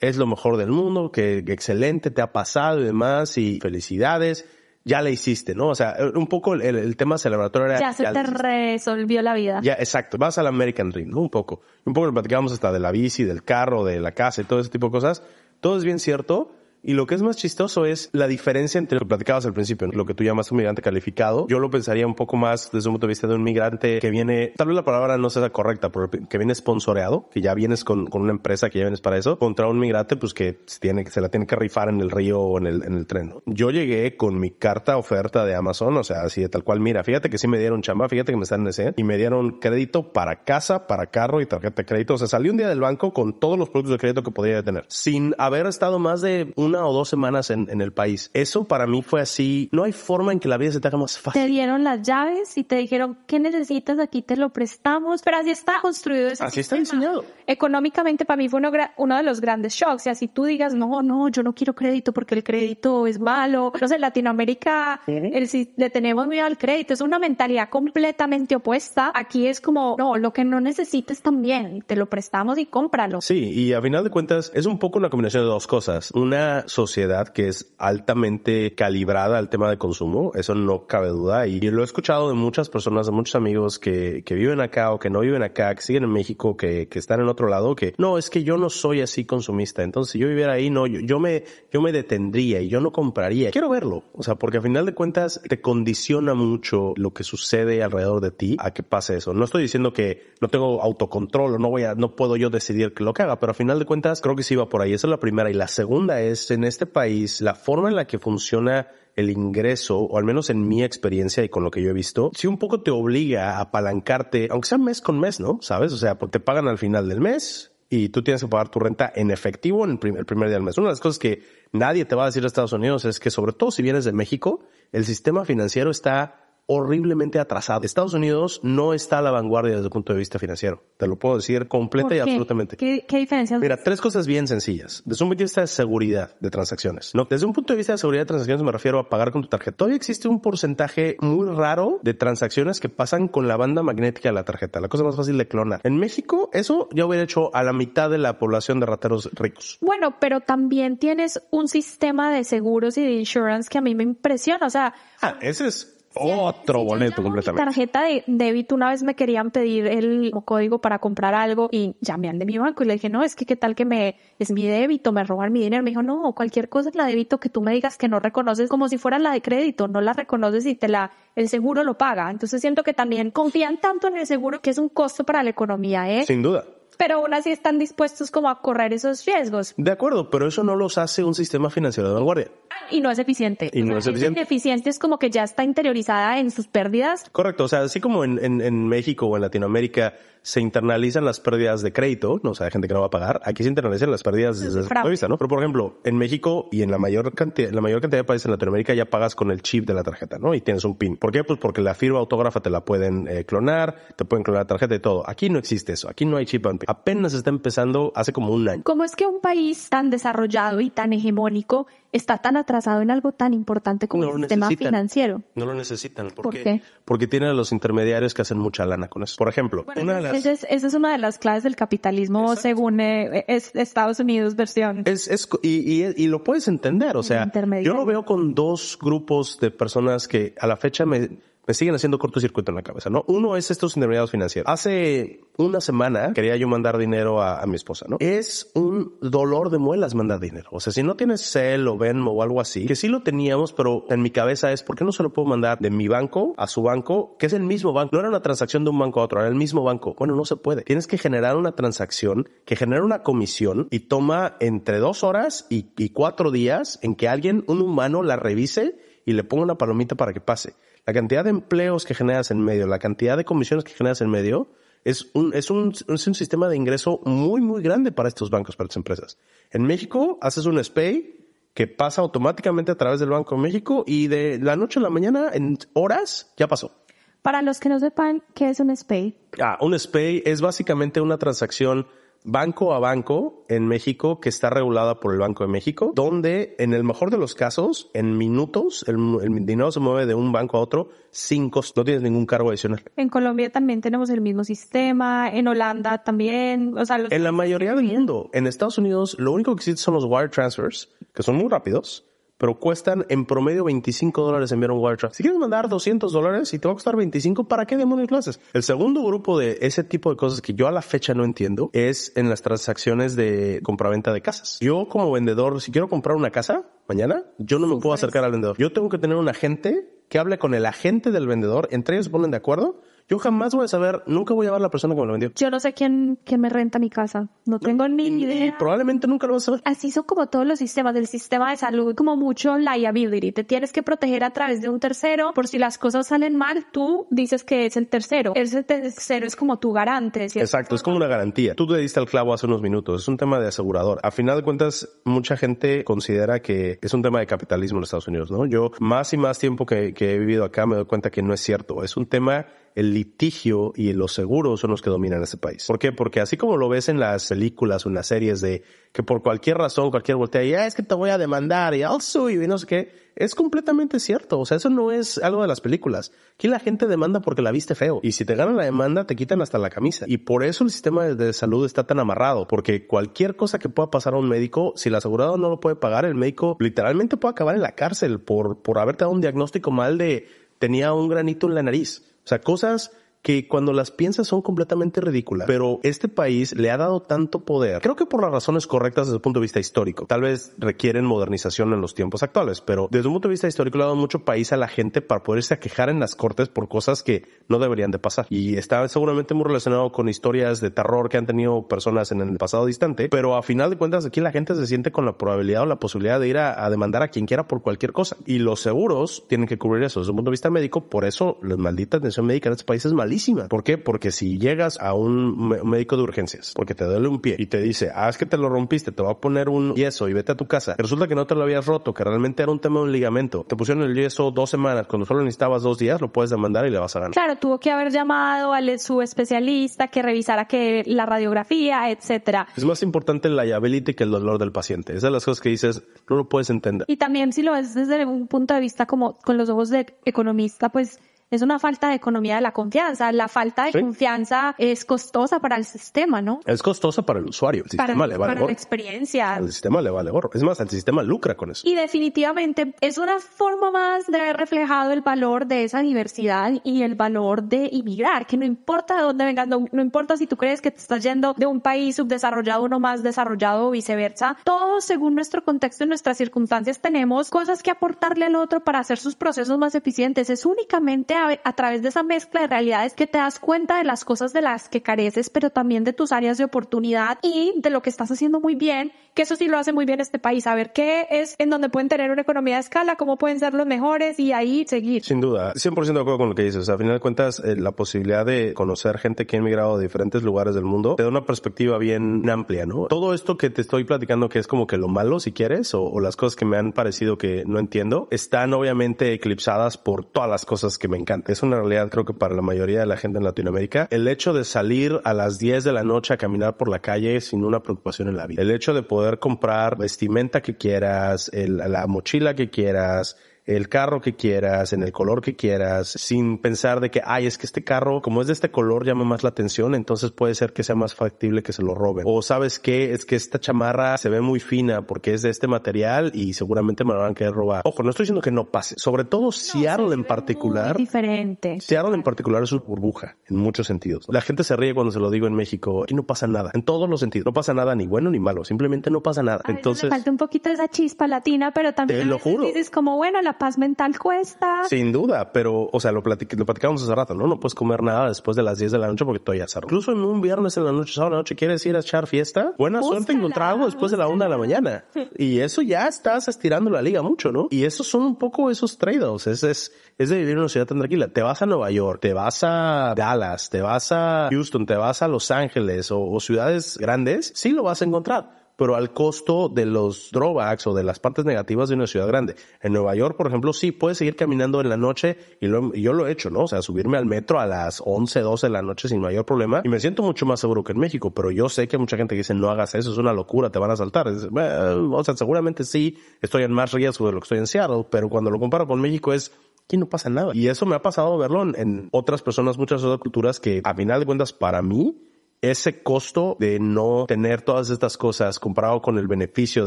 es 0.00 0.16
lo 0.16 0.26
mejor 0.26 0.58
del 0.58 0.70
mundo, 0.70 1.10
que, 1.10 1.38
excelente 1.38 2.10
te 2.10 2.20
ha 2.20 2.32
pasado 2.32 2.80
y 2.80 2.84
demás, 2.84 3.38
y 3.38 3.58
felicidades 3.60 4.46
ya 4.84 5.00
la 5.00 5.10
hiciste, 5.10 5.54
¿no? 5.54 5.68
O 5.68 5.74
sea, 5.74 5.96
un 6.14 6.26
poco 6.26 6.54
el, 6.54 6.96
tema 6.96 7.18
celebratorio 7.18 7.68
era... 7.68 7.80
Ya 7.80 7.92
se 7.92 8.04
te 8.04 8.22
resolvió 8.22 9.22
la 9.22 9.34
vida. 9.34 9.60
Ya, 9.62 9.74
exacto. 9.74 10.18
Vas 10.18 10.38
al 10.38 10.46
American 10.46 10.90
Dream, 10.90 11.10
¿no? 11.10 11.20
Un 11.20 11.30
poco. 11.30 11.60
Un 11.84 11.92
poco 11.92 12.06
lo 12.06 12.12
platicábamos 12.12 12.52
hasta 12.52 12.72
de 12.72 12.80
la 12.80 12.90
bici, 12.90 13.24
del 13.24 13.44
carro, 13.44 13.84
de 13.84 14.00
la 14.00 14.12
casa 14.12 14.42
y 14.42 14.44
todo 14.44 14.60
ese 14.60 14.70
tipo 14.70 14.86
de 14.86 14.92
cosas. 14.92 15.22
Todo 15.60 15.76
es 15.76 15.84
bien 15.84 15.98
cierto, 15.98 16.50
Y 16.82 16.94
lo 16.94 17.06
que 17.06 17.14
es 17.14 17.22
más 17.22 17.36
chistoso 17.36 17.86
es 17.86 18.10
la 18.12 18.26
diferencia 18.26 18.78
entre 18.78 18.96
lo 18.96 19.00
que 19.00 19.08
platicabas 19.08 19.46
al 19.46 19.52
principio, 19.52 19.88
lo 19.92 20.04
que 20.04 20.14
tú 20.14 20.24
llamas 20.24 20.50
un 20.50 20.58
migrante 20.58 20.82
calificado. 20.82 21.46
Yo 21.48 21.58
lo 21.60 21.70
pensaría 21.70 22.06
un 22.06 22.14
poco 22.14 22.36
más 22.36 22.70
desde 22.72 22.88
un 22.88 22.94
punto 22.94 23.06
de 23.06 23.12
vista 23.12 23.26
de 23.28 23.34
un 23.34 23.42
migrante 23.42 24.00
que 24.00 24.10
viene, 24.10 24.52
tal 24.56 24.68
vez 24.68 24.76
la 24.76 24.84
palabra 24.84 25.16
no 25.18 25.30
sea 25.30 25.48
correcta, 25.50 25.90
pero 25.90 26.10
que 26.10 26.38
viene 26.38 26.54
sponsoreado, 26.54 27.28
que 27.30 27.40
ya 27.40 27.54
vienes 27.54 27.84
con, 27.84 28.06
con 28.06 28.22
una 28.22 28.32
empresa 28.32 28.68
que 28.68 28.78
ya 28.78 28.84
vienes 28.84 29.00
para 29.00 29.16
eso, 29.16 29.38
contra 29.38 29.68
un 29.68 29.78
migrante 29.78 30.16
pues 30.16 30.34
que 30.34 30.58
tiene, 30.80 31.06
se 31.06 31.20
la 31.20 31.28
tiene 31.28 31.46
que 31.46 31.56
rifar 31.56 31.88
en 31.88 32.00
el 32.00 32.10
río 32.10 32.40
o 32.40 32.58
en 32.58 32.66
el, 32.66 32.82
en 32.82 32.94
el 32.94 33.06
tren. 33.06 33.34
Yo 33.46 33.70
llegué 33.70 34.16
con 34.16 34.40
mi 34.40 34.50
carta 34.50 34.96
oferta 34.96 35.44
de 35.44 35.54
Amazon, 35.54 35.96
o 35.96 36.04
sea, 36.04 36.22
así 36.22 36.42
de 36.42 36.48
tal 36.48 36.64
cual, 36.64 36.80
mira, 36.80 37.04
fíjate 37.04 37.30
que 37.30 37.38
sí 37.38 37.46
me 37.46 37.58
dieron 37.58 37.82
chamba, 37.82 38.08
fíjate 38.08 38.32
que 38.32 38.36
me 38.36 38.44
están 38.44 38.62
en 38.62 38.68
ese, 38.68 38.94
y 38.96 39.04
me 39.04 39.16
dieron 39.16 39.60
crédito 39.60 40.12
para 40.12 40.44
casa, 40.44 40.86
para 40.86 41.06
carro 41.06 41.40
y 41.40 41.46
tarjeta 41.46 41.82
de 41.82 41.86
crédito. 41.86 42.14
O 42.14 42.18
sea, 42.18 42.26
salí 42.26 42.48
un 42.48 42.56
día 42.56 42.68
del 42.68 42.80
banco 42.80 43.12
con 43.12 43.38
todos 43.38 43.58
los 43.58 43.68
productos 43.70 43.92
de 43.92 43.98
crédito 43.98 44.22
que 44.22 44.30
podía 44.30 44.62
tener, 44.62 44.84
sin 44.88 45.34
haber 45.38 45.66
estado 45.66 45.98
más 45.98 46.20
de 46.20 46.52
una 46.72 46.86
o 46.86 46.92
dos 46.92 47.08
semanas 47.08 47.50
en, 47.50 47.68
en 47.70 47.80
el 47.80 47.92
país. 47.92 48.30
Eso 48.34 48.64
para 48.64 48.86
mí 48.86 49.02
fue 49.02 49.20
así, 49.20 49.68
no 49.72 49.84
hay 49.84 49.92
forma 49.92 50.32
en 50.32 50.40
que 50.40 50.48
la 50.48 50.56
vida 50.56 50.72
se 50.72 50.80
te 50.80 50.88
haga 50.88 50.98
más 50.98 51.18
fácil. 51.18 51.42
Te 51.42 51.48
dieron 51.48 51.84
las 51.84 52.02
llaves 52.02 52.56
y 52.56 52.64
te 52.64 52.76
dijeron, 52.76 53.18
¿qué 53.26 53.38
necesitas? 53.38 53.98
Aquí 53.98 54.22
te 54.22 54.36
lo 54.36 54.50
prestamos, 54.50 55.22
pero 55.22 55.36
así 55.38 55.50
está 55.50 55.80
construido 55.80 56.28
ese 56.28 56.44
Así 56.44 56.60
está 56.60 56.76
diseñado. 56.76 57.24
Económicamente 57.46 58.24
para 58.24 58.38
mí 58.38 58.48
fue 58.48 58.60
uno, 58.60 58.70
uno 58.96 59.16
de 59.16 59.22
los 59.22 59.40
grandes 59.40 59.74
shocks. 59.74 60.06
Y 60.06 60.10
así 60.10 60.28
tú 60.28 60.44
digas, 60.44 60.74
no, 60.74 61.02
no, 61.02 61.28
yo 61.28 61.42
no 61.42 61.54
quiero 61.54 61.74
crédito 61.74 62.12
porque 62.12 62.34
el 62.34 62.44
crédito 62.44 63.06
es 63.06 63.18
malo. 63.18 63.72
No 63.80 63.88
sé, 63.88 63.96
en 63.96 64.00
Latinoamérica 64.00 65.00
el, 65.06 65.48
si 65.48 65.72
le 65.76 65.90
tenemos 65.90 66.26
miedo 66.26 66.46
al 66.46 66.58
crédito. 66.58 66.94
Es 66.94 67.00
una 67.00 67.18
mentalidad 67.18 67.68
completamente 67.68 68.56
opuesta. 68.56 69.12
Aquí 69.14 69.46
es 69.46 69.60
como, 69.60 69.96
no, 69.98 70.16
lo 70.16 70.32
que 70.32 70.44
no 70.44 70.60
necesites 70.60 71.22
también, 71.22 71.82
te 71.86 71.96
lo 71.96 72.06
prestamos 72.06 72.58
y 72.58 72.66
cómpralo. 72.66 73.20
Sí, 73.20 73.50
y 73.50 73.72
a 73.72 73.82
final 73.82 74.04
de 74.04 74.10
cuentas 74.10 74.50
es 74.54 74.66
un 74.66 74.78
poco 74.78 74.98
una 74.98 75.10
combinación 75.10 75.44
de 75.44 75.48
dos 75.48 75.66
cosas. 75.66 76.10
Una 76.12 76.61
sociedad 76.66 77.28
que 77.28 77.48
es 77.48 77.74
altamente 77.78 78.74
calibrada 78.74 79.38
al 79.38 79.48
tema 79.48 79.70
de 79.70 79.78
consumo, 79.78 80.32
eso 80.34 80.54
no 80.54 80.86
cabe 80.86 81.08
duda. 81.08 81.46
Y 81.46 81.60
lo 81.60 81.82
he 81.82 81.84
escuchado 81.84 82.28
de 82.28 82.34
muchas 82.34 82.68
personas, 82.68 83.06
de 83.06 83.12
muchos 83.12 83.34
amigos 83.34 83.78
que, 83.78 84.22
que 84.24 84.34
viven 84.34 84.60
acá 84.60 84.92
o 84.92 84.98
que 84.98 85.10
no 85.10 85.20
viven 85.20 85.42
acá, 85.42 85.74
que 85.74 85.82
siguen 85.82 86.04
en 86.04 86.12
México, 86.12 86.56
que, 86.56 86.88
que 86.88 86.98
están 86.98 87.20
en 87.20 87.28
otro 87.28 87.48
lado, 87.48 87.74
que 87.74 87.94
no, 87.98 88.18
es 88.18 88.30
que 88.30 88.44
yo 88.44 88.56
no 88.56 88.70
soy 88.70 89.00
así 89.00 89.24
consumista. 89.24 89.82
Entonces, 89.82 90.12
si 90.12 90.18
yo 90.18 90.28
viviera 90.28 90.54
ahí, 90.54 90.70
no, 90.70 90.86
yo, 90.86 91.00
yo 91.00 91.18
me, 91.18 91.44
yo 91.72 91.80
me 91.80 91.92
detendría 91.92 92.60
y 92.60 92.68
yo 92.68 92.80
no 92.80 92.92
compraría. 92.92 93.50
Quiero 93.50 93.68
verlo. 93.68 94.04
O 94.12 94.22
sea, 94.22 94.36
porque 94.36 94.58
a 94.58 94.62
final 94.62 94.86
de 94.86 94.94
cuentas 94.94 95.40
te 95.48 95.60
condiciona 95.60 96.34
mucho 96.34 96.92
lo 96.96 97.12
que 97.12 97.24
sucede 97.24 97.82
alrededor 97.82 98.20
de 98.20 98.30
ti 98.30 98.56
a 98.58 98.72
que 98.72 98.82
pase 98.82 99.16
eso. 99.16 99.34
No 99.34 99.44
estoy 99.44 99.62
diciendo 99.62 99.92
que 99.92 100.32
no 100.40 100.48
tengo 100.48 100.82
autocontrol 100.82 101.54
o 101.54 101.58
no 101.58 101.70
voy 101.70 101.84
a, 101.84 101.94
no 101.94 102.14
puedo 102.14 102.36
yo 102.36 102.50
decidir 102.50 102.94
que 102.94 103.04
lo 103.04 103.12
que 103.12 103.22
haga, 103.22 103.40
pero 103.40 103.52
a 103.52 103.54
final 103.54 103.78
de 103.78 103.86
cuentas 103.86 104.20
creo 104.20 104.36
que 104.36 104.42
sí 104.42 104.56
va 104.56 104.68
por 104.68 104.82
ahí. 104.82 104.92
Esa 104.92 105.06
es 105.06 105.10
la 105.10 105.20
primera. 105.20 105.50
Y 105.50 105.54
la 105.54 105.68
segunda 105.68 106.20
es 106.20 106.50
en 106.54 106.64
este 106.64 106.86
país, 106.86 107.40
la 107.40 107.54
forma 107.54 107.88
en 107.88 107.96
la 107.96 108.06
que 108.06 108.18
funciona 108.18 108.88
el 109.14 109.30
ingreso, 109.30 109.98
o 109.98 110.18
al 110.18 110.24
menos 110.24 110.50
en 110.50 110.66
mi 110.66 110.82
experiencia 110.82 111.44
y 111.44 111.48
con 111.48 111.64
lo 111.64 111.70
que 111.70 111.82
yo 111.82 111.90
he 111.90 111.94
visto, 111.94 112.30
si 112.34 112.46
un 112.46 112.58
poco 112.58 112.82
te 112.82 112.90
obliga 112.90 113.56
a 113.56 113.60
apalancarte, 113.60 114.48
aunque 114.50 114.68
sea 114.68 114.78
mes 114.78 115.00
con 115.00 115.20
mes, 115.20 115.40
¿no? 115.40 115.58
¿Sabes? 115.60 115.92
O 115.92 115.96
sea, 115.96 116.18
porque 116.18 116.38
te 116.38 116.44
pagan 116.44 116.68
al 116.68 116.78
final 116.78 117.08
del 117.08 117.20
mes 117.20 117.72
y 117.90 118.08
tú 118.08 118.22
tienes 118.22 118.40
que 118.40 118.48
pagar 118.48 118.70
tu 118.70 118.78
renta 118.78 119.12
en 119.14 119.30
efectivo 119.30 119.84
en 119.84 119.92
el 119.92 119.98
primer, 119.98 120.20
el 120.20 120.26
primer 120.26 120.48
día 120.48 120.56
del 120.56 120.64
mes. 120.64 120.78
Una 120.78 120.88
de 120.88 120.92
las 120.92 121.00
cosas 121.00 121.18
que 121.18 121.42
nadie 121.72 122.06
te 122.06 122.14
va 122.14 122.22
a 122.22 122.26
decir 122.26 122.42
a 122.42 122.46
Estados 122.46 122.72
Unidos 122.72 123.04
es 123.04 123.20
que 123.20 123.30
sobre 123.30 123.52
todo 123.52 123.70
si 123.70 123.82
vienes 123.82 124.04
de 124.04 124.12
México, 124.12 124.60
el 124.92 125.04
sistema 125.04 125.44
financiero 125.44 125.90
está 125.90 126.51
horriblemente 126.66 127.38
atrasado. 127.38 127.82
Estados 127.84 128.14
Unidos 128.14 128.60
no 128.62 128.94
está 128.94 129.18
a 129.18 129.22
la 129.22 129.30
vanguardia 129.30 129.72
desde 129.72 129.86
el 129.86 129.90
punto 129.90 130.12
de 130.12 130.18
vista 130.18 130.38
financiero. 130.38 130.82
Te 130.96 131.06
lo 131.06 131.18
puedo 131.18 131.36
decir 131.36 131.68
completa 131.68 132.14
y 132.14 132.20
absolutamente. 132.20 132.76
¿Qué, 132.76 133.04
¿Qué, 133.06 133.18
diferencia? 133.18 133.58
Mira, 133.58 133.76
tres 133.76 134.00
cosas 134.00 134.26
bien 134.26 134.46
sencillas. 134.46 135.02
Desde 135.04 135.24
un 135.24 135.30
punto 135.30 135.40
de 135.40 135.44
vista 135.44 135.60
de 135.60 135.66
seguridad 135.66 136.36
de 136.40 136.50
transacciones. 136.50 137.14
No, 137.14 137.26
desde 137.28 137.46
un 137.46 137.52
punto 137.52 137.72
de 137.72 137.78
vista 137.78 137.92
de 137.92 137.98
seguridad 137.98 138.22
de 138.22 138.26
transacciones 138.26 138.62
me 138.62 138.72
refiero 138.72 138.98
a 138.98 139.08
pagar 139.08 139.32
con 139.32 139.42
tu 139.42 139.48
tarjeta. 139.48 139.76
Todavía 139.76 139.96
existe 139.96 140.28
un 140.28 140.40
porcentaje 140.40 141.16
muy 141.20 141.46
raro 141.48 141.98
de 142.02 142.14
transacciones 142.14 142.80
que 142.80 142.88
pasan 142.88 143.28
con 143.28 143.48
la 143.48 143.56
banda 143.56 143.82
magnética 143.82 144.28
de 144.28 144.34
la 144.34 144.44
tarjeta. 144.44 144.80
La 144.80 144.88
cosa 144.88 145.04
más 145.04 145.16
fácil 145.16 145.38
de 145.38 145.48
clonar. 145.48 145.80
En 145.84 145.96
México, 145.96 146.50
eso 146.52 146.88
ya 146.92 147.06
hubiera 147.06 147.24
hecho 147.24 147.54
a 147.54 147.62
la 147.62 147.72
mitad 147.72 148.10
de 148.10 148.18
la 148.18 148.38
población 148.38 148.80
de 148.80 148.86
rateros 148.86 149.30
ricos. 149.34 149.78
Bueno, 149.80 150.16
pero 150.20 150.40
también 150.40 150.96
tienes 150.98 151.42
un 151.50 151.68
sistema 151.68 152.32
de 152.32 152.44
seguros 152.44 152.96
y 152.98 153.02
de 153.02 153.12
insurance 153.12 153.68
que 153.68 153.78
a 153.78 153.80
mí 153.80 153.94
me 153.94 154.02
impresiona. 154.02 154.66
O 154.66 154.70
sea, 154.70 154.94
ah, 155.20 155.38
ese 155.40 155.66
es 155.66 156.01
otro 156.14 156.84
boleto 156.84 157.22
completamente. 157.22 157.64
tarjeta 157.64 158.02
de 158.02 158.24
débito, 158.26 158.74
una 158.74 158.90
vez 158.90 159.02
me 159.02 159.14
querían 159.14 159.50
pedir 159.50 159.86
el 159.86 160.32
código 160.44 160.80
para 160.80 160.98
comprar 160.98 161.34
algo 161.34 161.68
y 161.70 161.94
llamé 162.00 162.28
al 162.28 162.38
de 162.38 162.46
mi 162.46 162.58
banco 162.58 162.82
y 162.82 162.86
le 162.86 162.94
dije, 162.94 163.08
no, 163.08 163.22
es 163.22 163.34
que 163.34 163.46
qué 163.46 163.56
tal 163.56 163.74
que 163.74 163.84
me, 163.84 164.16
es 164.38 164.50
mi 164.50 164.66
débito, 164.66 165.12
me 165.12 165.24
roban 165.24 165.52
mi 165.52 165.60
dinero. 165.60 165.82
Me 165.82 165.90
dijo, 165.90 166.02
no, 166.02 166.32
cualquier 166.34 166.68
cosa 166.68 166.90
es 166.90 166.94
la 166.94 167.06
débito 167.06 167.38
que 167.38 167.48
tú 167.48 167.62
me 167.62 167.72
digas 167.72 167.96
que 167.96 168.08
no 168.08 168.20
reconoces 168.20 168.68
como 168.68 168.88
si 168.88 168.98
fuera 168.98 169.18
la 169.18 169.32
de 169.32 169.42
crédito, 169.42 169.88
no 169.88 170.00
la 170.00 170.12
reconoces 170.12 170.66
y 170.66 170.74
te 170.74 170.88
la, 170.88 171.12
el 171.36 171.48
seguro 171.48 171.84
lo 171.84 171.98
paga. 171.98 172.30
Entonces 172.30 172.60
siento 172.60 172.82
que 172.82 172.92
también 172.92 173.30
confían 173.30 173.78
tanto 173.78 174.08
en 174.08 174.16
el 174.16 174.26
seguro 174.26 174.60
que 174.60 174.70
es 174.70 174.78
un 174.78 174.88
costo 174.88 175.24
para 175.24 175.42
la 175.42 175.50
economía, 175.50 176.10
¿eh? 176.10 176.24
Sin 176.26 176.42
duda 176.42 176.64
pero 177.02 177.16
aún 177.16 177.34
así 177.34 177.50
están 177.50 177.80
dispuestos 177.80 178.30
como 178.30 178.48
a 178.48 178.60
correr 178.60 178.92
esos 178.92 179.26
riesgos. 179.26 179.74
De 179.76 179.90
acuerdo, 179.90 180.30
pero 180.30 180.46
eso 180.46 180.62
no 180.62 180.76
los 180.76 180.98
hace 180.98 181.24
un 181.24 181.34
sistema 181.34 181.68
financiero 181.68 182.08
de 182.08 182.14
vanguardia. 182.14 182.48
Y 182.92 183.00
no 183.00 183.10
es 183.10 183.18
eficiente. 183.18 183.68
Y 183.72 183.82
no 183.82 183.98
es 183.98 184.06
eficiente. 184.06 184.38
Ineficiencia 184.38 184.88
es 184.88 185.00
como 185.00 185.18
que 185.18 185.28
ya 185.28 185.42
está 185.42 185.64
interiorizada 185.64 186.38
en 186.38 186.52
sus 186.52 186.68
pérdidas. 186.68 187.28
Correcto, 187.32 187.64
o 187.64 187.68
sea, 187.68 187.80
así 187.80 188.00
como 188.00 188.22
en, 188.22 188.38
en, 188.40 188.60
en 188.60 188.86
México 188.86 189.26
o 189.26 189.34
en 189.34 189.42
Latinoamérica 189.42 190.14
se 190.42 190.60
internalizan 190.60 191.24
las 191.24 191.40
pérdidas 191.40 191.82
de 191.82 191.92
crédito, 191.92 192.40
no 192.42 192.50
o 192.50 192.54
sea, 192.54 192.66
hay 192.66 192.72
gente 192.72 192.88
que 192.88 192.94
no 192.94 193.00
va 193.00 193.06
a 193.06 193.10
pagar, 193.10 193.40
aquí 193.44 193.62
se 193.62 193.68
internalizan 193.68 194.10
las 194.10 194.22
pérdidas 194.22 194.60
desde 194.60 194.80
ese 194.80 194.88
punto 194.88 195.04
de 195.04 195.10
vista, 195.10 195.28
¿no? 195.28 195.38
Pero 195.38 195.48
por 195.48 195.60
ejemplo, 195.60 195.98
en 196.04 196.16
México 196.16 196.68
y 196.70 196.82
en 196.82 196.90
la 196.90 196.98
mayor 196.98 197.34
cantidad, 197.34 197.70
la 197.70 197.80
mayor 197.80 198.00
cantidad 198.00 198.20
de 198.20 198.24
países 198.24 198.46
en 198.46 198.52
Latinoamérica 198.52 198.94
ya 198.94 199.06
pagas 199.06 199.34
con 199.34 199.50
el 199.50 199.62
chip 199.62 199.86
de 199.86 199.94
la 199.94 200.02
tarjeta, 200.02 200.38
¿no? 200.38 200.54
Y 200.54 200.60
tienes 200.60 200.84
un 200.84 200.96
PIN. 200.96 201.16
¿Por 201.16 201.32
qué? 201.32 201.44
Pues 201.44 201.58
porque 201.58 201.80
la 201.80 201.94
firma 201.94 202.18
autógrafa 202.18 202.60
te 202.60 202.70
la 202.70 202.84
pueden 202.84 203.28
eh, 203.28 203.44
clonar, 203.44 203.96
te 204.16 204.24
pueden 204.24 204.42
clonar 204.42 204.64
la 204.64 204.66
tarjeta 204.66 204.94
y 204.94 204.98
todo. 204.98 205.28
Aquí 205.28 205.48
no 205.48 205.58
existe 205.58 205.92
eso, 205.92 206.08
aquí 206.08 206.24
no 206.24 206.36
hay 206.36 206.46
chip 206.46 206.66
and 206.66 206.80
PIN. 206.80 206.86
Apenas 206.88 207.34
está 207.34 207.50
empezando 207.50 208.12
hace 208.14 208.32
como 208.32 208.52
un 208.52 208.68
año. 208.68 208.82
¿Cómo 208.84 209.04
es 209.04 209.14
que 209.14 209.26
un 209.26 209.40
país 209.40 209.88
tan 209.88 210.10
desarrollado 210.10 210.80
y 210.80 210.90
tan 210.90 211.12
hegemónico 211.12 211.86
está 212.12 212.38
tan 212.38 212.56
atrasado 212.56 213.00
en 213.00 213.10
algo 213.10 213.32
tan 213.32 213.54
importante 213.54 214.06
como 214.06 214.24
el 214.24 214.38
sistema 214.40 214.68
financiero? 214.68 215.42
No 215.54 215.66
lo 215.66 215.74
necesitan. 215.74 216.30
¿Por, 216.30 216.50
qué? 216.50 216.82
Porque 217.04 217.26
tienen 217.26 217.48
a 217.48 217.54
los 217.54 217.72
intermediarios 217.72 218.34
que 218.34 218.42
hacen 218.42 218.58
mucha 218.58 218.86
lana 218.86 219.08
con 219.08 219.22
eso. 219.22 219.36
Por 219.36 219.48
ejemplo, 219.48 219.84
una 219.96 220.16
de 220.16 220.22
las... 220.22 220.34
esa, 220.34 220.52
es, 220.52 220.66
esa 220.68 220.86
es 220.86 220.94
una 220.94 221.12
de 221.12 221.18
las 221.18 221.38
claves 221.38 221.62
del 221.62 221.76
capitalismo 221.76 222.54
según 222.56 223.00
eh, 223.00 223.44
es 223.48 223.74
Estados 223.74 224.20
Unidos 224.20 224.56
versión. 224.56 225.02
Es, 225.06 225.28
es 225.28 225.48
y, 225.62 226.02
y, 226.02 226.14
y, 226.16 226.26
lo 226.26 226.44
puedes 226.44 226.68
entender, 226.68 227.16
o 227.16 227.22
sea, 227.22 227.50
yo 227.82 227.94
lo 227.94 228.04
veo 228.04 228.24
con 228.24 228.54
dos 228.54 228.98
grupos 229.00 229.58
de 229.60 229.70
personas 229.70 230.28
que 230.28 230.54
a 230.58 230.66
la 230.66 230.76
fecha 230.76 231.06
me 231.06 231.30
me 231.66 231.74
siguen 231.74 231.94
haciendo 231.94 232.18
cortocircuito 232.18 232.72
en 232.72 232.76
la 232.76 232.82
cabeza, 232.82 233.08
¿no? 233.08 233.24
Uno 233.28 233.56
es 233.56 233.70
estos 233.70 233.96
intermediarios 233.96 234.30
financieros. 234.30 234.70
Hace 234.70 235.40
una 235.56 235.80
semana 235.80 236.32
quería 236.32 236.56
yo 236.56 236.66
mandar 236.66 236.98
dinero 236.98 237.40
a, 237.42 237.64
mi 237.66 237.76
esposa, 237.76 238.06
¿no? 238.08 238.16
Es 238.18 238.70
un 238.74 239.14
dolor 239.20 239.70
de 239.70 239.78
muelas 239.78 240.14
mandar 240.14 240.40
dinero. 240.40 240.68
O 240.72 240.80
sea, 240.80 240.92
si 240.92 241.02
no 241.02 241.14
tienes 241.14 241.40
Cel 241.40 241.86
o 241.86 241.96
Venmo 241.96 242.32
o 242.32 242.42
algo 242.42 242.60
así, 242.60 242.86
que 242.86 242.96
sí 242.96 243.08
lo 243.08 243.22
teníamos, 243.22 243.72
pero 243.72 244.04
en 244.08 244.22
mi 244.22 244.30
cabeza 244.30 244.72
es, 244.72 244.82
¿por 244.82 244.96
qué 244.96 245.04
no 245.04 245.12
se 245.12 245.22
lo 245.22 245.32
puedo 245.32 245.46
mandar 245.46 245.78
de 245.78 245.90
mi 245.90 246.08
banco 246.08 246.54
a 246.56 246.66
su 246.66 246.82
banco, 246.82 247.36
que 247.38 247.46
es 247.46 247.52
el 247.52 247.62
mismo 247.62 247.92
banco? 247.92 248.10
No 248.12 248.20
era 248.20 248.28
una 248.28 248.42
transacción 248.42 248.84
de 248.84 248.90
un 248.90 248.98
banco 248.98 249.20
a 249.20 249.24
otro, 249.24 249.40
era 249.40 249.48
el 249.48 249.54
mismo 249.54 249.84
banco. 249.84 250.14
Bueno, 250.18 250.34
no 250.34 250.44
se 250.44 250.56
puede. 250.56 250.82
Tienes 250.82 251.06
que 251.06 251.18
generar 251.18 251.56
una 251.56 251.72
transacción 251.72 252.48
que 252.64 252.74
genera 252.74 253.04
una 253.04 253.22
comisión 253.22 253.86
y 253.90 254.00
toma 254.00 254.56
entre 254.58 254.98
dos 254.98 255.22
horas 255.22 255.66
y, 255.70 255.86
y 255.96 256.10
cuatro 256.10 256.50
días 256.50 256.98
en 257.02 257.14
que 257.14 257.28
alguien, 257.28 257.64
un 257.68 257.80
humano, 257.82 258.22
la 258.22 258.36
revise 258.36 258.96
y 259.24 259.32
le 259.34 259.44
ponga 259.44 259.62
una 259.62 259.78
palomita 259.78 260.16
para 260.16 260.32
que 260.32 260.40
pase 260.40 260.74
la 261.06 261.12
cantidad 261.12 261.44
de 261.44 261.50
empleos 261.50 262.04
que 262.04 262.14
generas 262.14 262.50
en 262.50 262.60
medio, 262.60 262.86
la 262.86 262.98
cantidad 262.98 263.36
de 263.36 263.44
comisiones 263.44 263.84
que 263.84 263.92
generas 263.92 264.20
en 264.20 264.30
medio, 264.30 264.72
es 265.04 265.30
un, 265.34 265.52
es 265.54 265.70
un, 265.70 265.92
es 265.92 266.26
un 266.26 266.34
sistema 266.34 266.68
de 266.68 266.76
ingreso 266.76 267.20
muy, 267.24 267.60
muy 267.60 267.82
grande 267.82 268.12
para 268.12 268.28
estos 268.28 268.50
bancos, 268.50 268.76
para 268.76 268.86
estas 268.86 268.98
empresas. 268.98 269.38
En 269.70 269.82
México 269.82 270.38
haces 270.40 270.66
un 270.66 270.82
SPAY 270.82 271.42
que 271.74 271.86
pasa 271.86 272.20
automáticamente 272.20 272.92
a 272.92 272.96
través 272.96 273.18
del 273.18 273.30
Banco 273.30 273.56
de 273.56 273.62
México 273.62 274.04
y 274.06 274.28
de 274.28 274.58
la 274.60 274.76
noche 274.76 275.00
a 275.00 275.02
la 275.02 275.10
mañana, 275.10 275.50
en 275.52 275.78
horas, 275.94 276.52
ya 276.56 276.68
pasó. 276.68 277.02
Para 277.40 277.62
los 277.62 277.80
que 277.80 277.88
no 277.88 277.98
sepan, 277.98 278.42
¿qué 278.54 278.70
es 278.70 278.78
un 278.78 278.94
SPAY? 278.94 279.36
Ah, 279.60 279.78
un 279.80 279.98
SPAY 279.98 280.42
es 280.46 280.60
básicamente 280.60 281.20
una 281.20 281.38
transacción 281.38 282.06
banco 282.44 282.94
a 282.94 282.98
banco 282.98 283.64
en 283.68 283.86
México 283.86 284.40
que 284.40 284.48
está 284.48 284.70
regulada 284.70 285.20
por 285.20 285.32
el 285.32 285.40
Banco 285.40 285.64
de 285.64 285.70
México, 285.70 286.12
donde 286.14 286.74
en 286.78 286.92
el 286.92 287.04
mejor 287.04 287.30
de 287.30 287.38
los 287.38 287.54
casos, 287.54 288.10
en 288.14 288.36
minutos, 288.36 289.04
el, 289.06 289.16
el 289.42 289.66
dinero 289.66 289.92
se 289.92 290.00
mueve 290.00 290.26
de 290.26 290.34
un 290.34 290.52
banco 290.52 290.76
a 290.76 290.80
otro 290.80 291.10
sin 291.30 291.70
costo, 291.70 292.00
no 292.00 292.04
tienes 292.04 292.22
ningún 292.22 292.46
cargo 292.46 292.70
adicional. 292.70 293.02
En 293.16 293.28
Colombia 293.28 293.70
también 293.70 294.00
tenemos 294.00 294.30
el 294.30 294.40
mismo 294.40 294.64
sistema, 294.64 295.50
en 295.50 295.68
Holanda 295.68 296.22
también, 296.24 296.96
o 296.98 297.06
sea, 297.06 297.18
en 297.28 297.44
la 297.44 297.52
mayoría 297.52 297.94
del 297.94 298.04
mundo. 298.04 298.50
En 298.52 298.66
Estados 298.66 298.98
Unidos 298.98 299.36
lo 299.38 299.52
único 299.52 299.74
que 299.74 299.80
existe 299.80 300.02
son 300.02 300.14
los 300.14 300.24
wire 300.24 300.48
transfers, 300.48 301.10
que 301.34 301.42
son 301.42 301.56
muy 301.56 301.68
rápidos, 301.68 302.26
pero 302.58 302.78
cuestan 302.78 303.26
en 303.28 303.44
promedio 303.44 303.84
25 303.84 304.42
dólares 304.42 304.72
enviar 304.72 304.92
un 304.92 304.98
wire 304.98 305.16
transfer. 305.16 305.36
Si 305.36 305.42
quieres 305.42 305.58
mandar 305.58 305.88
200 305.88 306.32
dólares 306.32 306.72
y 306.74 306.78
te 306.78 306.88
va 306.88 306.92
a 306.92 306.94
costar 306.94 307.16
25, 307.16 307.64
¿para 307.64 307.86
qué 307.86 307.96
demonios 307.96 308.30
lo 308.30 308.36
haces? 308.36 308.60
El 308.72 308.82
segundo 308.82 309.22
grupo 309.24 309.58
de 309.58 309.78
ese 309.80 310.04
tipo 310.04 310.30
de 310.30 310.36
cosas 310.36 310.60
que 310.60 310.74
yo 310.74 310.86
a 310.86 310.92
la 310.92 311.02
fecha 311.02 311.34
no 311.34 311.44
entiendo 311.44 311.90
es 311.92 312.32
en 312.36 312.48
las 312.48 312.62
transacciones 312.62 313.36
de 313.36 313.80
compraventa 313.82 314.32
de 314.32 314.42
casas. 314.42 314.78
Yo 314.80 315.08
como 315.08 315.30
vendedor, 315.32 315.80
si 315.80 315.90
quiero 315.90 316.08
comprar 316.08 316.36
una 316.36 316.50
casa 316.50 316.84
mañana, 317.08 317.44
yo 317.58 317.78
no 317.78 317.86
me 317.86 318.00
puedo 318.00 318.14
acercar 318.14 318.44
al 318.44 318.52
vendedor. 318.52 318.76
Yo 318.78 318.92
tengo 318.92 319.08
que 319.08 319.18
tener 319.18 319.36
un 319.36 319.48
agente 319.48 320.22
que 320.28 320.38
hable 320.38 320.58
con 320.58 320.74
el 320.74 320.86
agente 320.86 321.30
del 321.30 321.46
vendedor, 321.46 321.88
entre 321.90 322.16
ellos 322.16 322.26
se 322.26 322.30
ponen 322.30 322.50
de 322.50 322.56
acuerdo 322.56 323.02
yo 323.32 323.38
jamás 323.38 323.74
voy 323.74 323.86
a 323.86 323.88
saber, 323.88 324.22
nunca 324.26 324.52
voy 324.52 324.66
a 324.66 324.72
ver 324.72 324.80
a 324.80 324.82
la 324.82 324.90
persona 324.90 325.14
que 325.14 325.20
me 325.22 325.26
lo 325.26 325.32
vendió. 325.32 325.50
Yo 325.56 325.70
no 325.70 325.80
sé 325.80 325.94
quién, 325.94 326.38
quién 326.44 326.60
me 326.60 326.68
renta 326.68 326.98
mi 326.98 327.08
casa. 327.08 327.48
No 327.64 327.78
tengo 327.78 328.06
ni 328.06 328.26
idea. 328.26 328.76
Probablemente 328.78 329.26
nunca 329.26 329.46
lo 329.46 329.54
vas 329.54 329.62
a 329.62 329.64
saber. 329.64 329.80
Así 329.86 330.10
son 330.10 330.24
como 330.24 330.48
todos 330.48 330.66
los 330.66 330.78
sistemas 330.78 331.14
del 331.14 331.26
sistema 331.26 331.70
de 331.70 331.78
salud, 331.78 332.14
como 332.14 332.36
mucho 332.36 332.76
liability. 332.76 333.52
Te 333.52 333.64
tienes 333.64 333.90
que 333.90 334.02
proteger 334.02 334.44
a 334.44 334.50
través 334.50 334.82
de 334.82 334.90
un 334.90 335.00
tercero. 335.00 335.54
Por 335.54 335.66
si 335.66 335.78
las 335.78 335.96
cosas 335.96 336.26
salen 336.26 336.56
mal, 336.56 336.84
tú 336.92 337.26
dices 337.30 337.64
que 337.64 337.86
es 337.86 337.96
el 337.96 338.06
tercero. 338.06 338.52
Ese 338.54 338.82
tercero 338.82 339.46
es 339.46 339.56
como 339.56 339.78
tu 339.78 339.94
garante. 339.94 340.44
Exacto, 340.44 340.94
es 340.94 341.02
como 341.02 341.16
una 341.16 341.26
garantía. 341.26 341.74
Tú 341.74 341.86
te 341.86 341.96
diste 341.96 342.20
al 342.20 342.26
clavo 342.26 342.52
hace 342.52 342.66
unos 342.66 342.82
minutos. 342.82 343.22
Es 343.22 343.28
un 343.28 343.38
tema 343.38 343.58
de 343.58 343.68
asegurador. 343.68 344.20
A 344.22 344.30
final 344.30 344.58
de 344.58 344.62
cuentas, 344.62 345.08
mucha 345.24 345.56
gente 345.56 346.04
considera 346.04 346.60
que 346.60 346.98
es 347.00 347.14
un 347.14 347.22
tema 347.22 347.40
de 347.40 347.46
capitalismo 347.46 347.96
en 347.96 348.04
Estados 348.04 348.28
Unidos, 348.28 348.50
¿no? 348.50 348.66
Yo 348.66 348.90
más 349.00 349.32
y 349.32 349.38
más 349.38 349.58
tiempo 349.58 349.86
que, 349.86 350.12
que 350.12 350.34
he 350.34 350.38
vivido 350.38 350.64
acá 350.64 350.84
me 350.84 350.96
doy 350.96 351.06
cuenta 351.06 351.30
que 351.30 351.40
no 351.40 351.54
es 351.54 351.62
cierto. 351.62 352.04
Es 352.04 352.18
un 352.18 352.26
tema 352.26 352.66
el 352.94 353.14
litigio 353.14 353.92
y 353.96 354.12
los 354.12 354.32
seguros 354.32 354.80
son 354.80 354.90
los 354.90 355.02
que 355.02 355.10
dominan 355.10 355.42
ese 355.42 355.56
país. 355.56 355.86
¿Por 355.86 355.98
qué? 355.98 356.12
Porque 356.12 356.40
así 356.40 356.56
como 356.56 356.76
lo 356.76 356.88
ves 356.88 357.08
en 357.08 357.18
las 357.18 357.48
películas 357.48 358.04
o 358.04 358.08
en 358.08 358.14
las 358.14 358.26
series 358.26 358.60
de 358.60 358.82
que 359.12 359.22
por 359.22 359.42
cualquier 359.42 359.78
razón, 359.78 360.10
cualquier 360.10 360.36
voltea 360.36 360.82
ah, 360.82 360.86
es 360.86 360.94
que 360.94 361.02
te 361.02 361.14
voy 361.14 361.30
a 361.30 361.38
demandar 361.38 361.94
y 361.94 362.00
I'll 362.00 362.20
sue 362.20 362.54
you 362.54 362.62
y 362.62 362.66
no 362.66 362.78
sé 362.78 362.86
qué, 362.86 363.22
es 363.34 363.54
completamente 363.54 364.20
cierto. 364.20 364.60
O 364.60 364.66
sea, 364.66 364.76
eso 364.76 364.90
no 364.90 365.10
es 365.10 365.38
algo 365.38 365.62
de 365.62 365.68
las 365.68 365.80
películas. 365.80 366.32
Aquí 366.54 366.68
la 366.68 366.78
gente 366.78 367.06
demanda 367.06 367.40
porque 367.40 367.62
la 367.62 367.72
viste 367.72 367.94
feo. 367.94 368.20
Y 368.22 368.32
si 368.32 368.44
te 368.44 368.54
ganan 368.54 368.76
la 368.76 368.84
demanda, 368.84 369.26
te 369.26 369.36
quitan 369.36 369.62
hasta 369.62 369.78
la 369.78 369.90
camisa. 369.90 370.26
Y 370.28 370.38
por 370.38 370.64
eso 370.64 370.84
el 370.84 370.90
sistema 370.90 371.24
de 371.24 371.52
salud 371.52 371.86
está 371.86 372.06
tan 372.06 372.18
amarrado. 372.18 372.68
Porque 372.68 373.06
cualquier 373.06 373.56
cosa 373.56 373.78
que 373.78 373.88
pueda 373.88 374.10
pasar 374.10 374.34
a 374.34 374.38
un 374.38 374.48
médico, 374.48 374.92
si 374.96 375.08
el 375.08 375.14
asegurado 375.14 375.56
no 375.56 375.70
lo 375.70 375.80
puede 375.80 375.96
pagar, 375.96 376.24
el 376.24 376.34
médico 376.34 376.76
literalmente 376.78 377.36
puede 377.36 377.52
acabar 377.52 377.74
en 377.74 377.82
la 377.82 377.92
cárcel 377.92 378.40
por, 378.40 378.82
por 378.82 378.98
haberte 378.98 379.24
dado 379.24 379.32
un 379.32 379.40
diagnóstico 379.40 379.90
mal 379.90 380.18
de 380.18 380.48
tenía 380.78 381.12
un 381.12 381.28
granito 381.28 381.68
en 381.68 381.74
la 381.74 381.82
nariz. 381.82 382.31
O 382.44 382.48
sea, 382.48 382.60
cosas 382.60 383.12
que 383.42 383.66
cuando 383.66 383.92
las 383.92 384.10
piensas 384.10 384.46
son 384.46 384.62
completamente 384.62 385.20
ridículas, 385.20 385.66
pero 385.66 385.98
este 386.04 386.28
país 386.28 386.74
le 386.76 386.90
ha 386.90 386.96
dado 386.96 387.22
tanto 387.22 387.64
poder, 387.64 388.00
creo 388.00 388.16
que 388.16 388.24
por 388.24 388.40
las 388.40 388.52
razones 388.52 388.86
correctas 388.86 389.26
desde 389.26 389.36
el 389.36 389.42
punto 389.42 389.58
de 389.58 389.62
vista 389.62 389.80
histórico. 389.80 390.26
Tal 390.26 390.42
vez 390.42 390.74
requieren 390.78 391.24
modernización 391.24 391.92
en 391.92 392.00
los 392.00 392.14
tiempos 392.14 392.42
actuales, 392.42 392.80
pero 392.80 393.08
desde 393.10 393.26
un 393.26 393.34
punto 393.34 393.48
de 393.48 393.52
vista 393.52 393.66
histórico 393.66 393.98
le 393.98 394.04
ha 394.04 394.06
dado 394.06 394.16
mucho 394.16 394.44
país 394.44 394.72
a 394.72 394.76
la 394.76 394.88
gente 394.88 395.22
para 395.22 395.42
poderse 395.42 395.78
quejar 395.78 396.08
en 396.08 396.20
las 396.20 396.36
cortes 396.36 396.68
por 396.68 396.88
cosas 396.88 397.22
que 397.22 397.44
no 397.68 397.78
deberían 397.78 398.12
de 398.12 398.18
pasar. 398.18 398.46
Y 398.48 398.76
está 398.76 399.06
seguramente 399.08 399.54
muy 399.54 399.64
relacionado 399.64 400.12
con 400.12 400.28
historias 400.28 400.80
de 400.80 400.90
terror 400.90 401.28
que 401.28 401.36
han 401.36 401.46
tenido 401.46 401.88
personas 401.88 402.30
en 402.30 402.40
el 402.40 402.56
pasado 402.58 402.86
distante, 402.86 403.28
pero 403.28 403.56
a 403.56 403.62
final 403.62 403.90
de 403.90 403.96
cuentas 403.96 404.24
aquí 404.24 404.40
la 404.40 404.52
gente 404.52 404.74
se 404.76 404.86
siente 404.86 405.10
con 405.10 405.24
la 405.24 405.36
probabilidad 405.36 405.82
o 405.82 405.86
la 405.86 405.98
posibilidad 405.98 406.38
de 406.38 406.48
ir 406.48 406.58
a, 406.58 406.88
demandar 406.90 407.22
a 407.22 407.28
quien 407.28 407.46
quiera 407.46 407.66
por 407.66 407.82
cualquier 407.82 408.12
cosa. 408.12 408.36
Y 408.46 408.58
los 408.58 408.80
seguros 408.80 409.44
tienen 409.48 409.66
que 409.66 409.78
cubrir 409.78 410.04
eso 410.04 410.20
desde 410.20 410.30
un 410.30 410.36
punto 410.36 410.50
de 410.50 410.54
vista 410.54 410.70
médico, 410.70 411.08
por 411.08 411.24
eso 411.24 411.58
la 411.62 411.76
maldita 411.76 412.18
atención 412.18 412.46
médica 412.46 412.68
en 412.68 412.74
este 412.74 412.84
país 412.84 413.04
es 413.04 413.12
malísima 413.32 413.68
¿Por 413.68 413.82
qué? 413.82 413.98
Porque 413.98 414.30
si 414.30 414.58
llegas 414.58 415.00
a 415.00 415.14
un 415.14 415.68
médico 415.84 416.16
de 416.16 416.22
urgencias 416.22 416.72
porque 416.74 416.94
te 416.94 417.04
duele 417.04 417.28
un 417.28 417.40
pie 417.40 417.56
y 417.58 417.66
te 417.66 417.80
dice, 417.80 418.10
ah, 418.14 418.28
es 418.28 418.36
que 418.36 418.46
te 418.46 418.56
lo 418.56 418.68
rompiste, 418.68 419.12
te 419.12 419.22
va 419.22 419.32
a 419.32 419.40
poner 419.40 419.68
un 419.68 419.94
yeso 419.94 420.28
y 420.28 420.32
vete 420.32 420.52
a 420.52 420.56
tu 420.56 420.66
casa. 420.66 420.94
resulta 420.98 421.26
que 421.26 421.34
no 421.34 421.46
te 421.46 421.54
lo 421.54 421.62
habías 421.62 421.86
roto, 421.86 422.12
que 422.12 422.24
realmente 422.24 422.62
era 422.62 422.70
un 422.70 422.80
tema 422.80 423.00
de 423.00 423.06
un 423.06 423.12
ligamento. 423.12 423.64
Te 423.66 423.76
pusieron 423.76 424.02
el 424.04 424.14
yeso 424.14 424.50
dos 424.50 424.70
semanas, 424.70 425.06
cuando 425.06 425.26
solo 425.26 425.40
necesitabas 425.40 425.82
dos 425.82 425.98
días, 425.98 426.20
lo 426.20 426.32
puedes 426.32 426.50
demandar 426.50 426.86
y 426.86 426.90
le 426.90 426.98
vas 426.98 427.14
a 427.16 427.20
ganar. 427.20 427.32
Claro, 427.32 427.56
tuvo 427.56 427.78
que 427.80 427.90
haber 427.90 428.10
llamado 428.10 428.72
al 428.72 428.98
su 428.98 429.22
especialista 429.22 430.08
que 430.08 430.22
revisara 430.22 430.66
que 430.66 431.02
la 431.06 431.24
radiografía, 431.24 432.10
etcétera. 432.10 432.68
Es 432.76 432.84
más 432.84 433.02
importante 433.02 433.48
el 433.48 433.56
liability 433.56 434.14
que 434.14 434.24
el 434.24 434.30
dolor 434.30 434.58
del 434.58 434.72
paciente. 434.72 435.12
Esas 435.12 435.22
son 435.22 435.32
las 435.32 435.44
cosas 435.44 435.60
que 435.60 435.70
dices, 435.70 436.02
no 436.28 436.36
lo 436.36 436.48
puedes 436.48 436.68
entender. 436.68 437.06
Y 437.08 437.16
también 437.16 437.52
si 437.52 437.62
lo 437.62 437.72
ves 437.72 437.94
desde 437.94 438.26
un 438.26 438.48
punto 438.48 438.74
de 438.74 438.80
vista 438.80 439.06
como 439.06 439.38
con 439.38 439.56
los 439.56 439.68
ojos 439.68 439.88
de 439.88 440.14
economista, 440.24 440.90
pues 440.90 441.18
es 441.52 441.60
una 441.60 441.78
falta 441.78 442.08
de 442.08 442.14
economía 442.14 442.56
de 442.56 442.62
la 442.62 442.72
confianza. 442.72 443.30
La 443.30 443.46
falta 443.46 443.84
de 443.84 443.92
confianza 443.92 444.74
es 444.78 445.04
costosa 445.04 445.60
para 445.60 445.76
el 445.76 445.84
sistema, 445.84 446.40
¿no? 446.40 446.60
Es 446.64 446.82
costosa 446.82 447.22
para 447.22 447.40
el 447.40 447.44
usuario. 447.44 447.84
El 447.84 447.90
sistema 447.90 448.26
le 448.26 448.38
vale 448.38 448.54
para 448.54 448.66
la 448.66 448.72
experiencia. 448.72 449.56
El 449.58 449.70
sistema 449.70 450.00
le 450.00 450.10
vale 450.10 450.30
gorro. 450.30 450.50
Es 450.54 450.62
más, 450.62 450.80
el 450.80 450.88
sistema 450.88 451.22
lucra 451.22 451.54
con 451.54 451.70
eso. 451.70 451.86
Y 451.86 451.94
definitivamente 451.94 452.94
es 453.02 453.18
una 453.18 453.38
forma 453.38 453.90
más 453.90 454.26
de 454.26 454.40
haber 454.40 454.56
reflejado 454.56 455.12
el 455.12 455.20
valor 455.20 455.66
de 455.66 455.84
esa 455.84 456.00
diversidad 456.00 456.72
y 456.84 457.02
el 457.02 457.16
valor 457.16 457.64
de 457.64 457.90
inmigrar, 457.92 458.46
que 458.46 458.56
no 458.56 458.64
importa 458.64 459.16
de 459.16 459.22
dónde 459.22 459.44
vengas, 459.44 459.68
no, 459.68 459.86
importa 459.92 460.38
si 460.38 460.46
tú 460.46 460.56
crees 460.56 460.80
que 460.80 460.90
te 460.90 460.98
estás 460.98 461.22
yendo 461.22 461.54
de 461.58 461.66
un 461.66 461.82
país 461.82 462.16
subdesarrollado 462.16 462.84
uno 462.84 462.98
más 462.98 463.22
desarrollado 463.22 463.88
o 463.88 463.90
viceversa. 463.90 464.56
Todos, 464.64 465.04
según 465.04 465.34
nuestro 465.34 465.62
contexto 465.62 466.04
y 466.04 466.06
nuestras 466.06 466.38
circunstancias, 466.38 467.00
tenemos 467.00 467.50
cosas 467.50 467.82
que 467.82 467.90
aportarle 467.90 468.46
al 468.46 468.54
otro 468.54 468.80
para 468.80 469.00
hacer 469.00 469.18
sus 469.18 469.36
procesos 469.36 469.76
más 469.76 469.94
eficientes. 469.94 470.48
Es 470.48 470.64
únicamente 470.64 471.34
a, 471.64 471.72
través 471.72 472.02
de 472.02 472.08
esa 472.08 472.22
mezcla 472.22 472.62
de 472.62 472.66
realidades 472.66 473.14
que 473.14 473.26
te 473.26 473.38
das 473.38 473.58
cuenta 473.58 473.98
de 473.98 474.04
las 474.04 474.24
cosas 474.24 474.52
de 474.52 474.62
las 474.62 474.88
que 474.88 475.02
careces, 475.02 475.50
pero 475.50 475.70
también 475.70 476.04
de 476.04 476.12
tus 476.12 476.32
áreas 476.32 476.58
de 476.58 476.64
oportunidad 476.64 477.38
y 477.42 477.72
de 477.76 477.90
lo 477.90 478.02
que 478.02 478.10
estás 478.10 478.30
haciendo 478.30 478.60
muy 478.60 478.74
bien, 478.74 479.12
que 479.34 479.42
eso 479.42 479.56
sí 479.56 479.68
lo 479.68 479.78
hace 479.78 479.92
muy 479.92 480.04
bien 480.04 480.20
este 480.20 480.38
país, 480.38 480.64
saber 480.64 480.92
qué 480.92 481.26
es 481.30 481.56
en 481.58 481.70
donde 481.70 481.88
pueden 481.88 482.08
tener 482.08 482.30
una 482.30 482.42
economía 482.42 482.76
de 482.76 482.80
escala, 482.80 483.16
cómo 483.16 483.36
pueden 483.36 483.58
ser 483.58 483.74
los 483.74 483.86
mejores 483.86 484.38
y 484.38 484.52
ahí 484.52 484.84
seguir. 484.86 485.24
Sin 485.24 485.40
duda, 485.40 485.74
100% 485.74 486.12
de 486.12 486.20
acuerdo 486.20 486.38
con 486.38 486.48
lo 486.50 486.54
que 486.54 486.62
dices. 486.62 486.88
A 486.88 486.98
final 486.98 487.14
de 487.14 487.20
cuentas, 487.20 487.60
eh, 487.60 487.76
la 487.76 487.92
posibilidad 487.92 488.46
de 488.46 488.74
conocer 488.74 489.18
gente 489.18 489.46
que 489.46 489.56
ha 489.56 489.58
emigrado 489.58 489.98
de 489.98 490.04
diferentes 490.04 490.42
lugares 490.42 490.74
del 490.74 490.84
mundo 490.84 491.16
te 491.16 491.22
da 491.22 491.28
una 491.28 491.44
perspectiva 491.44 491.98
bien 491.98 492.48
amplia, 492.48 492.86
¿no? 492.86 493.06
Todo 493.06 493.34
esto 493.34 493.56
que 493.56 493.70
te 493.70 493.80
estoy 493.80 494.04
platicando 494.04 494.48
que 494.48 494.58
es 494.58 494.66
como 494.66 494.86
que 494.86 494.96
lo 494.96 495.08
malo, 495.08 495.40
si 495.40 495.52
quieres, 495.52 495.94
o, 495.94 496.04
o 496.04 496.20
las 496.20 496.36
cosas 496.36 496.56
que 496.56 496.64
me 496.64 496.76
han 496.76 496.92
parecido 496.92 497.38
que 497.38 497.64
no 497.66 497.78
entiendo, 497.78 498.28
están 498.30 498.74
obviamente 498.74 499.32
eclipsadas 499.32 499.98
por 499.98 500.24
todas 500.24 500.48
las 500.48 500.64
cosas 500.64 500.98
que 500.98 501.08
me 501.08 501.16
encantan 501.16 501.32
es 501.46 501.62
una 501.62 501.76
realidad 501.76 502.10
creo 502.10 502.24
que 502.24 502.34
para 502.34 502.54
la 502.54 502.62
mayoría 502.62 503.00
de 503.00 503.06
la 503.06 503.16
gente 503.16 503.38
en 503.38 503.44
Latinoamérica. 503.44 504.08
El 504.10 504.28
hecho 504.28 504.52
de 504.52 504.64
salir 504.64 505.20
a 505.24 505.34
las 505.34 505.58
10 505.58 505.84
de 505.84 505.92
la 505.92 506.02
noche 506.02 506.34
a 506.34 506.36
caminar 506.36 506.76
por 506.76 506.88
la 506.88 507.00
calle 507.00 507.40
sin 507.40 507.64
una 507.64 507.82
preocupación 507.82 508.28
en 508.28 508.36
la 508.36 508.46
vida. 508.46 508.62
El 508.62 508.70
hecho 508.70 508.94
de 508.94 509.02
poder 509.02 509.21
comprar 509.38 509.96
vestimenta 509.96 510.62
que 510.62 510.76
quieras, 510.76 511.50
la 511.54 512.06
mochila 512.06 512.54
que 512.54 512.70
quieras, 512.70 513.36
el 513.64 513.88
carro 513.88 514.20
que 514.20 514.34
quieras, 514.34 514.92
en 514.92 515.02
el 515.02 515.12
color 515.12 515.40
que 515.40 515.54
quieras, 515.54 516.08
sin 516.08 516.58
pensar 516.58 517.00
de 517.00 517.10
que, 517.10 517.22
ay, 517.24 517.46
es 517.46 517.58
que 517.58 517.66
este 517.66 517.84
carro, 517.84 518.20
como 518.20 518.40
es 518.40 518.48
de 518.48 518.52
este 518.52 518.70
color, 518.70 519.04
llama 519.06 519.24
más 519.24 519.42
la 519.42 519.50
atención, 519.50 519.94
entonces 519.94 520.32
puede 520.32 520.54
ser 520.54 520.72
que 520.72 520.82
sea 520.82 520.96
más 520.96 521.14
factible 521.14 521.62
que 521.62 521.72
se 521.72 521.82
lo 521.82 521.94
roben. 521.94 522.24
O 522.26 522.42
sabes 522.42 522.78
qué, 522.78 523.12
es 523.12 523.24
que 523.24 523.36
esta 523.36 523.60
chamarra 523.60 524.18
se 524.18 524.28
ve 524.28 524.40
muy 524.40 524.60
fina 524.60 525.02
porque 525.06 525.34
es 525.34 525.42
de 525.42 525.50
este 525.50 525.68
material 525.68 526.32
y 526.34 526.54
seguramente 526.54 527.04
me 527.04 527.14
lo 527.14 527.20
van 527.20 527.32
a 527.32 527.34
querer 527.34 527.52
robar. 527.52 527.82
Ojo, 527.84 528.02
no 528.02 528.10
estoy 528.10 528.24
diciendo 528.24 528.42
que 528.42 528.50
no 528.50 528.70
pase. 528.70 528.94
Sobre 528.98 529.24
todo 529.24 529.52
Seattle 529.52 530.12
en 530.14 530.24
particular. 530.24 530.96
diferente. 530.96 531.80
Seattle 531.80 532.14
en 532.14 532.22
particular 532.22 532.62
es 532.62 532.72
una 532.72 532.82
burbuja 532.82 533.36
en 533.48 533.56
muchos 533.56 533.86
sentidos. 533.86 534.26
La 534.28 534.40
gente 534.40 534.64
se 534.64 534.76
ríe 534.76 534.94
cuando 534.94 535.12
se 535.12 535.20
lo 535.20 535.30
digo 535.30 535.46
en 535.46 535.54
México. 535.54 536.02
Aquí 536.04 536.14
no 536.14 536.24
pasa 536.24 536.46
nada. 536.46 536.70
En 536.74 536.82
todos 536.82 537.08
los 537.08 537.20
sentidos. 537.20 537.46
No 537.46 537.52
pasa 537.52 537.74
nada 537.74 537.94
ni 537.94 538.06
bueno 538.06 538.30
ni 538.30 538.40
malo. 538.40 538.64
Simplemente 538.64 539.10
no 539.10 539.22
pasa 539.22 539.42
nada. 539.42 539.62
entonces. 539.68 540.10
falta 540.10 540.30
un 540.30 540.36
poquito 540.36 540.70
esa 540.70 540.88
chispa 540.88 541.26
latina, 541.26 541.72
pero 541.72 541.92
también. 541.92 542.20
Te 542.20 542.26
lo 542.26 542.38
juro. 542.38 542.64
Dices 542.64 542.90
como, 542.90 543.16
bueno, 543.16 543.40
la 543.42 543.51
paz 543.58 543.78
mental 543.78 544.18
cuesta. 544.18 544.84
Sin 544.88 545.12
duda, 545.12 545.52
pero, 545.52 545.88
o 545.92 546.00
sea, 546.00 546.12
lo, 546.12 546.22
lo 546.22 546.64
platicamos 546.66 547.02
hace 547.02 547.14
rato, 547.14 547.34
¿no? 547.34 547.46
No 547.46 547.60
puedes 547.60 547.74
comer 547.74 548.02
nada 548.02 548.28
después 548.28 548.56
de 548.56 548.62
las 548.62 548.78
10 548.78 548.92
de 548.92 548.98
la 548.98 549.08
noche 549.08 549.24
porque 549.24 549.40
todavía 549.40 549.66
cerrado. 549.68 549.86
Incluso 549.86 550.12
en 550.12 550.18
un 550.18 550.40
viernes 550.40 550.76
en 550.76 550.84
la 550.84 550.92
noche, 550.92 551.12
sábado 551.12 551.28
en 551.28 551.32
la 551.32 551.38
noche, 551.38 551.56
¿quieres 551.56 551.84
ir 551.86 551.96
a 551.96 552.00
echar 552.00 552.26
fiesta? 552.26 552.74
Buena 552.78 553.02
suerte 553.02 553.32
encontrar 553.32 553.70
algo 553.70 553.86
después 553.86 554.10
de 554.10 554.18
la 554.18 554.28
una 554.28 554.44
de 554.44 554.50
la 554.50 554.58
mañana. 554.58 555.04
Y 555.36 555.60
eso 555.60 555.82
ya 555.82 556.08
estás 556.08 556.48
estirando 556.48 556.90
la 556.90 557.02
liga 557.02 557.22
mucho, 557.22 557.52
¿no? 557.52 557.68
Y 557.70 557.84
esos 557.84 558.06
son 558.06 558.22
un 558.22 558.36
poco 558.36 558.70
esos 558.70 558.98
trade-offs. 558.98 559.46
Es, 559.46 559.62
es, 559.62 559.92
es 560.18 560.28
de 560.28 560.36
vivir 560.36 560.52
en 560.52 560.58
una 560.58 560.68
ciudad 560.68 560.86
tan 560.86 560.98
tranquila. 560.98 561.28
Te 561.28 561.42
vas 561.42 561.62
a 561.62 561.66
Nueva 561.66 561.90
York, 561.90 562.20
te 562.20 562.32
vas 562.32 562.62
a 562.62 563.14
Dallas, 563.16 563.70
te 563.70 563.80
vas 563.80 564.12
a 564.12 564.48
Houston, 564.50 564.86
te 564.86 564.96
vas 564.96 565.22
a 565.22 565.28
Los 565.28 565.50
Ángeles 565.50 566.10
o, 566.10 566.20
o 566.20 566.40
ciudades 566.40 566.96
grandes, 566.98 567.52
sí 567.54 567.70
lo 567.70 567.82
vas 567.82 568.02
a 568.02 568.04
encontrar 568.04 568.61
pero 568.82 568.96
al 568.96 569.12
costo 569.12 569.68
de 569.68 569.86
los 569.86 570.32
drawbacks 570.32 570.88
o 570.88 570.92
de 570.92 571.04
las 571.04 571.20
partes 571.20 571.44
negativas 571.44 571.88
de 571.88 571.94
una 571.94 572.08
ciudad 572.08 572.26
grande. 572.26 572.56
En 572.80 572.92
Nueva 572.92 573.14
York, 573.14 573.36
por 573.36 573.46
ejemplo, 573.46 573.72
sí, 573.72 573.92
puedes 573.92 574.18
seguir 574.18 574.34
caminando 574.34 574.80
en 574.80 574.88
la 574.88 574.96
noche 574.96 575.38
y, 575.60 575.68
yo 575.68 576.12
lo 576.12 576.26
he 576.26 576.32
hecho, 576.32 576.50
¿no? 576.50 576.62
O 576.64 576.66
sea, 576.66 576.82
subirme 576.82 577.16
al 577.16 577.24
metro 577.24 577.60
a 577.60 577.66
las 577.66 578.02
11, 578.04 578.40
12 578.40 578.66
de 578.66 578.72
la 578.72 578.82
noche 578.82 579.06
sin 579.06 579.20
mayor 579.20 579.46
problema 579.46 579.82
y 579.84 579.88
me 579.88 580.00
siento 580.00 580.24
mucho 580.24 580.46
más 580.46 580.58
seguro 580.58 580.82
que 580.82 580.90
en 580.90 580.98
México, 580.98 581.30
pero 581.30 581.52
yo 581.52 581.68
sé 581.68 581.86
que 581.86 581.96
mucha 581.96 582.16
gente 582.16 582.34
dice 582.34 582.54
no 582.54 582.70
hagas 582.70 582.96
eso, 582.96 583.12
es 583.12 583.18
una 583.18 583.32
locura, 583.32 583.70
te 583.70 583.78
van 583.78 583.92
a 583.92 583.96
saltar. 583.96 584.26
o 584.26 585.24
sea, 585.24 585.36
seguramente 585.36 585.84
sí, 585.84 586.18
estoy 586.40 586.64
en 586.64 586.72
más 586.72 586.90
riesgo 586.90 587.26
de 587.26 587.34
lo 587.34 587.38
que 587.38 587.44
estoy 587.44 587.58
en 587.58 587.68
Seattle, 587.68 588.04
pero 588.10 588.28
cuando 588.28 588.50
lo 588.50 588.58
comparo 588.58 588.88
con 588.88 589.00
México 589.00 589.32
es 589.32 589.52
aquí 589.84 589.96
no 589.96 590.08
pasa 590.08 590.28
nada. 590.28 590.50
Y 590.56 590.66
eso 590.66 590.86
me 590.86 590.96
ha 590.96 591.02
pasado 591.02 591.38
verlo 591.38 591.62
en, 591.62 591.76
en 591.78 592.08
otras 592.10 592.42
personas, 592.42 592.78
muchas 592.78 593.04
otras 593.04 593.20
culturas 593.20 593.60
que 593.60 593.80
a 593.84 593.94
final 593.94 594.18
de 594.18 594.26
cuentas 594.26 594.52
para 594.52 594.82
mí 594.82 595.28
ese 595.62 596.02
costo 596.02 596.56
de 596.58 596.80
no 596.80 597.24
tener 597.26 597.62
todas 597.62 597.88
estas 597.90 598.16
cosas 598.16 598.58
comparado 598.58 599.00
con 599.00 599.16
el 599.16 599.28
beneficio 599.28 599.86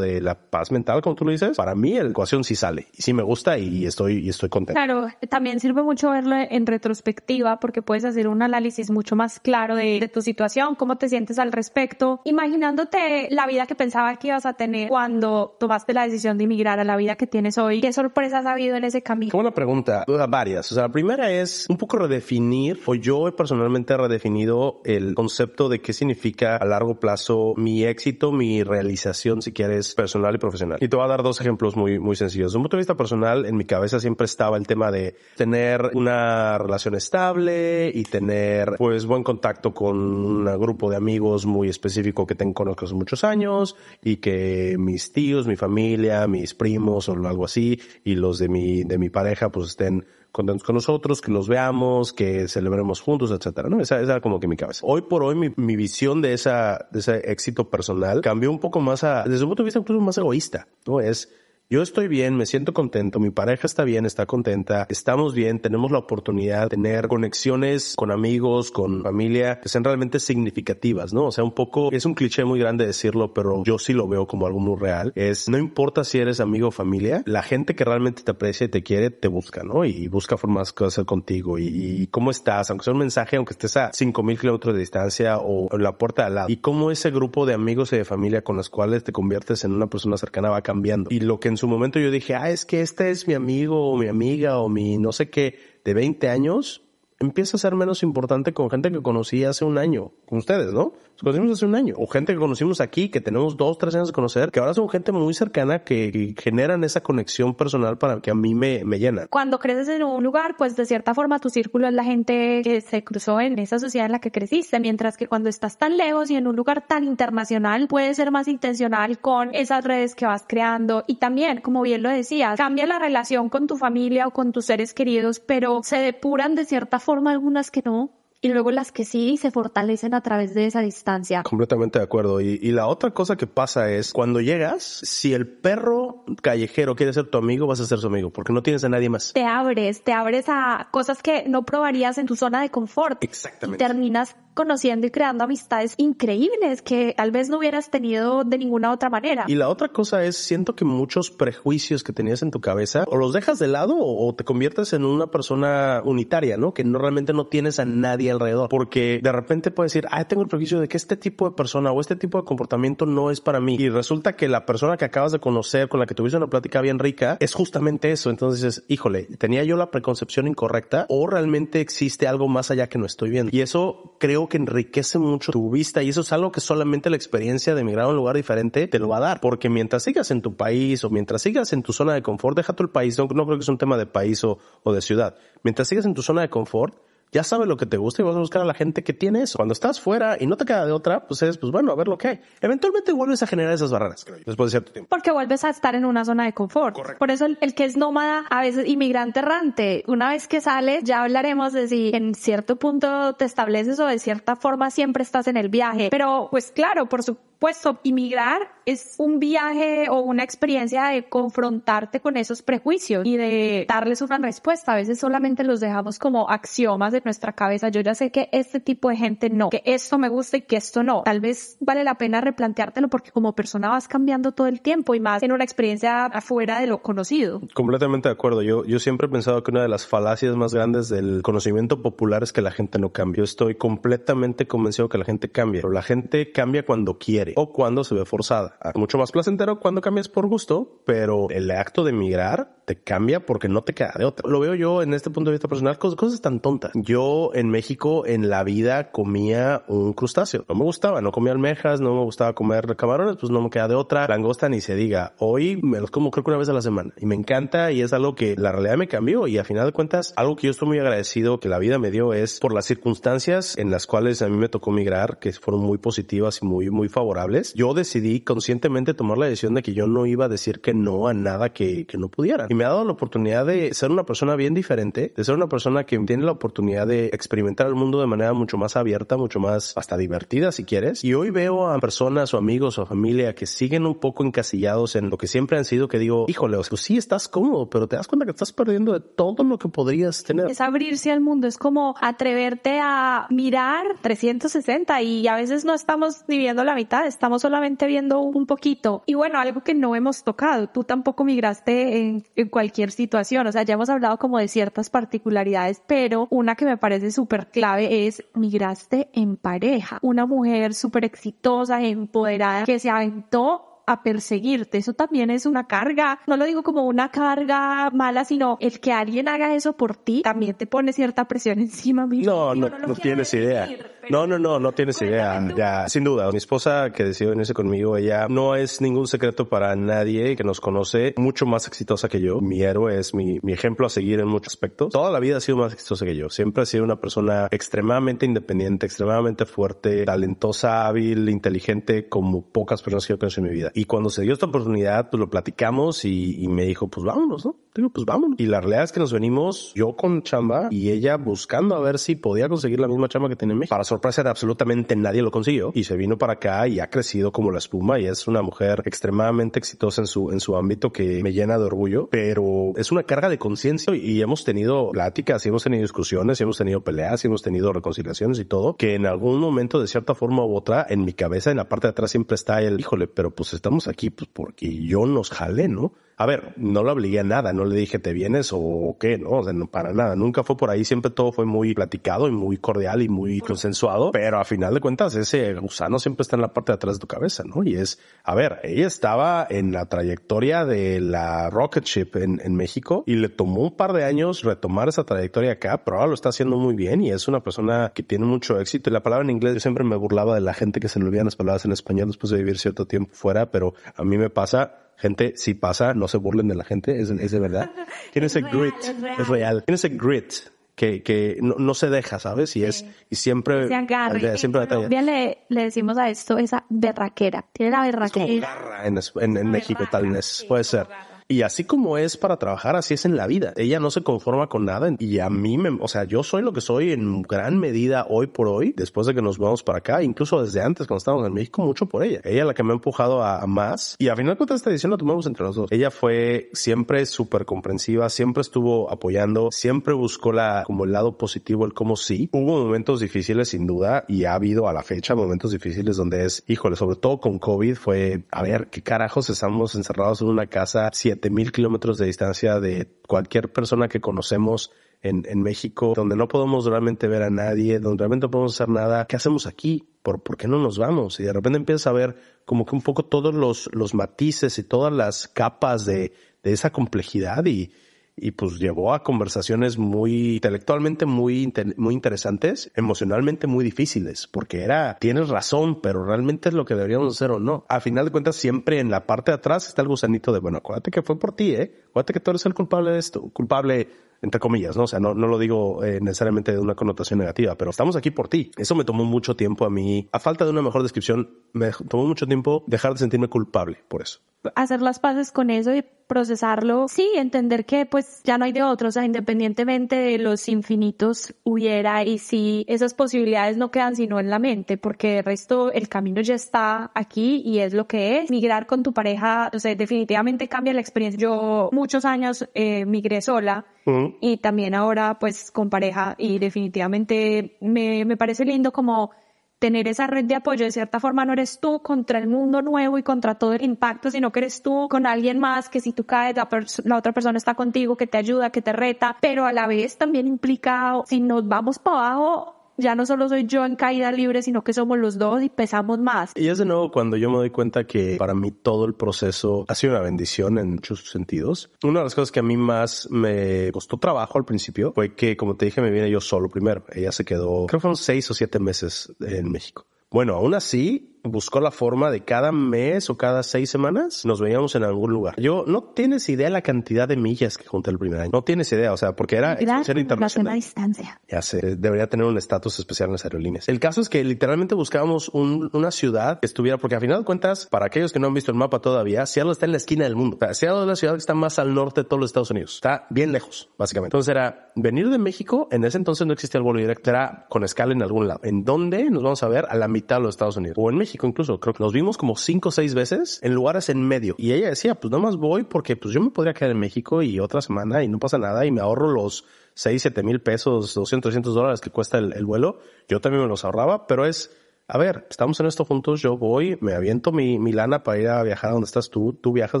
de 0.00 0.22
la 0.22 0.34
paz 0.34 0.72
mental, 0.72 1.02
como 1.02 1.14
tú 1.14 1.26
lo 1.26 1.30
dices, 1.30 1.56
para 1.56 1.74
mí 1.74 1.92
la 1.94 2.08
ecuación 2.08 2.44
sí 2.44 2.56
sale 2.56 2.88
y 2.96 3.02
sí 3.02 3.12
me 3.12 3.22
gusta 3.22 3.58
y 3.58 3.84
estoy, 3.84 4.18
y 4.18 4.30
estoy 4.30 4.48
contento. 4.48 4.80
Claro, 4.80 5.08
también 5.28 5.60
sirve 5.60 5.82
mucho 5.82 6.10
verlo 6.10 6.34
en 6.36 6.66
retrospectiva 6.66 7.60
porque 7.60 7.82
puedes 7.82 8.06
hacer 8.06 8.26
un 8.26 8.42
análisis 8.42 8.90
mucho 8.90 9.16
más 9.16 9.38
claro 9.38 9.76
de, 9.76 10.00
de 10.00 10.08
tu 10.08 10.22
situación, 10.22 10.74
cómo 10.76 10.96
te 10.96 11.10
sientes 11.10 11.38
al 11.38 11.52
respecto, 11.52 12.20
imaginándote 12.24 13.28
la 13.30 13.46
vida 13.46 13.66
que 13.66 13.74
pensaba 13.74 14.16
que 14.16 14.28
ibas 14.28 14.46
a 14.46 14.54
tener 14.54 14.88
cuando 14.88 15.56
tomaste 15.60 15.92
la 15.92 16.04
decisión 16.04 16.38
de 16.38 16.44
emigrar 16.44 16.80
a 16.80 16.84
la 16.84 16.96
vida 16.96 17.16
que 17.16 17.26
tienes 17.26 17.58
hoy. 17.58 17.82
¿Qué 17.82 17.92
sorpresas 17.92 18.46
ha 18.46 18.52
habido 18.52 18.76
en 18.76 18.84
ese 18.84 19.02
camino? 19.02 19.30
Qué 19.30 19.36
buena 19.36 19.52
pregunta. 19.52 20.04
Varias. 20.28 20.72
O 20.72 20.74
sea, 20.74 20.84
la 20.84 20.92
primera 20.92 21.30
es 21.30 21.66
un 21.68 21.76
poco 21.76 21.98
redefinir, 21.98 22.80
o 22.86 22.94
yo 22.94 23.28
he 23.28 23.32
personalmente 23.32 23.96
redefinido 23.96 24.80
el 24.84 25.14
concepto 25.14 25.65
de 25.68 25.80
qué 25.80 25.92
significa 25.92 26.56
a 26.56 26.64
largo 26.64 26.98
plazo 26.98 27.54
mi 27.56 27.84
éxito, 27.84 28.32
mi 28.32 28.62
realización, 28.62 29.42
si 29.42 29.52
quieres, 29.52 29.94
personal 29.94 30.34
y 30.34 30.38
profesional. 30.38 30.78
Y 30.80 30.88
te 30.88 30.96
voy 30.96 31.04
a 31.04 31.08
dar 31.08 31.22
dos 31.22 31.40
ejemplos 31.40 31.76
muy, 31.76 31.98
muy 31.98 32.16
sencillos. 32.16 32.52
De 32.52 32.58
un 32.58 32.64
punto 32.64 32.76
de 32.76 32.80
vista 32.80 32.96
personal, 32.96 33.46
en 33.46 33.56
mi 33.56 33.64
cabeza 33.64 34.00
siempre 34.00 34.24
estaba 34.24 34.56
el 34.56 34.66
tema 34.66 34.90
de 34.90 35.16
tener 35.36 35.90
una 35.94 36.58
relación 36.58 36.94
estable 36.94 37.90
y 37.94 38.02
tener, 38.04 38.72
pues, 38.78 39.06
buen 39.06 39.22
contacto 39.22 39.72
con 39.72 39.96
un 39.96 40.44
grupo 40.58 40.90
de 40.90 40.96
amigos 40.96 41.46
muy 41.46 41.68
específico 41.68 42.26
que 42.26 42.34
tengo 42.34 42.56
conozco 42.56 42.86
hace 42.86 42.94
muchos 42.94 43.22
años 43.22 43.76
y 44.02 44.16
que 44.16 44.76
mis 44.78 45.12
tíos, 45.12 45.46
mi 45.46 45.56
familia, 45.56 46.26
mis 46.26 46.54
primos 46.54 47.08
o 47.08 47.12
algo 47.12 47.44
así 47.44 47.80
y 48.02 48.16
los 48.16 48.38
de 48.38 48.48
mi, 48.48 48.82
de 48.82 48.98
mi 48.98 49.10
pareja, 49.10 49.50
pues 49.50 49.68
estén 49.68 50.04
contentos 50.36 50.64
con 50.64 50.74
nosotros, 50.74 51.22
que 51.22 51.32
los 51.32 51.48
veamos, 51.48 52.12
que 52.12 52.46
celebremos 52.46 53.00
juntos, 53.00 53.30
etcétera, 53.30 53.70
¿no? 53.70 53.80
Esa, 53.80 54.02
esa 54.02 54.12
era 54.12 54.20
como 54.20 54.38
que 54.38 54.46
mi 54.46 54.56
cabeza. 54.56 54.80
Hoy 54.84 55.00
por 55.00 55.22
hoy 55.22 55.34
mi, 55.34 55.48
mi 55.56 55.76
visión 55.76 56.20
de 56.20 56.34
esa, 56.34 56.88
de 56.92 56.98
ese 56.98 57.32
éxito 57.32 57.70
personal 57.70 58.20
cambió 58.20 58.50
un 58.50 58.60
poco 58.60 58.80
más 58.80 59.02
a, 59.02 59.24
desde 59.24 59.44
un 59.44 59.50
punto 59.50 59.62
de 59.62 59.68
vista 59.68 59.78
incluso 59.78 60.02
más 60.02 60.18
egoísta, 60.18 60.68
¿no? 60.86 61.00
Es, 61.00 61.32
yo 61.68 61.82
estoy 61.82 62.06
bien, 62.06 62.36
me 62.36 62.46
siento 62.46 62.72
contento, 62.72 63.18
mi 63.18 63.30
pareja 63.30 63.66
está 63.66 63.82
bien, 63.82 64.06
está 64.06 64.24
contenta, 64.24 64.86
estamos 64.88 65.34
bien, 65.34 65.58
tenemos 65.58 65.90
la 65.90 65.98
oportunidad 65.98 66.62
de 66.62 66.68
tener 66.68 67.08
conexiones 67.08 67.94
con 67.96 68.12
amigos, 68.12 68.70
con 68.70 69.02
familia 69.02 69.58
que 69.58 69.68
sean 69.68 69.82
realmente 69.82 70.20
significativas, 70.20 71.12
¿no? 71.12 71.24
O 71.26 71.32
sea, 71.32 71.42
un 71.42 71.50
poco, 71.50 71.90
es 71.90 72.06
un 72.06 72.14
cliché 72.14 72.44
muy 72.44 72.60
grande 72.60 72.86
decirlo, 72.86 73.34
pero 73.34 73.64
yo 73.64 73.80
sí 73.80 73.94
lo 73.94 74.06
veo 74.06 74.28
como 74.28 74.46
algo 74.46 74.60
muy 74.60 74.78
real. 74.78 75.12
Es, 75.16 75.48
no 75.48 75.58
importa 75.58 76.04
si 76.04 76.18
eres 76.18 76.38
amigo 76.38 76.68
o 76.68 76.70
familia, 76.70 77.24
la 77.26 77.42
gente 77.42 77.74
que 77.74 77.84
realmente 77.84 78.22
te 78.22 78.30
aprecia 78.30 78.66
y 78.66 78.68
te 78.68 78.84
quiere, 78.84 79.10
te 79.10 79.26
busca, 79.26 79.64
¿no? 79.64 79.84
Y 79.84 80.06
busca 80.06 80.36
formas 80.36 80.72
de 80.72 80.86
hacer 80.86 81.04
contigo 81.04 81.58
y, 81.58 82.06
cómo 82.12 82.30
estás, 82.30 82.70
aunque 82.70 82.84
sea 82.84 82.92
un 82.92 83.00
mensaje, 83.00 83.38
aunque 83.38 83.54
estés 83.54 83.76
a 83.76 83.92
5000 83.92 84.38
kilómetros 84.38 84.74
de 84.74 84.80
distancia 84.80 85.38
o 85.38 85.74
en 85.74 85.82
la 85.82 85.98
puerta 85.98 86.22
de 86.22 86.26
al 86.28 86.34
lado. 86.36 86.48
Y 86.48 86.58
cómo 86.58 86.92
ese 86.92 87.10
grupo 87.10 87.44
de 87.44 87.54
amigos 87.54 87.92
y 87.92 87.96
de 87.96 88.04
familia 88.04 88.44
con 88.44 88.56
los 88.56 88.70
cuales 88.70 89.02
te 89.02 89.10
conviertes 89.10 89.64
en 89.64 89.72
una 89.72 89.88
persona 89.88 90.16
cercana 90.16 90.50
va 90.50 90.62
cambiando. 90.62 91.10
Y 91.10 91.18
lo 91.18 91.40
que 91.40 91.55
su 91.56 91.68
momento 91.68 91.98
yo 91.98 92.10
dije, 92.10 92.34
ah, 92.34 92.50
es 92.50 92.64
que 92.64 92.80
este 92.80 93.10
es 93.10 93.26
mi 93.28 93.34
amigo 93.34 93.90
o 93.90 93.96
mi 93.96 94.08
amiga 94.08 94.58
o 94.58 94.68
mi 94.68 94.98
no 94.98 95.12
sé 95.12 95.30
qué 95.30 95.58
de 95.84 95.94
20 95.94 96.28
años, 96.28 96.82
empieza 97.18 97.56
a 97.56 97.60
ser 97.60 97.74
menos 97.74 98.02
importante 98.02 98.52
con 98.52 98.70
gente 98.70 98.90
que 98.90 99.02
conocí 99.02 99.44
hace 99.44 99.64
un 99.64 99.78
año, 99.78 100.12
con 100.26 100.38
ustedes, 100.38 100.72
¿no? 100.72 100.94
Conocimos 101.20 101.52
hace 101.52 101.66
un 101.66 101.74
año. 101.74 101.94
O 101.98 102.06
gente 102.06 102.32
que 102.32 102.38
conocimos 102.38 102.80
aquí, 102.80 103.08
que 103.08 103.20
tenemos 103.20 103.56
dos, 103.56 103.78
tres 103.78 103.94
años 103.94 104.08
de 104.08 104.12
conocer, 104.12 104.50
que 104.50 104.60
ahora 104.60 104.74
son 104.74 104.88
gente 104.88 105.12
muy 105.12 105.34
cercana 105.34 105.80
que, 105.80 106.34
generan 106.38 106.84
esa 106.84 107.02
conexión 107.02 107.54
personal 107.54 107.98
para 107.98 108.20
que 108.20 108.30
a 108.30 108.34
mí 108.34 108.54
me, 108.54 108.84
me 108.84 108.98
llena. 108.98 109.26
Cuando 109.28 109.58
creces 109.58 109.88
en 109.88 110.02
un 110.02 110.22
lugar, 110.22 110.56
pues 110.56 110.76
de 110.76 110.86
cierta 110.86 111.14
forma 111.14 111.38
tu 111.38 111.50
círculo 111.50 111.88
es 111.88 111.94
la 111.94 112.04
gente 112.04 112.60
que 112.62 112.80
se 112.80 113.02
cruzó 113.04 113.40
en 113.40 113.58
esa 113.58 113.78
sociedad 113.78 114.06
en 114.06 114.12
la 114.12 114.20
que 114.20 114.30
creciste, 114.30 114.78
mientras 114.80 115.16
que 115.16 115.26
cuando 115.26 115.48
estás 115.48 115.78
tan 115.78 115.96
lejos 115.96 116.30
y 116.30 116.36
en 116.36 116.46
un 116.46 116.56
lugar 116.56 116.86
tan 116.86 117.04
internacional, 117.04 117.88
puedes 117.88 118.16
ser 118.16 118.30
más 118.30 118.48
intencional 118.48 119.18
con 119.18 119.54
esas 119.54 119.84
redes 119.84 120.14
que 120.14 120.26
vas 120.26 120.44
creando. 120.46 121.04
Y 121.06 121.16
también, 121.16 121.60
como 121.60 121.82
bien 121.82 122.02
lo 122.02 122.10
decías, 122.10 122.56
cambia 122.56 122.86
la 122.86 122.98
relación 122.98 123.48
con 123.48 123.66
tu 123.66 123.76
familia 123.76 124.26
o 124.26 124.30
con 124.30 124.52
tus 124.52 124.66
seres 124.66 124.94
queridos, 124.94 125.40
pero 125.40 125.80
se 125.82 125.98
depuran 125.98 126.54
de 126.54 126.64
cierta 126.64 126.98
forma 126.98 127.30
algunas 127.30 127.70
que 127.70 127.82
no 127.84 128.15
y 128.40 128.48
luego 128.48 128.70
las 128.70 128.92
que 128.92 129.04
sí 129.04 129.36
se 129.36 129.50
fortalecen 129.50 130.14
a 130.14 130.20
través 130.20 130.54
de 130.54 130.66
esa 130.66 130.80
distancia. 130.80 131.42
Completamente 131.42 131.98
de 131.98 132.04
acuerdo. 132.04 132.40
Y, 132.40 132.58
y, 132.62 132.70
la 132.72 132.86
otra 132.86 133.10
cosa 133.10 133.36
que 133.36 133.46
pasa 133.46 133.90
es, 133.90 134.12
cuando 134.12 134.40
llegas, 134.40 134.82
si 134.82 135.34
el 135.34 135.48
perro 135.48 136.24
callejero 136.42 136.94
quiere 136.94 137.12
ser 137.12 137.26
tu 137.26 137.38
amigo, 137.38 137.66
vas 137.66 137.80
a 137.80 137.86
ser 137.86 137.98
su 137.98 138.06
amigo, 138.06 138.30
porque 138.30 138.52
no 138.52 138.62
tienes 138.62 138.84
a 138.84 138.88
nadie 138.88 139.08
más. 139.08 139.32
Te 139.32 139.44
abres, 139.44 140.02
te 140.02 140.12
abres 140.12 140.46
a 140.48 140.88
cosas 140.90 141.22
que 141.22 141.44
no 141.48 141.64
probarías 141.64 142.18
en 142.18 142.26
tu 142.26 142.36
zona 142.36 142.60
de 142.60 142.70
confort. 142.70 143.22
Exactamente. 143.24 143.82
Y 143.82 143.86
terminas 143.86 144.36
conociendo 144.56 145.06
y 145.06 145.10
creando 145.10 145.44
amistades 145.44 145.94
increíbles 145.98 146.80
que 146.82 147.14
tal 147.16 147.30
vez 147.30 147.50
no 147.50 147.58
hubieras 147.58 147.90
tenido 147.90 148.42
de 148.42 148.56
ninguna 148.58 148.90
otra 148.90 149.10
manera. 149.10 149.44
Y 149.46 149.54
la 149.54 149.68
otra 149.68 149.88
cosa 149.90 150.24
es, 150.24 150.36
siento 150.36 150.74
que 150.74 150.84
muchos 150.84 151.30
prejuicios 151.30 152.02
que 152.02 152.12
tenías 152.12 152.42
en 152.42 152.50
tu 152.50 152.60
cabeza 152.60 153.04
o 153.06 153.16
los 153.16 153.34
dejas 153.34 153.58
de 153.58 153.68
lado 153.68 153.94
o, 153.98 154.34
te 154.34 154.44
conviertes 154.44 154.94
en 154.94 155.04
una 155.04 155.28
persona 155.28 156.00
unitaria, 156.04 156.56
¿no? 156.56 156.72
Que 156.72 156.84
no 156.84 156.98
realmente 156.98 157.34
no 157.34 157.46
tienes 157.46 157.78
a 157.78 157.84
nadie 157.84 158.30
alrededor. 158.30 158.70
Porque 158.70 159.20
de 159.22 159.30
repente 159.30 159.70
puedes 159.70 159.92
decir, 159.92 160.08
ah, 160.10 160.26
tengo 160.26 160.42
el 160.42 160.48
prejuicio 160.48 160.80
de 160.80 160.88
que 160.88 160.96
este 160.96 161.16
tipo 161.16 161.48
de 161.48 161.54
persona 161.54 161.92
o 161.92 162.00
este 162.00 162.16
tipo 162.16 162.38
de 162.38 162.44
comportamiento 162.44 163.04
no 163.04 163.30
es 163.30 163.42
para 163.42 163.60
mí. 163.60 163.76
Y 163.78 163.90
resulta 163.90 164.36
que 164.36 164.48
la 164.48 164.64
persona 164.64 164.96
que 164.96 165.04
acabas 165.04 165.32
de 165.32 165.38
conocer, 165.38 165.88
con 165.88 166.00
la 166.00 166.06
que 166.06 166.14
tuviste 166.14 166.38
una 166.38 166.48
plática 166.48 166.80
bien 166.80 166.98
rica, 166.98 167.36
es 167.40 167.52
justamente 167.52 168.10
eso. 168.10 168.30
Entonces 168.30 168.62
dices, 168.62 168.84
híjole, 168.88 169.24
tenía 169.38 169.64
yo 169.64 169.76
la 169.76 169.90
preconcepción 169.90 170.48
incorrecta 170.48 171.04
o 171.10 171.26
realmente 171.26 171.80
existe 171.82 172.26
algo 172.26 172.48
más 172.48 172.70
allá 172.70 172.88
que 172.88 172.98
no 172.98 173.04
estoy 173.04 173.28
viendo. 173.28 173.54
Y 173.54 173.60
eso 173.60 174.16
creo 174.18 174.45
que 174.48 174.56
enriquece 174.56 175.18
mucho 175.18 175.52
tu 175.52 175.70
vista 175.70 176.02
y 176.02 176.08
eso 176.08 176.20
es 176.20 176.32
algo 176.32 176.52
que 176.52 176.60
solamente 176.60 177.10
la 177.10 177.16
experiencia 177.16 177.74
de 177.74 177.80
emigrar 177.80 178.06
a 178.06 178.08
un 178.08 178.16
lugar 178.16 178.36
diferente 178.36 178.86
te 178.88 178.98
lo 178.98 179.08
va 179.08 179.18
a 179.18 179.20
dar. 179.20 179.40
Porque 179.40 179.68
mientras 179.68 180.02
sigas 180.02 180.30
en 180.30 180.42
tu 180.42 180.56
país 180.56 181.04
o 181.04 181.10
mientras 181.10 181.42
sigas 181.42 181.72
en 181.72 181.82
tu 181.82 181.92
zona 181.92 182.14
de 182.14 182.22
confort, 182.22 182.56
deja 182.56 182.72
tu 182.72 182.82
el 182.82 182.90
país, 182.90 183.18
no, 183.18 183.24
no 183.24 183.44
creo 183.46 183.58
que 183.58 183.62
es 183.62 183.68
un 183.68 183.78
tema 183.78 183.96
de 183.96 184.06
país 184.06 184.42
o, 184.44 184.58
o 184.82 184.92
de 184.92 185.02
ciudad. 185.02 185.36
Mientras 185.62 185.88
sigas 185.88 186.06
en 186.06 186.14
tu 186.14 186.22
zona 186.22 186.42
de 186.42 186.50
confort, 186.50 186.94
ya 187.36 187.44
sabes 187.44 187.68
lo 187.68 187.76
que 187.76 187.84
te 187.84 187.98
gusta 187.98 188.22
y 188.22 188.24
vas 188.24 188.34
a 188.34 188.38
buscar 188.38 188.62
a 188.62 188.64
la 188.64 188.72
gente 188.72 189.04
que 189.04 189.12
tiene 189.12 189.42
eso. 189.42 189.58
Cuando 189.58 189.74
estás 189.74 190.00
fuera 190.00 190.38
y 190.40 190.46
no 190.46 190.56
te 190.56 190.64
queda 190.64 190.86
de 190.86 190.92
otra, 190.92 191.26
pues 191.26 191.42
es, 191.42 191.58
pues 191.58 191.70
bueno, 191.70 191.92
a 191.92 191.94
ver 191.94 192.08
lo 192.08 192.16
que 192.16 192.28
hay. 192.28 192.40
Eventualmente 192.62 193.12
vuelves 193.12 193.42
a 193.42 193.46
generar 193.46 193.74
esas 193.74 193.92
barreras, 193.92 194.24
creo 194.24 194.38
yo, 194.38 194.44
después 194.46 194.68
de 194.68 194.78
cierto 194.78 194.92
tiempo. 194.92 195.10
Porque 195.10 195.30
vuelves 195.30 195.62
a 195.64 195.68
estar 195.68 195.94
en 195.94 196.06
una 196.06 196.24
zona 196.24 196.46
de 196.46 196.54
confort. 196.54 196.94
Correcto. 196.94 197.18
Por 197.18 197.30
eso 197.30 197.44
el, 197.44 197.58
el, 197.60 197.74
que 197.74 197.84
es 197.84 197.98
nómada, 197.98 198.46
a 198.48 198.62
veces 198.62 198.88
inmigrante 198.88 199.40
errante, 199.40 200.02
una 200.06 200.30
vez 200.30 200.48
que 200.48 200.62
sales, 200.62 201.04
ya 201.04 201.22
hablaremos 201.22 201.74
de 201.74 201.88
si 201.88 202.10
en 202.14 202.34
cierto 202.34 202.76
punto 202.76 203.34
te 203.34 203.44
estableces 203.44 204.00
o 204.00 204.06
de 204.06 204.18
cierta 204.18 204.56
forma 204.56 204.90
siempre 204.90 205.22
estás 205.22 205.46
en 205.46 205.58
el 205.58 205.68
viaje. 205.68 206.08
Pero 206.10 206.48
pues 206.50 206.72
claro, 206.72 207.06
por 207.06 207.22
supuesto, 207.56 207.98
inmigrar 208.02 208.68
es 208.84 209.14
un 209.18 209.40
viaje 209.40 210.08
o 210.10 210.20
una 210.20 210.44
experiencia 210.44 211.06
de 211.06 211.28
confrontarte 211.28 212.20
con 212.20 212.36
esos 212.36 212.62
prejuicios 212.62 213.26
y 213.26 213.36
de 213.36 213.86
darles 213.88 214.20
una 214.20 214.38
respuesta. 214.38 214.92
A 214.92 214.96
veces 214.96 215.18
solamente 215.18 215.64
los 215.64 215.80
dejamos 215.80 216.18
como 216.18 216.48
axiomas 216.50 217.12
de 217.12 217.22
nuestra 217.24 217.52
cabeza. 217.52 217.88
Yo 217.88 218.02
ya 218.02 218.14
sé 218.14 218.30
que 218.30 218.48
este 218.52 218.78
tipo 218.78 219.08
de 219.08 219.16
gente 219.16 219.50
no, 219.50 219.70
que 219.70 219.82
esto 219.86 220.18
me 220.18 220.28
gusta 220.28 220.58
y 220.58 220.62
que 220.62 220.76
esto 220.76 221.02
no. 221.02 221.22
Tal 221.22 221.40
vez 221.40 221.78
vale 221.80 222.04
la 222.04 222.16
pena 222.16 222.40
replanteártelo 222.42 223.08
porque 223.08 223.32
como 223.32 223.54
persona 223.54 223.88
vas 223.88 224.06
cambiando 224.06 224.52
todo 224.52 224.66
el 224.66 224.82
tiempo 224.82 225.14
y 225.14 225.20
más 225.20 225.42
en 225.42 225.50
una 225.50 225.64
experiencia 225.64 226.26
afuera 226.26 226.78
de 226.78 226.86
lo 226.86 227.02
conocido. 227.02 227.62
Completamente 227.74 228.28
de 228.28 228.34
acuerdo. 228.34 228.62
Yo, 228.62 228.84
yo 228.84 228.98
siempre 228.98 229.28
he 229.28 229.30
pensado 229.30 229.62
que 229.64 229.70
una 229.70 229.82
de 229.82 229.88
las 229.88 230.06
falacias 230.06 230.54
más 230.56 230.74
grandes 230.74 231.08
del 231.08 231.42
conocimiento 231.42 232.02
popular 232.02 232.42
es 232.42 232.52
que 232.52 232.60
la 232.60 232.70
gente 232.70 232.98
no 232.98 233.10
cambia. 233.12 233.42
Estoy 233.42 233.76
completamente 233.76 234.68
convencido 234.68 235.08
que 235.08 235.18
la 235.18 235.24
gente 235.24 235.50
cambia, 235.50 235.80
pero 235.80 235.92
la 235.92 236.02
gente 236.02 236.52
cambia 236.52 236.84
cuando 236.84 237.18
quiere 237.18 237.45
o 237.56 237.72
cuando 237.72 238.04
se 238.04 238.14
ve 238.14 238.24
forzada. 238.24 238.78
Mucho 238.94 239.18
más 239.18 239.32
placentero 239.32 239.78
cuando 239.78 240.00
cambias 240.00 240.28
por 240.28 240.46
gusto, 240.46 241.02
pero 241.04 241.48
el 241.50 241.70
acto 241.70 242.04
de 242.04 242.10
emigrar 242.10 242.75
te 242.86 242.96
cambia 242.96 243.44
porque 243.44 243.68
no 243.68 243.82
te 243.82 243.92
queda 243.92 244.14
de 244.16 244.24
otra. 244.24 244.48
Lo 244.48 244.60
veo 244.60 244.74
yo 244.74 245.02
en 245.02 245.12
este 245.12 245.28
punto 245.28 245.50
de 245.50 245.56
vista 245.56 245.68
personal, 245.68 245.98
cosas, 245.98 246.16
cosas 246.16 246.40
tan 246.40 246.60
tontas. 246.60 246.92
Yo 246.94 247.50
en 247.52 247.68
México 247.68 248.24
en 248.26 248.48
la 248.48 248.62
vida 248.62 249.10
comía 249.10 249.82
un 249.88 250.12
crustáceo. 250.12 250.64
No 250.68 250.76
me 250.76 250.84
gustaba, 250.84 251.20
no 251.20 251.32
comía 251.32 251.52
almejas, 251.52 252.00
no 252.00 252.14
me 252.14 252.22
gustaba 252.22 252.54
comer 252.54 252.94
camarones, 252.96 253.36
pues 253.38 253.50
no 253.50 253.60
me 253.60 253.70
queda 253.70 253.88
de 253.88 253.96
otra. 253.96 254.26
Langosta 254.28 254.68
ni 254.68 254.80
se 254.80 254.94
diga. 254.94 255.34
Hoy 255.38 255.80
me 255.82 256.00
los 256.00 256.10
como 256.12 256.30
creo 256.30 256.44
que 256.44 256.50
una 256.50 256.58
vez 256.58 256.68
a 256.68 256.72
la 256.72 256.80
semana 256.80 257.12
y 257.18 257.26
me 257.26 257.34
encanta 257.34 257.90
y 257.90 258.02
es 258.02 258.12
algo 258.12 258.36
que 258.36 258.54
la 258.56 258.70
realidad 258.70 258.96
me 258.96 259.08
cambió 259.08 259.48
y 259.48 259.58
a 259.58 259.64
final 259.64 259.86
de 259.86 259.92
cuentas 259.92 260.32
algo 260.36 260.54
que 260.54 260.68
yo 260.68 260.70
estoy 260.70 260.88
muy 260.88 260.98
agradecido 261.00 261.58
que 261.58 261.68
la 261.68 261.80
vida 261.80 261.98
me 261.98 262.12
dio 262.12 262.32
es 262.32 262.60
por 262.60 262.72
las 262.72 262.86
circunstancias 262.86 263.76
en 263.76 263.90
las 263.90 264.06
cuales 264.06 264.42
a 264.42 264.48
mí 264.48 264.56
me 264.56 264.68
tocó 264.68 264.92
migrar, 264.92 265.40
que 265.40 265.52
fueron 265.52 265.82
muy 265.82 265.98
positivas 265.98 266.60
y 266.62 266.66
muy, 266.66 266.90
muy 266.90 267.08
favorables. 267.08 267.74
Yo 267.74 267.94
decidí 267.94 268.40
conscientemente 268.40 269.12
tomar 269.12 269.38
la 269.38 269.46
decisión 269.46 269.74
de 269.74 269.82
que 269.82 269.92
yo 269.92 270.06
no 270.06 270.26
iba 270.26 270.44
a 270.44 270.48
decir 270.48 270.80
que 270.80 270.94
no 270.94 271.26
a 271.26 271.34
nada 271.34 271.70
que, 271.72 272.06
que 272.06 272.16
no 272.16 272.28
pudiera 272.28 272.68
me 272.76 272.84
ha 272.84 272.88
dado 272.88 273.04
la 273.04 273.12
oportunidad 273.12 273.66
de 273.66 273.92
ser 273.94 274.10
una 274.10 274.24
persona 274.24 274.54
bien 274.54 274.74
diferente, 274.74 275.32
de 275.36 275.44
ser 275.44 275.54
una 275.54 275.68
persona 275.68 276.04
que 276.04 276.18
tiene 276.20 276.44
la 276.44 276.52
oportunidad 276.52 277.06
de 277.06 277.26
experimentar 277.26 277.86
el 277.86 277.94
mundo 277.94 278.20
de 278.20 278.26
manera 278.26 278.52
mucho 278.52 278.78
más 278.78 278.96
abierta, 278.96 279.36
mucho 279.36 279.58
más 279.58 279.92
hasta 279.96 280.16
divertida 280.16 280.72
si 280.72 280.84
quieres. 280.84 281.24
Y 281.24 281.34
hoy 281.34 281.50
veo 281.50 281.88
a 281.88 281.98
personas 281.98 282.54
o 282.54 282.58
amigos 282.58 282.98
o 282.98 283.06
familia 283.06 283.54
que 283.54 283.66
siguen 283.66 284.06
un 284.06 284.16
poco 284.20 284.44
encasillados 284.44 285.16
en 285.16 285.30
lo 285.30 285.38
que 285.38 285.46
siempre 285.46 285.78
han 285.78 285.84
sido, 285.84 286.08
que 286.08 286.18
digo, 286.18 286.46
híjole, 286.48 286.76
pues 286.88 287.00
sí 287.00 287.16
estás 287.16 287.48
cómodo, 287.48 287.88
pero 287.88 288.06
te 288.06 288.16
das 288.16 288.28
cuenta 288.28 288.44
que 288.44 288.50
estás 288.50 288.72
perdiendo 288.72 289.12
de 289.12 289.20
todo 289.20 289.64
lo 289.64 289.78
que 289.78 289.88
podrías 289.88 290.44
tener. 290.44 290.70
Es 290.70 290.80
abrirse 290.80 291.32
al 291.32 291.40
mundo, 291.40 291.66
es 291.66 291.78
como 291.78 292.14
atreverte 292.20 293.00
a 293.02 293.46
mirar 293.50 294.04
360 294.20 295.22
y 295.22 295.48
a 295.48 295.56
veces 295.56 295.84
no 295.84 295.94
estamos 295.94 296.44
ni 296.48 296.58
viendo 296.58 296.84
la 296.84 296.94
mitad, 296.94 297.26
estamos 297.26 297.62
solamente 297.62 298.06
viendo 298.06 298.40
un 298.40 298.66
poquito. 298.66 299.22
Y 299.26 299.34
bueno, 299.34 299.58
algo 299.58 299.82
que 299.82 299.94
no 299.94 300.14
hemos 300.14 300.44
tocado, 300.44 300.88
tú 300.88 301.04
tampoco 301.04 301.44
migraste 301.44 302.18
en, 302.18 302.44
en 302.54 302.65
cualquier 302.68 303.10
situación, 303.10 303.66
o 303.66 303.72
sea, 303.72 303.82
ya 303.82 303.94
hemos 303.94 304.08
hablado 304.08 304.38
como 304.38 304.58
de 304.58 304.68
ciertas 304.68 305.10
particularidades, 305.10 306.02
pero 306.06 306.48
una 306.50 306.74
que 306.74 306.84
me 306.84 306.96
parece 306.96 307.30
súper 307.30 307.68
clave 307.68 308.26
es 308.26 308.44
migraste 308.54 309.28
en 309.32 309.56
pareja, 309.56 310.18
una 310.22 310.46
mujer 310.46 310.94
súper 310.94 311.24
exitosa, 311.24 312.02
empoderada, 312.02 312.84
que 312.84 312.98
se 312.98 313.10
aventó 313.10 313.96
a 314.06 314.22
perseguirte. 314.22 314.98
Eso 314.98 315.14
también 315.14 315.50
es 315.50 315.66
una 315.66 315.86
carga. 315.86 316.38
No 316.46 316.56
lo 316.56 316.64
digo 316.64 316.82
como 316.82 317.04
una 317.04 317.30
carga 317.30 318.10
mala, 318.10 318.44
sino 318.44 318.78
el 318.80 319.00
que 319.00 319.12
alguien 319.12 319.48
haga 319.48 319.74
eso 319.74 319.96
por 319.96 320.16
ti 320.16 320.42
también 320.42 320.74
te 320.74 320.86
pone 320.86 321.12
cierta 321.12 321.46
presión 321.46 321.80
encima. 321.80 322.26
No, 322.26 322.74
no, 322.74 322.88
no, 322.88 323.14
tienes 323.14 323.52
idea. 323.54 323.88
No, 324.28 324.46
no, 324.46 324.58
no, 324.58 324.80
no 324.80 324.92
tienes 324.92 325.20
idea. 325.22 325.62
Ya, 325.76 326.08
sin 326.08 326.24
duda. 326.24 326.50
Mi 326.50 326.58
esposa 326.58 327.10
que 327.10 327.24
decidió 327.24 327.50
venirse 327.50 327.74
conmigo, 327.74 328.16
ella 328.16 328.48
no 328.48 328.74
es 328.74 329.00
ningún 329.00 329.26
secreto 329.26 329.68
para 329.68 329.94
nadie 329.94 330.56
que 330.56 330.64
nos 330.64 330.80
conoce, 330.80 331.34
mucho 331.36 331.66
más 331.66 331.86
exitosa 331.86 332.28
que 332.28 332.40
yo. 332.40 332.60
Mi 332.60 332.82
héroe 332.82 333.18
es 333.18 333.34
mi, 333.34 333.58
mi 333.62 333.72
ejemplo 333.72 334.06
a 334.06 334.10
seguir 334.10 334.40
en 334.40 334.48
muchos 334.48 334.74
aspectos. 334.74 335.10
Toda 335.12 335.30
la 335.30 335.38
vida 335.38 335.58
ha 335.58 335.60
sido 335.60 335.78
más 335.78 335.92
exitosa 335.92 336.24
que 336.24 336.34
yo. 336.34 336.48
Siempre 336.50 336.82
ha 336.82 336.86
sido 336.86 337.04
una 337.04 337.20
persona 337.20 337.68
extremadamente 337.70 338.46
independiente, 338.46 339.06
extremadamente 339.06 339.64
fuerte, 339.64 340.24
talentosa, 340.24 341.06
hábil, 341.06 341.48
inteligente, 341.48 342.28
como 342.28 342.62
pocas 342.62 343.02
personas 343.02 343.26
que 343.26 343.34
yo 343.34 343.38
conocí 343.38 343.60
en 343.60 343.66
mi 343.66 343.72
vida. 343.72 343.90
Y 343.94 344.04
cuando 344.04 344.30
se 344.30 344.42
dio 344.42 344.52
esta 344.52 344.66
oportunidad, 344.66 345.30
pues 345.30 345.38
lo 345.38 345.50
platicamos 345.50 346.24
y, 346.24 346.62
y 346.62 346.68
me 346.68 346.84
dijo, 346.84 347.08
pues 347.08 347.24
vámonos, 347.24 347.64
¿no? 347.64 347.76
Digo, 347.94 348.10
pues 348.10 348.26
vámonos. 348.26 348.58
Y 348.60 348.66
la 348.66 348.80
realidad 348.80 349.04
es 349.04 349.12
que 349.12 349.20
nos 349.20 349.32
venimos 349.32 349.92
yo 349.94 350.16
con 350.16 350.42
chamba 350.42 350.88
y 350.90 351.10
ella 351.10 351.36
buscando 351.36 351.94
a 351.94 352.00
ver 352.00 352.18
si 352.18 352.36
podía 352.36 352.68
conseguir 352.68 353.00
la 353.00 353.08
misma 353.08 353.28
chamba 353.28 353.48
que 353.48 353.56
tiene 353.56 353.72
en 353.72 353.78
México. 353.78 353.94
Para 353.94 354.04
sorpresa 354.16 354.42
absolutamente 354.48 355.14
nadie 355.14 355.42
lo 355.42 355.50
consiguió 355.50 355.92
y 355.94 356.04
se 356.04 356.16
vino 356.16 356.38
para 356.38 356.54
acá 356.54 356.88
y 356.88 357.00
ha 357.00 357.10
crecido 357.10 357.52
como 357.52 357.70
la 357.70 357.78
espuma 357.78 358.18
y 358.18 358.26
es 358.26 358.48
una 358.48 358.62
mujer 358.62 359.02
extremadamente 359.04 359.78
exitosa 359.78 360.22
en 360.22 360.26
su, 360.26 360.50
en 360.52 360.60
su 360.60 360.74
ámbito 360.74 361.12
que 361.12 361.42
me 361.42 361.52
llena 361.52 361.76
de 361.78 361.84
orgullo, 361.84 362.28
pero 362.30 362.92
es 362.96 363.12
una 363.12 363.24
carga 363.24 363.50
de 363.50 363.58
conciencia 363.58 364.14
y 364.14 364.40
hemos 364.40 364.64
tenido 364.64 365.10
pláticas 365.10 365.66
y 365.66 365.68
hemos 365.68 365.82
tenido 365.82 366.00
discusiones 366.00 366.58
y 366.58 366.62
hemos 366.62 366.78
tenido 366.78 367.02
peleas 367.02 367.44
y 367.44 367.48
hemos 367.48 367.62
tenido 367.62 367.92
reconciliaciones 367.92 368.58
y 368.58 368.64
todo, 368.64 368.96
que 368.96 369.14
en 369.14 369.26
algún 369.26 369.58
momento 369.58 370.00
de 370.00 370.06
cierta 370.06 370.34
forma 370.34 370.64
u 370.64 370.74
otra 370.74 371.06
en 371.08 371.24
mi 371.24 371.34
cabeza 371.34 371.70
en 371.70 371.76
la 371.76 371.88
parte 371.88 372.06
de 372.06 372.12
atrás 372.12 372.30
siempre 372.30 372.54
está 372.54 372.80
el, 372.80 372.98
híjole, 372.98 373.28
pero 373.28 373.50
pues 373.50 373.74
estamos 373.74 374.08
aquí 374.08 374.30
pues 374.30 374.48
porque 374.50 375.04
yo 375.04 375.26
nos 375.26 375.50
jalé, 375.50 375.88
¿no? 375.88 376.14
A 376.38 376.46
ver, 376.46 376.74
no 376.76 377.02
lo 377.02 377.12
obligué 377.12 377.40
a 377.40 377.44
nada, 377.44 377.72
no 377.72 377.84
le 377.84 377.96
dije 377.96 378.18
te 378.18 378.32
vienes 378.32 378.70
o 378.72 379.16
qué, 379.18 379.38
no, 379.38 379.50
o 379.50 379.64
sea, 379.64 379.72
para 379.90 380.12
nada, 380.12 380.36
nunca 380.36 380.62
fue 380.62 380.76
por 380.76 380.90
ahí, 380.90 381.04
siempre 381.04 381.30
todo 381.30 381.50
fue 381.52 381.64
muy 381.64 381.94
platicado 381.94 382.46
y 382.48 382.50
muy 382.50 382.76
cordial 382.76 383.22
y 383.22 383.28
muy 383.28 383.60
consensuado, 383.60 384.32
pero 384.32 384.60
a 384.60 384.64
final 384.64 384.92
de 384.92 385.00
cuentas 385.00 385.34
ese 385.34 385.72
gusano 385.74 386.18
siempre 386.18 386.42
está 386.42 386.56
en 386.56 386.62
la 386.62 386.74
parte 386.74 386.92
de 386.92 386.96
atrás 386.96 387.16
de 387.16 387.20
tu 387.20 387.26
cabeza, 387.26 387.64
¿no? 387.64 387.82
Y 387.84 387.94
es, 387.94 388.18
a 388.44 388.54
ver, 388.54 388.80
ella 388.82 389.06
estaba 389.06 389.66
en 389.68 389.92
la 389.92 390.06
trayectoria 390.06 390.84
de 390.84 391.20
la 391.20 391.70
rocket 391.70 392.04
ship 392.04 392.36
en, 392.36 392.60
en 392.62 392.74
México 392.74 393.24
y 393.26 393.36
le 393.36 393.48
tomó 393.48 393.82
un 393.84 393.96
par 393.96 394.12
de 394.12 394.24
años 394.24 394.62
retomar 394.62 395.08
esa 395.08 395.24
trayectoria 395.24 395.72
acá, 395.72 396.04
pero 396.04 396.18
ahora 396.18 396.28
lo 396.28 396.34
está 396.34 396.50
haciendo 396.50 396.76
muy 396.76 396.94
bien 396.94 397.22
y 397.22 397.30
es 397.30 397.48
una 397.48 397.60
persona 397.60 398.12
que 398.14 398.22
tiene 398.22 398.44
mucho 398.44 398.78
éxito 398.78 399.08
y 399.08 399.12
la 399.12 399.22
palabra 399.22 399.44
en 399.44 399.50
inglés 399.50 399.74
yo 399.74 399.80
siempre 399.80 400.04
me 400.04 400.16
burlaba 400.16 400.54
de 400.54 400.60
la 400.60 400.74
gente 400.74 401.00
que 401.00 401.08
se 401.08 401.18
le 401.18 401.26
olvidan 401.26 401.46
las 401.46 401.56
palabras 401.56 401.84
en 401.84 401.92
español 401.92 402.28
después 402.28 402.50
de 402.50 402.58
vivir 402.58 402.78
cierto 402.78 403.06
tiempo 403.06 403.30
fuera, 403.34 403.70
pero 403.70 403.94
a 404.14 404.22
mí 404.22 404.36
me 404.36 404.50
pasa 404.50 405.05
Gente, 405.18 405.54
si 405.56 405.74
pasa, 405.74 406.14
no 406.14 406.28
se 406.28 406.36
burlen 406.38 406.68
de 406.68 406.74
la 406.74 406.84
gente, 406.84 407.20
es, 407.20 407.30
es 407.30 407.50
de 407.50 407.58
verdad. 407.60 407.90
Tiene 408.32 408.46
ese 408.46 408.60
grit, 408.62 408.94
es 409.38 409.48
real. 409.48 409.82
Tiene 409.84 409.94
ese 409.96 410.10
grit 410.10 410.52
que, 410.94 411.22
que 411.22 411.58
no, 411.60 411.74
no 411.78 411.94
se 411.94 412.08
deja, 412.10 412.38
¿sabes? 412.38 412.74
Y 412.76 412.84
es, 412.84 413.04
y 413.30 413.36
siempre, 413.36 413.88
Se 413.88 413.94
agarre. 413.94 414.56
siempre 414.58 414.82
En 414.82 414.88
Colombia 414.88 415.22
le, 415.22 415.58
le 415.68 415.84
decimos 415.84 416.16
a 416.18 416.28
esto 416.30 416.58
esa 416.58 416.84
berraquera. 416.88 417.64
Tiene 417.72 417.92
la 417.92 418.08
Es 418.08 418.14
como 418.32 418.46
berraquera. 418.46 418.74
garra 418.74 419.06
en, 419.06 419.18
es- 419.18 419.32
en, 419.40 419.56
en 419.56 419.70
México, 419.70 420.04
tal 420.10 420.28
vez. 420.30 420.64
Puede 420.68 420.84
ser. 420.84 421.06
Y 421.48 421.62
así 421.62 421.84
como 421.84 422.18
es 422.18 422.36
para 422.36 422.56
trabajar, 422.56 422.96
así 422.96 423.14
es 423.14 423.24
en 423.24 423.36
la 423.36 423.46
vida. 423.46 423.72
Ella 423.76 424.00
no 424.00 424.10
se 424.10 424.22
conforma 424.22 424.68
con 424.68 424.84
nada 424.84 425.14
y 425.18 425.38
a 425.38 425.48
mí 425.48 425.78
me, 425.78 425.90
o 426.00 426.08
sea, 426.08 426.24
yo 426.24 426.42
soy 426.42 426.62
lo 426.62 426.72
que 426.72 426.80
soy 426.80 427.12
en 427.12 427.42
gran 427.42 427.78
medida 427.78 428.26
hoy 428.28 428.48
por 428.48 428.66
hoy, 428.66 428.92
después 428.96 429.28
de 429.28 429.34
que 429.34 429.42
nos 429.42 429.58
vamos 429.58 429.84
para 429.84 429.98
acá, 429.98 430.24
incluso 430.24 430.60
desde 430.60 430.82
antes 430.82 431.06
cuando 431.06 431.18
estábamos 431.18 431.46
en 431.46 431.54
México, 431.54 431.82
mucho 431.82 432.06
por 432.06 432.24
ella. 432.24 432.40
Ella 432.42 432.62
es 432.62 432.66
la 432.66 432.74
que 432.74 432.82
me 432.82 432.90
ha 432.90 432.94
empujado 432.94 433.44
a, 433.44 433.60
a 433.60 433.66
más 433.68 434.16
y 434.18 434.28
a 434.28 434.34
final 434.34 434.54
de 434.54 434.56
cuentas 434.56 434.76
esta 434.76 434.90
decisión 434.90 435.12
la 435.12 435.18
tomamos 435.18 435.46
entre 435.46 435.64
los 435.64 435.76
dos. 435.76 435.92
Ella 435.92 436.10
fue 436.10 436.68
siempre 436.72 437.24
súper 437.26 437.64
comprensiva, 437.64 438.28
siempre 438.28 438.62
estuvo 438.62 439.08
apoyando, 439.08 439.70
siempre 439.70 440.14
buscó 440.14 440.52
la, 440.52 440.82
como 440.84 441.04
el 441.04 441.12
lado 441.12 441.38
positivo, 441.38 441.84
el 441.84 441.94
cómo 441.94 442.16
sí. 442.16 442.48
Hubo 442.52 442.84
momentos 442.84 443.20
difíciles 443.20 443.68
sin 443.68 443.86
duda 443.86 444.24
y 444.26 444.44
ha 444.46 444.54
habido 444.54 444.88
a 444.88 444.92
la 444.92 445.04
fecha 445.04 445.36
momentos 445.36 445.70
difíciles 445.70 446.16
donde 446.16 446.44
es, 446.44 446.64
híjole, 446.66 446.96
sobre 446.96 447.16
todo 447.16 447.38
con 447.38 447.60
COVID 447.60 447.94
fue, 447.94 448.42
a 448.50 448.62
ver, 448.62 448.88
qué 448.88 449.02
carajos 449.02 449.48
estamos 449.48 449.94
encerrados 449.94 450.42
en 450.42 450.48
una 450.48 450.66
casa, 450.66 451.08
siete 451.12 451.35
mil 451.50 451.72
kilómetros 451.72 452.18
de 452.18 452.26
distancia 452.26 452.80
de 452.80 453.08
cualquier 453.26 453.72
persona 453.72 454.08
que 454.08 454.20
conocemos 454.20 454.92
en, 455.22 455.44
en 455.48 455.62
México, 455.62 456.12
donde 456.14 456.36
no 456.36 456.48
podemos 456.48 456.84
realmente 456.86 457.28
ver 457.28 457.42
a 457.42 457.50
nadie, 457.50 457.98
donde 457.98 458.22
realmente 458.22 458.46
no 458.46 458.50
podemos 458.50 458.74
hacer 458.74 458.88
nada. 458.88 459.26
¿Qué 459.26 459.36
hacemos 459.36 459.66
aquí? 459.66 460.08
¿Por, 460.22 460.42
¿Por 460.42 460.56
qué 460.56 460.68
no 460.68 460.78
nos 460.78 460.98
vamos? 460.98 461.40
Y 461.40 461.44
de 461.44 461.52
repente 461.52 461.78
empiezas 461.78 462.06
a 462.06 462.12
ver 462.12 462.36
como 462.64 462.84
que 462.84 462.94
un 462.94 463.02
poco 463.02 463.24
todos 463.24 463.54
los, 463.54 463.88
los 463.92 464.14
matices 464.14 464.78
y 464.78 464.82
todas 464.82 465.12
las 465.12 465.48
capas 465.48 466.04
de, 466.04 466.32
de 466.62 466.72
esa 466.72 466.90
complejidad 466.90 467.64
y, 467.66 467.92
y 468.36 468.50
pues 468.50 468.78
llevó 468.78 469.14
a 469.14 469.22
conversaciones 469.22 469.96
muy 469.96 470.56
intelectualmente 470.56 471.24
muy, 471.24 471.72
muy 471.96 472.14
interesantes, 472.14 472.92
emocionalmente 472.94 473.66
muy 473.66 473.84
difíciles, 473.84 474.46
porque 474.46 474.82
era, 474.82 475.16
tienes 475.18 475.48
razón, 475.48 476.00
pero 476.02 476.24
realmente 476.24 476.68
es 476.68 476.74
lo 476.74 476.84
que 476.84 476.94
deberíamos 476.94 477.34
hacer 477.34 477.50
o 477.50 477.58
no. 477.58 477.86
A 477.88 478.00
final 478.00 478.26
de 478.26 478.32
cuentas, 478.32 478.56
siempre 478.56 479.00
en 479.00 479.10
la 479.10 479.26
parte 479.26 479.50
de 479.50 479.56
atrás 479.56 479.88
está 479.88 480.02
el 480.02 480.08
gusanito 480.08 480.52
de, 480.52 480.60
bueno, 480.60 480.78
acuérdate 480.78 481.10
que 481.10 481.22
fue 481.22 481.38
por 481.38 481.52
ti, 481.52 481.74
eh, 481.74 482.04
acuérdate 482.10 482.34
que 482.34 482.40
tú 482.40 482.50
eres 482.50 482.66
el 482.66 482.74
culpable 482.74 483.12
de 483.12 483.18
esto, 483.18 483.40
culpable 483.52 484.08
entre 484.42 484.60
comillas, 484.60 484.96
¿no? 484.96 485.04
O 485.04 485.06
sea, 485.06 485.18
no, 485.18 485.34
no 485.34 485.46
lo 485.46 485.58
digo 485.58 486.04
eh, 486.04 486.20
necesariamente 486.20 486.72
de 486.72 486.78
una 486.78 486.94
connotación 486.94 487.38
negativa, 487.38 487.74
pero 487.76 487.90
estamos 487.90 488.16
aquí 488.16 488.30
por 488.30 488.48
ti. 488.48 488.70
Eso 488.76 488.94
me 488.94 489.04
tomó 489.04 489.24
mucho 489.24 489.56
tiempo 489.56 489.84
a 489.84 489.90
mí. 489.90 490.28
A 490.32 490.38
falta 490.38 490.64
de 490.64 490.70
una 490.70 490.82
mejor 490.82 491.02
descripción, 491.02 491.50
me 491.72 491.90
tomó 492.08 492.26
mucho 492.26 492.46
tiempo 492.46 492.84
dejar 492.86 493.12
de 493.12 493.18
sentirme 493.18 493.48
culpable 493.48 493.98
por 494.08 494.22
eso. 494.22 494.40
hacer 494.74 495.00
las 495.00 495.20
paces 495.20 495.52
con 495.52 495.70
eso 495.70 495.94
y 495.94 496.04
procesarlo. 496.26 497.06
Sí, 497.08 497.28
entender 497.36 497.84
que 497.84 498.06
pues 498.06 498.40
ya 498.44 498.58
no 498.58 498.64
hay 498.64 498.72
de 498.72 498.82
otro, 498.82 499.08
o 499.08 499.12
sea, 499.12 499.24
independientemente 499.24 500.16
de 500.16 500.38
los 500.38 500.68
infinitos 500.68 501.54
hubiera 501.62 502.24
y 502.24 502.38
si 502.38 502.84
esas 502.88 503.14
posibilidades 503.14 503.76
no 503.76 503.90
quedan 503.90 504.16
sino 504.16 504.40
en 504.40 504.50
la 504.50 504.58
mente, 504.58 504.96
porque 504.96 505.36
de 505.36 505.42
resto 505.42 505.92
el 505.92 506.08
camino 506.08 506.40
ya 506.40 506.54
está 506.54 507.10
aquí 507.14 507.62
y 507.64 507.78
es 507.78 507.94
lo 507.94 508.06
que 508.06 508.38
es. 508.38 508.50
Migrar 508.50 508.86
con 508.86 509.02
tu 509.02 509.12
pareja, 509.12 509.70
o 509.72 509.78
sea, 509.78 509.94
definitivamente 509.94 510.68
cambia 510.68 510.92
la 510.92 511.00
experiencia. 511.00 511.38
Yo 511.38 511.90
muchos 511.92 512.24
años 512.24 512.68
eh, 512.74 513.04
migré 513.06 513.40
sola 513.40 513.86
Ujú. 514.06 514.36
y 514.40 514.58
también 514.58 514.94
ahora 514.94 515.38
pues 515.38 515.70
con 515.70 515.90
pareja 515.90 516.34
y 516.38 516.58
definitivamente 516.58 517.76
me, 517.80 518.24
me 518.24 518.36
parece 518.36 518.64
lindo 518.64 518.92
como 518.92 519.30
tener 519.78 520.08
esa 520.08 520.26
red 520.26 520.44
de 520.44 520.54
apoyo. 520.54 520.84
De 520.84 520.92
cierta 520.92 521.20
forma 521.20 521.44
no 521.44 521.52
eres 521.52 521.80
tú 521.80 522.00
contra 522.02 522.38
el 522.38 522.46
mundo 522.48 522.82
nuevo 522.82 523.18
y 523.18 523.22
contra 523.22 523.56
todo 523.56 523.72
el 523.72 523.82
impacto, 523.82 524.30
sino 524.30 524.52
que 524.52 524.60
eres 524.60 524.82
tú 524.82 525.08
con 525.08 525.26
alguien 525.26 525.58
más 525.58 525.88
que 525.88 526.00
si 526.00 526.12
tú 526.12 526.24
caes, 526.24 526.56
la, 526.56 526.68
la 527.04 527.16
otra 527.16 527.32
persona 527.32 527.58
está 527.58 527.74
contigo, 527.74 528.16
que 528.16 528.26
te 528.26 528.38
ayuda, 528.38 528.70
que 528.70 528.82
te 528.82 528.92
reta, 528.92 529.36
pero 529.40 529.64
a 529.64 529.72
la 529.72 529.86
vez 529.86 530.18
también 530.18 530.46
implica, 530.46 531.14
si 531.26 531.40
nos 531.40 531.66
vamos 531.66 531.98
para 531.98 532.18
abajo, 532.18 532.75
ya 532.96 533.14
no 533.14 533.26
solo 533.26 533.48
soy 533.48 533.66
yo 533.66 533.84
en 533.84 533.96
caída 533.96 534.32
libre, 534.32 534.62
sino 534.62 534.82
que 534.84 534.92
somos 534.92 535.18
los 535.18 535.38
dos 535.38 535.62
y 535.62 535.68
pesamos 535.68 536.18
más. 536.18 536.52
Y 536.54 536.68
es 536.68 536.78
de 536.78 536.84
nuevo 536.84 537.10
cuando 537.10 537.36
yo 537.36 537.50
me 537.50 537.56
doy 537.56 537.70
cuenta 537.70 538.04
que 538.04 538.36
para 538.38 538.54
mí 538.54 538.70
todo 538.70 539.04
el 539.04 539.14
proceso 539.14 539.84
ha 539.88 539.94
sido 539.94 540.14
una 540.14 540.22
bendición 540.22 540.78
en 540.78 540.94
muchos 540.94 541.30
sentidos. 541.30 541.90
Una 542.02 542.20
de 542.20 542.24
las 542.24 542.34
cosas 542.34 542.52
que 542.52 542.60
a 542.60 542.62
mí 542.62 542.76
más 542.76 543.28
me 543.30 543.90
costó 543.92 544.18
trabajo 544.18 544.58
al 544.58 544.64
principio 544.64 545.12
fue 545.14 545.34
que, 545.34 545.56
como 545.56 545.76
te 545.76 545.86
dije, 545.86 546.00
me 546.00 546.10
vine 546.10 546.30
yo 546.30 546.40
solo 546.40 546.68
primero. 546.68 547.04
Ella 547.12 547.32
se 547.32 547.44
quedó, 547.44 547.86
creo 547.86 547.98
que 547.98 548.00
fueron 548.00 548.16
seis 548.16 548.50
o 548.50 548.54
siete 548.54 548.78
meses 548.78 549.34
en 549.40 549.70
México. 549.70 550.06
Bueno, 550.30 550.54
aún 550.54 550.74
así, 550.74 551.35
buscó 551.46 551.80
la 551.80 551.90
forma 551.90 552.30
de 552.30 552.44
cada 552.44 552.72
mes 552.72 553.30
o 553.30 553.36
cada 553.36 553.62
seis 553.62 553.90
semanas 553.90 554.44
nos 554.44 554.60
veíamos 554.60 554.94
en 554.94 555.04
algún 555.04 555.32
lugar. 555.32 555.60
Yo 555.60 555.84
no 555.86 556.02
tienes 556.02 556.48
idea 556.48 556.70
la 556.70 556.82
cantidad 556.82 557.28
de 557.28 557.36
millas 557.36 557.78
que 557.78 557.86
junté 557.86 558.10
el 558.10 558.18
primer 558.18 558.40
año. 558.40 558.50
No 558.52 558.62
tienes 558.62 558.90
idea, 558.92 559.12
o 559.12 559.16
sea, 559.16 559.34
porque 559.34 559.56
era 559.56 559.74
exposición 559.74 560.18
internacional. 560.18 560.72
A 560.72 560.76
distancia. 560.76 561.40
Ya 561.48 561.62
sé, 561.62 561.96
debería 561.96 562.28
tener 562.28 562.46
un 562.46 562.58
estatus 562.58 562.98
especial 562.98 563.28
en 563.28 563.32
las 563.32 563.44
aerolíneas. 563.44 563.88
El 563.88 564.00
caso 564.00 564.20
es 564.20 564.28
que 564.28 564.42
literalmente 564.44 564.94
buscábamos 564.94 565.48
una 565.48 566.10
ciudad 566.10 566.60
que 566.60 566.66
estuviera, 566.66 566.98
porque 566.98 567.16
al 567.16 567.20
final 567.20 567.38
de 567.40 567.44
cuentas, 567.44 567.86
para 567.86 568.06
aquellos 568.06 568.32
que 568.32 568.38
no 568.38 568.46
han 568.46 568.54
visto 568.54 568.70
el 568.70 568.78
mapa 568.78 569.00
todavía, 569.00 569.46
Seattle 569.46 569.72
está 569.72 569.86
en 569.86 569.92
la 569.92 569.98
esquina 569.98 570.24
del 570.24 570.36
mundo. 570.36 570.56
O 570.56 570.58
sea, 570.58 570.74
Seattle 570.74 571.02
es 571.02 571.06
la 571.08 571.16
ciudad 571.16 571.34
que 571.34 571.38
está 571.38 571.54
más 571.54 571.78
al 571.78 571.94
norte 571.94 572.22
de 572.22 572.28
todos 572.28 572.40
los 572.40 572.50
Estados 572.50 572.70
Unidos. 572.70 572.94
Está 572.94 573.26
bien 573.30 573.52
lejos, 573.52 573.90
básicamente. 573.98 574.36
Entonces 574.36 574.50
era 574.50 574.92
venir 574.96 575.28
de 575.28 575.38
México, 575.38 575.88
en 575.90 576.04
ese 576.04 576.18
entonces 576.18 576.46
no 576.46 576.52
existía 576.52 576.78
el 576.78 576.84
vuelo 576.84 577.00
directo, 577.00 577.30
era 577.30 577.66
con 577.68 577.84
escala 577.84 578.12
en 578.12 578.22
algún 578.22 578.48
lado. 578.48 578.60
¿En 578.62 578.84
dónde 578.84 579.30
nos 579.30 579.42
vamos 579.42 579.62
a 579.62 579.68
ver? 579.68 579.86
A 579.88 579.96
la 579.96 580.08
mitad 580.08 580.36
de 580.36 580.42
los 580.42 580.54
Estados 580.54 580.76
Unidos. 580.76 580.96
O 580.98 581.10
en 581.10 581.16
México 581.16 581.35
incluso. 581.44 581.80
Creo 581.80 581.92
que 581.92 582.04
nos 582.04 582.12
vimos 582.12 582.38
como 582.38 582.56
cinco 582.56 582.90
o 582.90 582.92
seis 582.92 583.14
veces 583.14 583.58
en 583.62 583.74
lugares 583.74 584.08
en 584.08 584.22
medio. 584.22 584.54
Y 584.56 584.72
ella 584.72 584.90
decía, 584.90 585.16
pues 585.16 585.32
nada 585.32 585.42
más 585.42 585.56
voy 585.56 585.82
porque 585.82 586.14
pues 586.16 586.32
yo 586.32 586.40
me 586.40 586.50
podría 586.50 586.72
quedar 586.72 586.92
en 586.92 587.00
México 587.00 587.42
y 587.42 587.58
otra 587.58 587.82
semana 587.82 588.22
y 588.22 588.28
no 588.28 588.38
pasa 588.38 588.58
nada 588.58 588.86
y 588.86 588.92
me 588.92 589.00
ahorro 589.00 589.32
los 589.32 589.64
6, 589.94 590.22
7 590.22 590.42
mil 590.42 590.60
pesos, 590.60 591.14
200, 591.14 591.50
300 591.50 591.74
dólares 591.74 592.00
que 592.00 592.10
cuesta 592.10 592.38
el, 592.38 592.64
vuelo. 592.64 593.00
Yo 593.28 593.40
también 593.40 593.62
me 593.62 593.68
los 593.68 593.84
ahorraba, 593.84 594.26
pero 594.26 594.46
es, 594.46 594.70
a 595.08 595.18
ver, 595.18 595.46
estamos 595.50 595.80
en 595.80 595.86
esto 595.86 596.04
juntos, 596.04 596.40
yo 596.40 596.56
voy, 596.56 596.98
me 597.00 597.14
aviento 597.14 597.50
mi, 597.50 597.78
mi 597.78 597.92
lana 597.92 598.22
para 598.22 598.38
ir 598.38 598.48
a 598.48 598.62
viajar 598.62 598.90
a 598.90 598.92
donde 598.92 599.06
estás 599.06 599.30
tú, 599.30 599.54
tú 599.54 599.72
viajas 599.72 600.00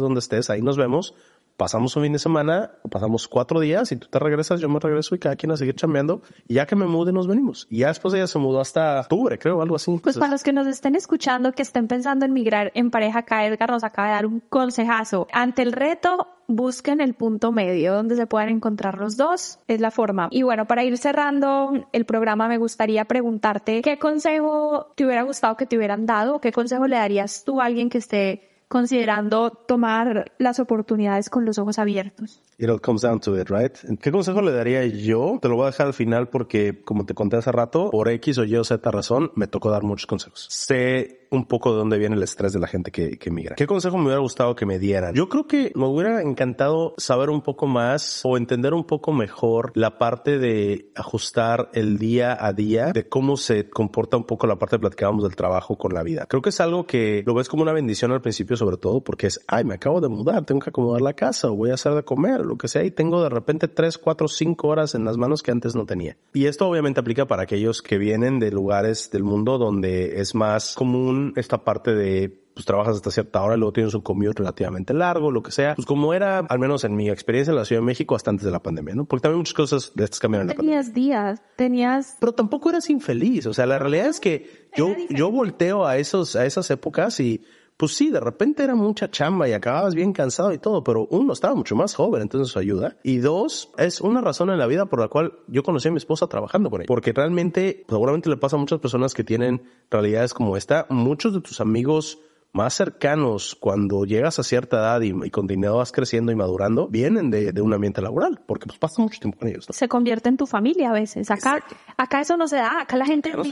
donde 0.00 0.20
estés, 0.20 0.50
ahí 0.50 0.60
nos 0.62 0.76
vemos, 0.76 1.14
pasamos 1.56 1.96
un 1.96 2.02
fin 2.02 2.12
de 2.12 2.18
semana, 2.18 2.72
pasamos 2.90 3.28
cuatro 3.28 3.60
días 3.60 3.90
y 3.92 3.96
tú 3.96 4.08
te 4.08 4.18
regresas, 4.18 4.60
yo 4.60 4.68
me 4.68 4.78
regreso 4.78 5.14
y 5.14 5.18
cada 5.18 5.36
quien 5.36 5.52
a 5.52 5.56
seguir 5.56 5.74
chambeando 5.74 6.22
y 6.46 6.54
ya 6.54 6.66
que 6.66 6.76
me 6.76 6.86
mude 6.86 7.12
nos 7.12 7.26
venimos. 7.26 7.66
Y 7.70 7.78
ya 7.78 7.88
después 7.88 8.14
ella 8.14 8.26
se 8.26 8.38
mudó 8.38 8.60
hasta 8.60 9.00
octubre, 9.00 9.38
creo, 9.38 9.62
algo 9.62 9.76
así. 9.76 9.98
Pues 10.02 10.18
para 10.18 10.32
los 10.32 10.42
que 10.42 10.52
nos 10.52 10.66
estén 10.66 10.94
escuchando, 10.94 11.52
que 11.52 11.62
estén 11.62 11.88
pensando 11.88 12.24
en 12.24 12.32
migrar 12.32 12.72
en 12.74 12.90
pareja, 12.90 13.20
acá 13.20 13.46
Edgar 13.46 13.70
nos 13.70 13.84
acaba 13.84 14.08
de 14.08 14.14
dar 14.14 14.26
un 14.26 14.40
consejazo. 14.40 15.26
Ante 15.32 15.62
el 15.62 15.72
reto, 15.72 16.28
busquen 16.46 17.00
el 17.00 17.14
punto 17.14 17.52
medio 17.52 17.94
donde 17.94 18.16
se 18.16 18.26
puedan 18.26 18.50
encontrar 18.50 18.98
los 18.98 19.16
dos, 19.16 19.58
es 19.66 19.80
la 19.80 19.90
forma. 19.90 20.28
Y 20.30 20.42
bueno, 20.42 20.66
para 20.66 20.84
ir 20.84 20.96
cerrando 20.98 21.88
el 21.92 22.04
programa, 22.04 22.48
me 22.48 22.58
gustaría 22.58 23.04
preguntarte 23.04 23.82
qué 23.82 23.98
consejo 23.98 24.92
te 24.94 25.04
hubiera 25.04 25.22
gustado 25.22 25.56
que 25.56 25.66
te 25.66 25.76
hubieran 25.76 26.06
dado, 26.06 26.40
qué 26.40 26.52
consejo 26.52 26.86
le 26.86 26.96
darías 26.96 27.44
tú 27.44 27.60
a 27.60 27.64
alguien 27.64 27.88
que 27.88 27.98
esté 27.98 28.55
considerando 28.68 29.50
tomar 29.50 30.32
las 30.38 30.58
oportunidades 30.58 31.30
con 31.30 31.44
los 31.44 31.58
ojos 31.58 31.78
abiertos. 31.78 32.42
It 32.58 32.68
all 32.68 32.80
comes 32.80 33.02
down 33.02 33.20
to 33.20 33.38
it, 33.38 33.48
right? 33.50 33.76
¿Qué 34.00 34.10
consejo 34.10 34.40
le 34.42 34.52
daría 34.52 34.84
yo? 34.86 35.38
Te 35.40 35.48
lo 35.48 35.56
voy 35.56 35.64
a 35.64 35.66
dejar 35.66 35.88
al 35.88 35.94
final 35.94 36.28
porque, 36.28 36.82
como 36.82 37.04
te 37.04 37.14
conté 37.14 37.36
hace 37.36 37.52
rato, 37.52 37.90
por 37.90 38.08
X 38.08 38.38
o 38.38 38.44
Y 38.44 38.56
o 38.56 38.64
Z 38.64 38.90
razón, 38.90 39.30
me 39.34 39.46
tocó 39.46 39.70
dar 39.70 39.82
muchos 39.82 40.06
consejos. 40.06 40.46
Sé 40.50 41.25
un 41.30 41.46
poco 41.46 41.72
de 41.72 41.78
dónde 41.78 41.98
viene 41.98 42.16
el 42.16 42.22
estrés 42.22 42.52
de 42.52 42.60
la 42.60 42.66
gente 42.66 42.90
que, 42.90 43.18
que 43.18 43.30
migra. 43.30 43.56
¿Qué 43.56 43.66
consejo 43.66 43.96
me 43.98 44.04
hubiera 44.04 44.20
gustado 44.20 44.54
que 44.54 44.66
me 44.66 44.78
dieran? 44.78 45.14
Yo 45.14 45.28
creo 45.28 45.46
que 45.46 45.72
me 45.74 45.86
hubiera 45.86 46.22
encantado 46.22 46.94
saber 46.96 47.30
un 47.30 47.42
poco 47.42 47.66
más 47.66 48.20
o 48.24 48.36
entender 48.36 48.74
un 48.74 48.84
poco 48.84 49.12
mejor 49.12 49.72
la 49.74 49.98
parte 49.98 50.38
de 50.38 50.90
ajustar 50.94 51.70
el 51.72 51.98
día 51.98 52.36
a 52.38 52.52
día, 52.52 52.92
de 52.92 53.08
cómo 53.08 53.36
se 53.36 53.68
comporta 53.68 54.16
un 54.16 54.24
poco 54.24 54.46
la 54.46 54.56
parte 54.56 54.76
que 54.76 54.80
platicábamos 54.80 55.24
del 55.24 55.36
trabajo 55.36 55.76
con 55.76 55.94
la 55.94 56.02
vida. 56.02 56.26
Creo 56.26 56.42
que 56.42 56.50
es 56.50 56.60
algo 56.60 56.86
que 56.86 57.22
lo 57.26 57.34
ves 57.34 57.48
como 57.48 57.62
una 57.62 57.72
bendición 57.72 58.12
al 58.12 58.20
principio, 58.20 58.56
sobre 58.56 58.76
todo 58.76 59.00
porque 59.00 59.26
es, 59.26 59.40
ay, 59.48 59.64
me 59.64 59.74
acabo 59.74 60.00
de 60.00 60.08
mudar, 60.08 60.44
tengo 60.44 60.60
que 60.60 60.70
acomodar 60.70 61.02
la 61.02 61.14
casa 61.14 61.50
o 61.50 61.56
voy 61.56 61.70
a 61.70 61.74
hacer 61.74 61.94
de 61.94 62.02
comer, 62.02 62.40
lo 62.40 62.56
que 62.56 62.68
sea, 62.68 62.84
y 62.84 62.90
tengo 62.90 63.22
de 63.22 63.28
repente 63.28 63.68
tres, 63.68 63.98
cuatro, 63.98 64.28
cinco 64.28 64.68
horas 64.68 64.94
en 64.94 65.04
las 65.04 65.16
manos 65.16 65.42
que 65.42 65.50
antes 65.50 65.74
no 65.74 65.86
tenía. 65.86 66.16
Y 66.32 66.46
esto 66.46 66.68
obviamente 66.68 67.00
aplica 67.00 67.26
para 67.26 67.42
aquellos 67.42 67.82
que 67.82 67.98
vienen 67.98 68.38
de 68.38 68.50
lugares 68.50 69.10
del 69.10 69.24
mundo 69.24 69.58
donde 69.58 70.20
es 70.20 70.34
más 70.34 70.74
común 70.74 71.15
esta 71.36 71.64
parte 71.64 71.94
de 71.94 72.46
pues 72.56 72.64
trabajas 72.64 72.96
hasta 72.96 73.10
cierta 73.10 73.42
hora 73.42 73.54
luego 73.58 73.74
tienes 73.74 73.92
un 73.92 74.00
commute 74.00 74.38
relativamente 74.38 74.94
largo, 74.94 75.30
lo 75.30 75.42
que 75.42 75.50
sea. 75.50 75.74
Pues 75.74 75.84
como 75.84 76.14
era, 76.14 76.38
al 76.38 76.58
menos 76.58 76.84
en 76.84 76.96
mi 76.96 77.10
experiencia 77.10 77.50
en 77.50 77.56
la 77.56 77.66
Ciudad 77.66 77.82
de 77.82 77.86
México, 77.86 78.16
hasta 78.16 78.30
antes 78.30 78.46
de 78.46 78.50
la 78.50 78.62
pandemia, 78.62 78.94
¿no? 78.94 79.04
Porque 79.04 79.24
también 79.24 79.40
muchas 79.40 79.52
cosas 79.52 79.92
de 79.94 80.04
estas 80.04 80.20
cambiaron 80.20 80.48
en 80.48 80.56
la 80.56 80.62
Tenías 80.62 80.94
días, 80.94 81.42
tenías... 81.56 82.16
Pero 82.18 82.32
tampoco 82.32 82.70
eras 82.70 82.88
infeliz. 82.88 83.44
O 83.46 83.52
sea, 83.52 83.66
la 83.66 83.78
realidad 83.78 84.06
es 84.06 84.20
que 84.20 84.70
yo, 84.74 84.94
yo 85.10 85.30
volteo 85.30 85.86
a 85.86 85.98
esos, 85.98 86.34
a 86.34 86.46
esas 86.46 86.70
épocas 86.70 87.20
y 87.20 87.42
pues 87.76 87.94
sí, 87.94 88.10
de 88.10 88.20
repente 88.20 88.64
era 88.64 88.74
mucha 88.74 89.10
chamba 89.10 89.48
y 89.48 89.52
acababas 89.52 89.94
bien 89.94 90.12
cansado 90.12 90.52
y 90.52 90.58
todo, 90.58 90.82
pero 90.82 91.06
uno 91.10 91.32
estaba 91.32 91.54
mucho 91.54 91.76
más 91.76 91.94
joven, 91.94 92.22
entonces 92.22 92.50
eso 92.50 92.58
ayuda. 92.58 92.96
Y 93.02 93.18
dos, 93.18 93.70
es 93.76 94.00
una 94.00 94.20
razón 94.20 94.50
en 94.50 94.58
la 94.58 94.66
vida 94.66 94.86
por 94.86 95.00
la 95.00 95.08
cual 95.08 95.34
yo 95.46 95.62
conocí 95.62 95.88
a 95.88 95.90
mi 95.90 95.98
esposa 95.98 96.26
trabajando 96.26 96.70
con 96.70 96.80
ella. 96.80 96.88
Porque 96.88 97.12
realmente, 97.12 97.84
seguramente 97.88 98.30
le 98.30 98.38
pasa 98.38 98.56
a 98.56 98.58
muchas 98.58 98.80
personas 98.80 99.12
que 99.12 99.24
tienen 99.24 99.62
realidades 99.90 100.32
como 100.32 100.56
esta. 100.56 100.86
Muchos 100.88 101.34
de 101.34 101.40
tus 101.40 101.60
amigos 101.60 102.18
más 102.56 102.74
cercanos 102.74 103.54
cuando 103.54 104.04
llegas 104.04 104.38
a 104.38 104.42
cierta 104.42 104.78
edad 104.78 105.00
y, 105.02 105.14
y 105.26 105.30
continuas 105.30 105.92
creciendo 105.92 106.32
y 106.32 106.34
madurando, 106.34 106.88
vienen 106.88 107.30
de, 107.30 107.52
de, 107.52 107.60
un 107.60 107.72
ambiente 107.72 108.00
laboral, 108.00 108.40
porque 108.46 108.66
pues 108.66 108.78
pasas 108.78 108.98
mucho 108.98 109.20
tiempo 109.20 109.38
con 109.38 109.48
ellos. 109.48 109.66
Se 109.70 109.88
convierte 109.88 110.28
en 110.28 110.38
tu 110.38 110.46
familia 110.46 110.90
a 110.90 110.92
veces. 110.92 111.30
Acá, 111.30 111.62
acá 111.96 112.20
eso 112.20 112.36
no 112.36 112.48
se 112.48 112.56
da. 112.56 112.80
Acá 112.80 112.96
la 112.96 113.06
gente 113.06 113.30
no 113.32 113.44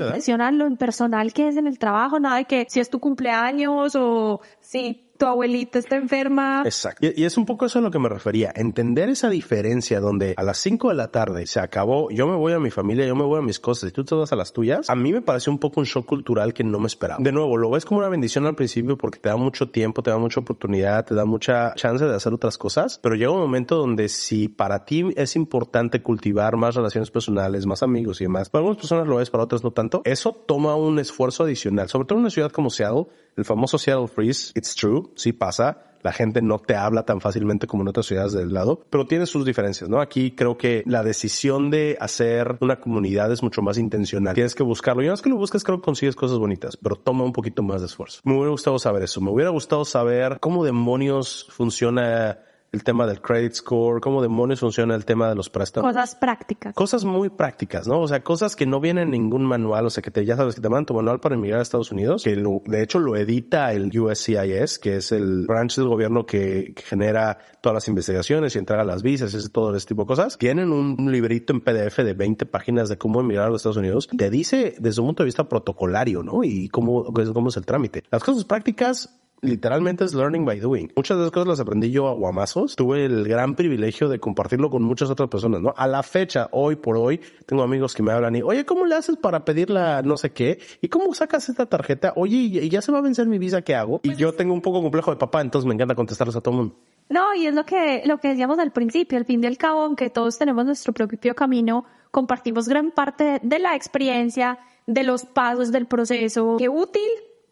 lo 0.59 0.77
personal 0.77 1.33
que 1.33 1.49
es 1.49 1.57
en 1.57 1.67
el 1.67 1.79
trabajo, 1.79 2.19
nada 2.19 2.37
de 2.37 2.47
que 2.47 2.67
si 2.69 2.81
es 2.81 2.89
tu 2.89 2.99
cumpleaños 2.99 3.95
o 3.95 4.41
si 4.61 5.04
tu 5.25 5.31
abuelita 5.31 5.79
está 5.79 5.97
enferma. 5.97 6.61
Exacto. 6.67 7.07
Y, 7.07 7.25
es 7.25 7.39
un 7.39 7.47
poco 7.47 7.65
eso 7.65 7.79
a 7.79 7.83
lo 7.83 7.91
que 7.91 7.99
me 7.99 8.11
refería. 8.11 8.53
Entender 8.55 9.09
esa 9.09 9.31
diferencia 9.31 9.99
donde 9.99 10.35
a 10.37 10.43
las 10.43 10.59
5 10.59 10.91
de 10.91 10.95
la 10.95 11.09
tarde 11.09 11.47
se 11.47 11.61
acabó, 11.61 12.11
yo 12.11 12.27
me 12.27 12.37
voy 12.37 12.53
a 12.53 12.59
mi 12.59 12.71
familia, 12.71 13.07
yo 13.07 13.17
me 13.17 13.25
voy 13.25 13.39
a 13.39 13.43
mis 13.43 13.59
cosas 13.59 13.89
y 13.89 13.93
tú 13.95 14.05
te 14.05 14.15
vas 14.15 14.35
a 14.35 14.37
las 14.37 14.53
tuyas. 14.53 14.91
A 14.91 14.95
mí 14.95 15.15
me 15.15 15.23
pareció 15.23 15.51
un 15.51 15.59
poco 15.59 15.81
un 15.81 15.87
shock 15.87 16.05
cultural 16.05 16.53
que 16.53 16.63
no 16.63 16.79
me 16.79 16.89
esperaba. 16.89 17.23
De 17.23 17.33
nuevo, 17.33 17.57
lo 17.57 17.71
ves 17.71 17.87
como 17.87 18.01
una 18.01 18.11
bendición 18.11 18.45
al 18.45 18.55
principio 18.55 18.99
porque 18.99 19.19
te 19.19 19.31
da 19.31 19.37
mucho 19.37 19.71
tiempo, 19.71 20.03
te 20.03 20.11
da 20.11 20.19
mucha 20.19 20.41
oportunidad, 20.41 21.07
te 21.07 21.15
da 21.15 21.25
mucha 21.25 21.73
chance 21.75 22.05
de 22.05 22.15
hacer 22.15 22.35
otras 22.35 22.59
cosas, 22.59 22.99
pero 23.03 23.15
llega 23.15 23.31
un 23.31 23.41
momento 23.41 23.77
donde 23.77 24.11
si 24.11 24.49
para 24.49 24.85
ti 24.85 25.07
es 25.17 25.37
importante 25.37 26.03
cultivar 26.03 26.59
más 26.59 26.75
relaciones 26.75 27.11
personales, 27.11 27.65
más 27.65 27.83
amigos 27.83 28.21
y 28.21 28.25
demás, 28.25 28.51
para 28.51 28.61
algunas 28.61 28.77
personas 28.77 29.07
lo 29.07 29.23
es, 29.23 29.31
para 29.31 29.45
otras 29.45 29.65
no 29.65 29.71
tanto, 29.71 30.03
eso 30.05 30.33
toma 30.33 30.77
un 30.77 30.99
esfuerzo 30.99 31.45
adicional, 31.45 31.89
sobre 31.89 32.07
todo 32.07 32.19
en 32.19 32.25
una 32.25 32.31
ciudad 32.31 32.53
como 32.53 32.69
Seattle, 32.69 33.07
el 33.37 33.45
famoso 33.45 33.79
Seattle 33.79 34.09
Freeze, 34.09 34.53
it's 34.55 34.75
true, 34.75 35.11
sí 35.17 35.33
pasa. 35.33 35.91
La 36.03 36.13
gente 36.13 36.43
no 36.43 36.59
te 36.59 36.77
habla 36.77 37.07
tan 37.07 37.23
fácilmente 37.23 37.67
como 37.67 37.83
en 37.83 37.89
otras 37.89 38.05
ciudades 38.05 38.33
del 38.33 38.53
lado, 38.53 38.85
pero 38.91 39.07
tiene 39.07 39.25
sus 39.25 39.47
diferencias, 39.47 39.89
¿no? 39.89 40.03
Aquí 40.03 40.33
creo 40.33 40.59
que 40.59 40.83
la 40.85 41.03
decisión 41.03 41.71
de 41.71 41.97
hacer 41.99 42.59
una 42.61 42.79
comunidad 42.79 43.33
es 43.33 43.43
mucho 43.43 43.63
más 43.63 43.79
intencional. 43.79 44.35
Tienes 44.35 44.55
que 44.55 44.63
buscarlo. 44.63 45.03
Y 45.03 45.07
una 45.07 45.15
vez 45.15 45.23
que 45.23 45.31
lo 45.31 45.39
buscas, 45.39 45.65
creo 45.65 45.79
que 45.79 45.85
consigues 45.85 46.15
cosas 46.15 46.39
bonitas, 46.39 46.77
pero 46.77 46.97
toma 46.97 47.25
un 47.25 47.33
poquito 47.33 47.63
más 47.63 47.81
de 47.81 47.87
esfuerzo. 47.87 48.21
Me 48.25 48.35
hubiera 48.35 48.51
gustado 48.51 48.79
saber 48.79 49.03
eso. 49.03 49.23
Me 49.23 49.31
hubiera 49.31 49.49
gustado 49.49 49.87
saber 49.87 50.37
cómo 50.41 50.63
demonios 50.63 51.47
funciona 51.49 52.39
el 52.75 52.85
tema 52.85 53.07
del 53.07 53.21
credit 53.21 53.55
score, 53.55 54.01
cómo 54.01 54.21
demonios 54.21 54.61
funciona 54.61 54.95
el 54.95 55.05
tema 55.05 55.29
de 55.29 55.35
los 55.35 55.49
préstamos. 55.49 55.91
Cosas 55.91 56.15
prácticas. 56.17 56.75
Cosas 56.75 57.05
muy 57.05 57.31
prácticas, 57.31 57.87
¿no? 57.87 58.01
O 58.01 58.09
sea, 58.09 58.23
cosas 58.23 58.57
que 58.57 58.67
no 58.67 58.81
vienen 58.81 59.05
en 59.05 59.11
ningún 59.13 59.45
manual, 59.45 59.87
o 59.87 59.91
sea, 59.91 60.03
que 60.03 60.11
te, 60.11 60.25
ya 60.25 60.37
sabes 60.37 60.57
que 60.57 60.61
te 60.61 60.69
mandan 60.69 60.87
tu 60.87 60.95
manual 60.95 61.21
para 61.21 61.37
emigrar 61.37 61.61
a 61.61 61.63
Estados 61.63 61.93
Unidos, 61.93 62.25
que 62.25 62.37
de 62.37 62.83
hecho 62.83 62.99
lo 62.99 63.17
edita 63.17 63.73
el 63.73 63.97
USCIS, 63.97 64.79
que 64.79 64.97
es 64.97 65.13
el 65.13 65.47
branch 65.47 65.77
del 65.77 65.89
gobierno 65.89 66.27
que, 66.27 66.75
genera 66.85 67.39
todas 67.61 67.75
las 67.75 67.89
investigaciones 67.89 68.55
y 68.55 68.59
entrega 68.59 68.85
las 68.85 69.03
visas 69.03 69.33
y 69.35 69.49
todo 69.49 69.75
ese 69.75 69.87
tipo 69.87 70.03
de 70.03 70.07
cosas. 70.09 70.37
Tienen 70.37 70.73
un, 70.73 71.11
librito 71.11 71.53
en 71.53 71.61
PDF 71.61 71.99
de 71.99 72.13
20 72.13 72.47
páginas 72.47 72.89
de 72.89 72.99
cómo 72.99 73.21
emigrar 73.21 73.47
a 73.47 73.51
los 73.51 73.61
Estados 73.61 73.77
Unidos. 73.77 74.09
Te 74.17 74.31
dice 74.31 74.75
desde 74.79 75.01
un 75.01 75.09
punto 75.09 75.23
de 75.23 75.27
vista 75.27 75.49
protocolario, 75.49 76.23
¿no? 76.23 76.43
Y 76.43 76.69
cómo, 76.69 77.05
cómo 77.05 77.49
es 77.49 77.57
el 77.57 77.65
trámite. 77.65 78.03
Las 78.11 78.25
cosas 78.25 78.45
prácticas 78.45 79.24
literalmente 79.45 80.05
es 80.05 80.15
learning 80.15 80.45
by 80.45 80.61
doing. 80.61 80.93
Muchas 80.97 81.17
de 81.17 81.25
esas 81.25 81.33
cosas 81.33 81.49
las 81.49 81.61
aprendí 81.61 81.91
yo 81.91 82.09
a 82.09 82.15
guamazos. 82.15 82.77
Tuve 82.77 83.05
el 83.05 83.29
gran 83.29 83.55
privilegio 83.55 84.09
de 84.09 84.19
compartirlo 84.19 84.71
con 84.71 84.83
muchas 84.83 85.11
otras 85.11 85.29
personas, 85.29 85.61
¿no? 85.61 85.75
A 85.77 85.87
la 85.87 86.03
fecha, 86.03 86.49
hoy 86.53 86.77
por 86.77 86.97
hoy, 86.97 87.21
tengo 87.47 87.63
amigos 87.63 87.95
que 87.95 88.03
me 88.03 88.13
hablan 88.13 88.37
y, 88.37 88.43
oye, 88.43 88.65
¿cómo 88.65 88.87
le 88.87 88.95
haces 88.95 89.17
para 89.17 89.45
pedir 89.45 89.71
la 89.71 90.03
no 90.03 90.17
sé 90.17 90.33
qué? 90.33 90.59
¿Y 90.81 90.89
cómo 90.89 91.15
sacas 91.15 91.49
esta 91.49 91.67
tarjeta? 91.67 92.13
Oye, 92.17 92.37
y 92.37 92.69
ya 92.69 92.83
se 92.83 92.93
va 92.93 92.99
a 92.99 93.03
vencer 93.03 93.27
mi 93.27 93.39
visa, 93.39 93.63
¿qué 93.63 93.75
hago? 93.75 94.01
Y 94.03 94.15
yo 94.17 94.33
tengo 94.33 94.55
un 94.55 94.63
poco 94.63 94.83
complejo 94.83 95.11
de 95.11 95.17
papá, 95.17 95.41
entonces 95.41 95.67
me 95.67 95.75
encanta 95.75 95.95
contestarles 95.95 96.37
a 96.37 96.41
todo 96.41 96.55
el 96.55 96.59
mundo. 96.59 96.77
No, 97.09 97.35
y 97.35 97.47
es 97.47 97.55
lo 97.55 97.65
que, 97.65 98.03
lo 98.07 98.19
que 98.19 98.29
decíamos 98.29 98.59
al 98.59 98.73
principio, 98.73 99.19
al 99.19 99.27
fin 99.27 99.45
y 99.45 99.47
al 99.47 99.59
cabo, 99.59 99.83
aunque 99.83 100.09
todos 100.09 100.39
tenemos 100.39 100.65
nuestro 100.65 100.93
propio 100.93 101.35
camino, 101.35 101.85
compartimos 102.11 102.69
gran 102.69 102.93
parte 102.93 103.41
de 103.43 103.59
la 103.59 103.77
experiencia, 103.77 104.59
de 104.87 105.03
los 105.03 105.25
pasos 105.25 105.71
del 105.71 105.87
proceso, 105.87 106.57
que 106.59 106.69
útil 106.69 107.03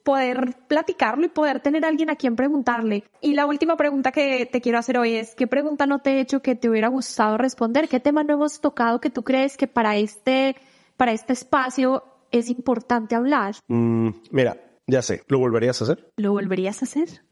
poder 0.02 0.56
platicarlo 0.68 1.24
y 1.26 1.28
poder 1.28 1.60
tener 1.60 1.84
a 1.84 1.88
alguien 1.88 2.10
a 2.10 2.16
quien 2.16 2.36
preguntarle. 2.36 3.04
Y 3.20 3.34
la 3.34 3.46
última 3.46 3.76
pregunta 3.76 4.12
que 4.12 4.46
te 4.46 4.60
quiero 4.60 4.78
hacer 4.78 4.98
hoy 4.98 5.14
es, 5.14 5.34
¿qué 5.34 5.46
pregunta 5.46 5.86
no 5.86 6.00
te 6.00 6.12
he 6.12 6.20
hecho 6.20 6.42
que 6.42 6.54
te 6.54 6.68
hubiera 6.68 6.88
gustado 6.88 7.38
responder? 7.38 7.88
¿Qué 7.88 8.00
tema 8.00 8.24
no 8.24 8.34
hemos 8.34 8.60
tocado 8.60 9.00
que 9.00 9.10
tú 9.10 9.22
crees 9.22 9.56
que 9.56 9.66
para 9.66 9.96
este, 9.96 10.56
para 10.96 11.12
este 11.12 11.32
espacio 11.32 12.04
es 12.30 12.50
importante 12.50 13.14
hablar? 13.14 13.54
Mm, 13.68 14.08
mira, 14.30 14.56
ya 14.86 15.02
sé, 15.02 15.22
¿lo 15.28 15.38
volverías 15.38 15.80
a 15.80 15.84
hacer? 15.84 16.10
¿Lo 16.16 16.32
volverías 16.32 16.82
a 16.82 16.84
hacer? 16.84 17.24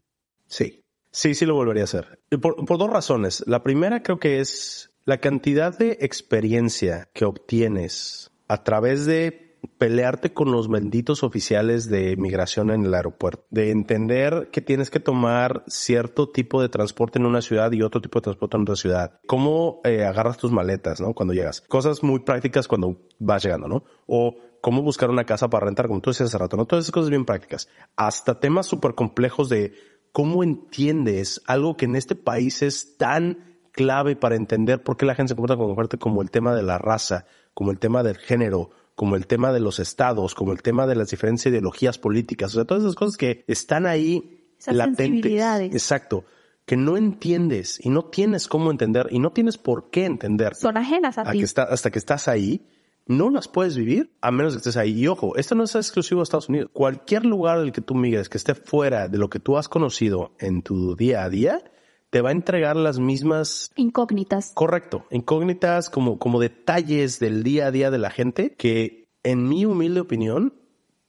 Sí, 0.47 0.83
sí, 1.11 1.33
sí 1.35 1.45
lo 1.45 1.55
volvería 1.55 1.83
a 1.83 1.85
hacer. 1.85 2.19
Por, 2.41 2.65
por 2.65 2.77
dos 2.77 2.89
razones. 2.89 3.43
La 3.47 3.63
primera 3.63 4.03
creo 4.03 4.19
que 4.19 4.39
es 4.39 4.91
la 5.05 5.19
cantidad 5.19 5.77
de 5.77 5.97
experiencia 6.01 7.09
que 7.13 7.25
obtienes 7.25 8.31
a 8.47 8.63
través 8.63 9.05
de 9.05 9.50
pelearte 9.77 10.33
con 10.33 10.51
los 10.51 10.69
benditos 10.69 11.23
oficiales 11.23 11.89
de 11.89 12.15
migración 12.17 12.71
en 12.71 12.85
el 12.85 12.93
aeropuerto, 12.93 13.45
de 13.49 13.71
entender 13.71 14.49
que 14.51 14.61
tienes 14.61 14.89
que 14.89 14.99
tomar 14.99 15.63
cierto 15.67 16.29
tipo 16.29 16.61
de 16.61 16.69
transporte 16.69 17.19
en 17.19 17.25
una 17.25 17.41
ciudad 17.41 17.71
y 17.71 17.81
otro 17.81 18.01
tipo 18.01 18.19
de 18.19 18.23
transporte 18.23 18.57
en 18.57 18.63
otra 18.63 18.75
ciudad. 18.75 19.19
Cómo 19.27 19.81
eh, 19.83 20.03
agarras 20.03 20.37
tus 20.37 20.51
maletas, 20.51 21.01
¿no? 21.01 21.13
Cuando 21.13 21.33
llegas. 21.33 21.61
Cosas 21.61 22.03
muy 22.03 22.19
prácticas 22.19 22.67
cuando 22.67 22.97
vas 23.19 23.43
llegando, 23.43 23.67
¿no? 23.67 23.83
O 24.07 24.35
cómo 24.61 24.81
buscar 24.81 25.09
una 25.09 25.25
casa 25.25 25.49
para 25.49 25.65
rentar, 25.65 25.87
como 25.87 26.01
tú 26.01 26.11
decías 26.11 26.29
hace 26.29 26.37
rato, 26.37 26.57
¿no? 26.57 26.65
Todas 26.65 26.85
esas 26.85 26.93
cosas 26.93 27.09
bien 27.09 27.25
prácticas. 27.25 27.67
Hasta 27.95 28.39
temas 28.39 28.67
súper 28.67 28.95
complejos 28.95 29.49
de 29.49 29.73
cómo 30.11 30.43
entiendes 30.43 31.41
algo 31.47 31.77
que 31.77 31.85
en 31.85 31.95
este 31.95 32.15
país 32.15 32.61
es 32.61 32.97
tan 32.97 33.59
clave 33.71 34.15
para 34.15 34.35
entender 34.35 34.83
por 34.83 34.97
qué 34.97 35.05
la 35.05 35.15
gente 35.15 35.29
se 35.29 35.35
comporta 35.35 35.57
como 35.57 35.75
como 35.99 36.21
el 36.21 36.29
tema 36.29 36.53
de 36.53 36.63
la 36.63 36.77
raza, 36.77 37.25
como 37.53 37.71
el 37.71 37.79
tema 37.79 38.03
del 38.03 38.17
género, 38.17 38.69
como 38.95 39.15
el 39.15 39.25
tema 39.27 39.51
de 39.53 39.59
los 39.59 39.79
estados, 39.79 40.35
como 40.35 40.51
el 40.51 40.61
tema 40.61 40.85
de 40.87 40.95
las 40.95 41.09
diferentes 41.09 41.45
ideologías 41.45 41.97
políticas, 41.97 42.51
o 42.51 42.55
sea, 42.55 42.65
todas 42.65 42.83
esas 42.83 42.95
cosas 42.95 43.17
que 43.17 43.43
están 43.47 43.85
ahí 43.85 44.37
Esas 44.59 44.75
latentes. 44.75 45.31
Exacto. 45.73 46.23
Que 46.65 46.77
no 46.77 46.95
entiendes 46.97 47.79
y 47.83 47.89
no 47.89 48.05
tienes 48.05 48.47
cómo 48.47 48.69
entender 48.69 49.07
y 49.09 49.19
no 49.19 49.31
tienes 49.31 49.57
por 49.57 49.89
qué 49.89 50.05
entender 50.05 50.53
Son 50.55 50.77
ajenas 50.77 51.17
a 51.17 51.21
a 51.21 51.31
ti. 51.31 51.39
que 51.39 51.45
está- 51.45 51.63
hasta 51.63 51.89
que 51.89 51.97
estás 51.99 52.27
ahí, 52.27 52.67
no 53.07 53.31
las 53.31 53.47
puedes 53.47 53.75
vivir 53.75 54.11
a 54.21 54.29
menos 54.31 54.53
que 54.53 54.57
estés 54.57 54.77
ahí. 54.77 54.91
Y 54.99 55.07
ojo, 55.07 55.35
esto 55.35 55.55
no 55.55 55.63
es 55.63 55.73
exclusivo 55.75 56.21
de 56.21 56.23
Estados 56.23 56.49
Unidos. 56.49 56.69
Cualquier 56.71 57.25
lugar 57.25 57.59
del 57.59 57.71
que 57.71 57.81
tú 57.81 57.95
migres 57.95 58.29
que 58.29 58.37
esté 58.37 58.53
fuera 58.53 59.07
de 59.07 59.17
lo 59.17 59.29
que 59.29 59.39
tú 59.39 59.57
has 59.57 59.67
conocido 59.67 60.33
en 60.39 60.61
tu 60.61 60.95
día 60.95 61.23
a 61.23 61.29
día, 61.29 61.63
te 62.11 62.21
va 62.21 62.29
a 62.29 62.33
entregar 62.33 62.75
las 62.75 62.99
mismas 62.99 63.71
Incógnitas. 63.75 64.51
Correcto, 64.53 65.05
incógnitas 65.09 65.89
como, 65.89 66.19
como 66.19 66.39
detalles 66.39 67.19
del 67.19 67.41
día 67.41 67.67
a 67.67 67.71
día 67.71 67.89
de 67.89 67.97
la 67.97 68.11
gente 68.11 68.53
que, 68.53 69.07
en 69.23 69.47
mi 69.47 69.65
humilde 69.65 70.01
opinión, 70.01 70.53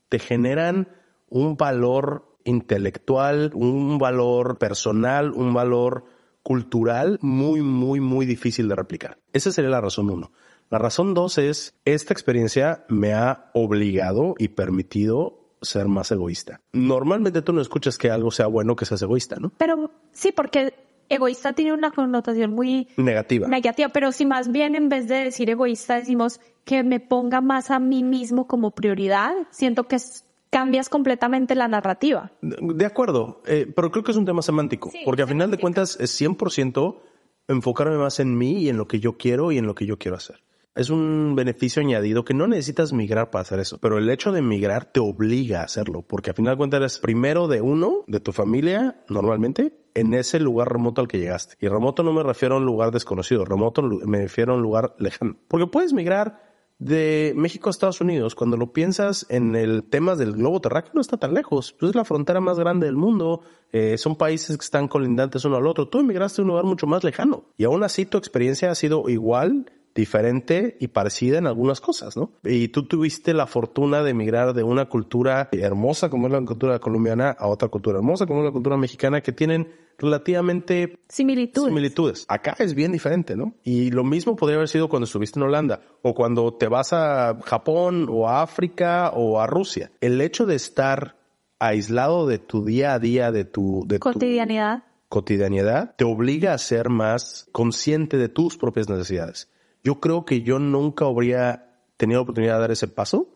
te 0.09 0.19
generan 0.19 0.89
un 1.29 1.57
valor 1.57 2.37
intelectual, 2.45 3.51
un 3.55 3.99
valor 3.99 4.59
personal, 4.59 5.33
un 5.33 5.53
valor 5.53 6.05
cultural 6.43 7.19
muy, 7.21 7.63
muy, 7.63 8.01
muy 8.01 8.25
difícil 8.25 8.69
de 8.69 8.77
replicar. 8.77 9.19
Esa 9.33 9.51
sería 9.51 9.71
la 9.71 9.81
razón 9.81 10.09
uno. 10.09 10.33
La 10.71 10.79
razón 10.79 11.15
dos 11.15 11.37
es, 11.37 11.75
esta 11.85 12.15
experiencia 12.15 12.85
me 12.89 13.13
ha 13.13 13.51
obligado 13.55 14.35
y 14.39 14.49
permitido 14.49 15.57
ser 15.61 15.89
más 15.89 16.11
egoísta. 16.13 16.61
Normalmente 16.73 17.43
tú 17.43 17.53
no 17.53 17.61
escuchas 17.61 17.99
que 17.99 18.11
algo 18.11 18.31
sea 18.31 18.47
bueno 18.47 18.77
que 18.77 18.85
seas 18.85 19.03
egoísta, 19.03 19.37
¿no? 19.39 19.53
Pero 19.59 19.91
sí, 20.13 20.33
porque 20.33 20.75
egoísta 21.15 21.53
tiene 21.53 21.73
una 21.73 21.91
connotación 21.91 22.53
muy 22.53 22.89
Negativa. 22.97 23.49
negativa, 23.49 23.89
pero 23.91 24.13
si 24.13 24.27
más 24.27 24.51
bien 24.51 24.75
en 24.75 24.89
vez 24.89 25.09
de 25.09 25.25
decir 25.25 25.51
egoísta 25.51 25.97
decimos 25.97 26.41
que 26.65 26.83
me 26.83 27.01
ponga 27.01 27.41
más 27.41 27.71
a 27.71 27.79
mí 27.79 28.03
mismo 28.03 28.47
como 28.47 28.71
prioridad, 28.73 29.33
siento 29.51 29.85
que 29.89 29.97
es- 29.97 30.25
cambias 30.51 30.89
completamente 30.91 31.55
la 31.55 31.67
narrativa. 31.67 32.31
De 32.43 32.85
acuerdo, 32.85 33.41
eh, 33.47 33.73
pero 33.75 33.91
creo 33.91 34.05
que 34.05 34.11
es 34.11 34.19
un 34.19 34.27
tema 34.27 34.43
semántico, 34.43 34.91
Sí, 34.91 34.99
porque 35.05 35.23
a 35.23 35.27
final 35.27 35.51
de 35.51 35.57
cuentas 35.59 35.97
es 35.99 36.11
100% 36.11 37.01
enfocarme 37.49 37.97
más 37.97 38.21
en 38.21 38.37
mí 38.37 38.59
y 38.59 38.69
en 38.69 38.77
lo 38.77 38.87
que 38.87 39.01
yo 39.01 39.17
quiero 39.17 39.51
y 39.51 39.59
en 39.59 39.67
lo 39.67 39.75
que 39.75 39.87
yo 39.87 39.99
quiero 39.99 40.17
hacer. 40.19 40.43
Es 40.75 40.89
un 40.89 41.35
beneficio 41.37 41.83
añadido 41.83 42.25
que 42.25 42.33
no 42.33 42.47
necesitas 42.47 42.95
migrar 42.95 43.31
para 43.31 43.43
hacer 43.43 43.61
eso, 43.61 43.77
pero 43.79 43.99
el 43.99 44.09
hecho 44.09 44.33
de 44.33 44.41
migrar 44.41 44.87
te 44.87 45.01
obliga 45.01 45.61
a 45.61 45.64
hacerlo, 45.64 46.01
porque 46.01 46.31
a 46.31 46.35
final 46.35 46.55
de 46.55 46.57
cuentas 46.57 46.79
eres 46.79 46.99
primero 46.99 47.47
de 47.47 47.61
uno, 47.61 48.05
de 48.07 48.20
tu 48.20 48.33
familia, 48.33 49.05
normalmente, 49.11 49.75
en 49.95 50.14
ese 50.14 50.41
lugar 50.41 50.73
remoto 50.73 51.03
al 51.03 51.09
que 51.09 51.18
llegaste. 51.18 51.57
Y 51.61 51.68
remoto 51.68 52.03
no 52.03 52.14
me 52.14 52.23
refiero 52.23 52.55
a 52.55 52.59
un 52.59 52.64
lugar 52.64 52.91
desconocido, 52.91 53.45
remoto 53.45 53.83
me 53.83 54.23
refiero 54.23 54.55
a 54.55 54.57
un 54.57 54.62
lugar 54.62 54.95
lejano. 54.99 55.37
Porque 55.47 55.66
puedes 55.66 55.93
migrar 55.93 56.41
de 56.79 57.35
México 57.37 57.68
a 57.68 57.70
Estados 57.70 58.01
Unidos, 58.01 58.35
cuando 58.35 58.57
lo 58.57 58.73
piensas 58.73 59.27
en 59.29 59.55
el 59.55 59.85
tema 59.85 60.16
del 60.16 60.33
globo 60.33 60.62
terráqueo, 60.62 60.93
no 60.95 61.03
está 61.03 61.18
tan 61.18 61.35
lejos. 61.35 61.75
Pues 61.79 61.91
es 61.91 61.97
la 61.97 62.07
frontera 62.07 62.41
más 62.41 62.59
grande 62.59 62.87
del 62.87 62.97
mundo. 62.97 63.43
eh, 63.73 63.99
son 63.99 64.16
países 64.16 64.57
que 64.57 64.64
están 64.64 64.89
colindantes 64.89 65.45
uno 65.45 65.57
al 65.57 65.66
otro. 65.66 65.89
Tú 65.89 66.01
emigraste 66.01 66.41
a 66.41 66.45
un 66.45 66.49
lugar 66.49 66.64
mucho 66.64 66.87
más 66.87 67.05
lejano. 67.05 67.45
Y 67.57 67.64
aún 67.64 67.85
así 67.85 68.05
tu 68.05 68.18
experiencia 68.18 68.70
ha 68.70 68.75
sido 68.75 69.09
igual, 69.09 69.70
diferente 69.95 70.76
y 70.80 70.88
parecida 70.88 71.38
en 71.38 71.47
algunas 71.47 71.80
cosas, 71.80 72.16
¿no? 72.16 72.32
Y 72.45 72.68
tú 72.68 72.84
tuviste 72.86 73.34
la 73.34 73.47
fortuna 73.47 74.03
de 74.03 74.11
emigrar 74.11 74.55
de 74.55 74.62
una 74.62 74.88
cultura 74.88 75.49
hermosa 75.53 76.09
como 76.11 76.26
es 76.26 76.32
la 76.32 76.40
cultura 76.45 76.78
colombiana 76.78 77.30
a 77.30 77.49
otra 77.49 77.68
cultura 77.68 77.99
hermosa 77.99 78.26
como 78.26 78.40
es 78.40 78.47
la 78.47 78.53
cultura 78.53 78.76
mexicana 78.76 79.20
que 79.20 79.32
tienen 79.32 79.68
relativamente 79.99 80.99
Similitudes. 81.09 81.68
similitudes. 81.68 82.24
Acá 82.28 82.57
es 82.59 82.74
bien 82.74 82.93
diferente, 82.93 83.36
¿no? 83.36 83.55
Y 83.62 83.90
lo 83.90 84.05
mismo 84.05 84.36
podría 84.36 84.57
haber 84.57 84.68
sido 84.68 84.88
cuando 84.88 85.05
estuviste 85.05 85.38
en 85.38 85.45
Holanda 85.45 85.80
o 86.03 86.14
cuando 86.14 86.55
te 86.55 86.68
vas 86.68 86.93
a 86.93 87.38
Japón 87.45 88.07
o 88.11 88.28
a 88.28 88.43
África 88.43 89.11
o 89.14 89.40
a 89.40 89.47
Rusia. 89.47 89.93
El 90.01 90.20
hecho 90.20 90.47
de 90.47 90.55
estar 90.57 91.16
aislado 91.59 92.26
de 92.26 92.38
tu 92.38 92.64
día 92.64 92.95
a 92.95 92.99
día, 92.99 93.30
de 93.30 93.45
tu, 93.45 93.84
de 93.86 93.99
tu 93.99 94.01
Cotidianidad. 94.01 94.82
cotidianidad, 95.09 95.95
te 95.97 96.05
obliga 96.05 96.55
a 96.55 96.59
ser 96.59 96.88
más 96.88 97.47
consciente 97.53 98.16
de 98.16 98.28
tus 98.28 98.57
propias 98.57 98.88
necesidades. 98.88 99.49
Yo 99.85 99.99
creo 100.01 100.24
que 100.24 100.43
yo 100.43 100.59
nunca 100.59 101.07
habría 101.07 101.80
tenido 101.97 102.20
la 102.20 102.22
oportunidad 102.22 102.55
de 102.55 102.61
dar 102.61 102.70
ese 102.70 102.89
paso 102.89 103.28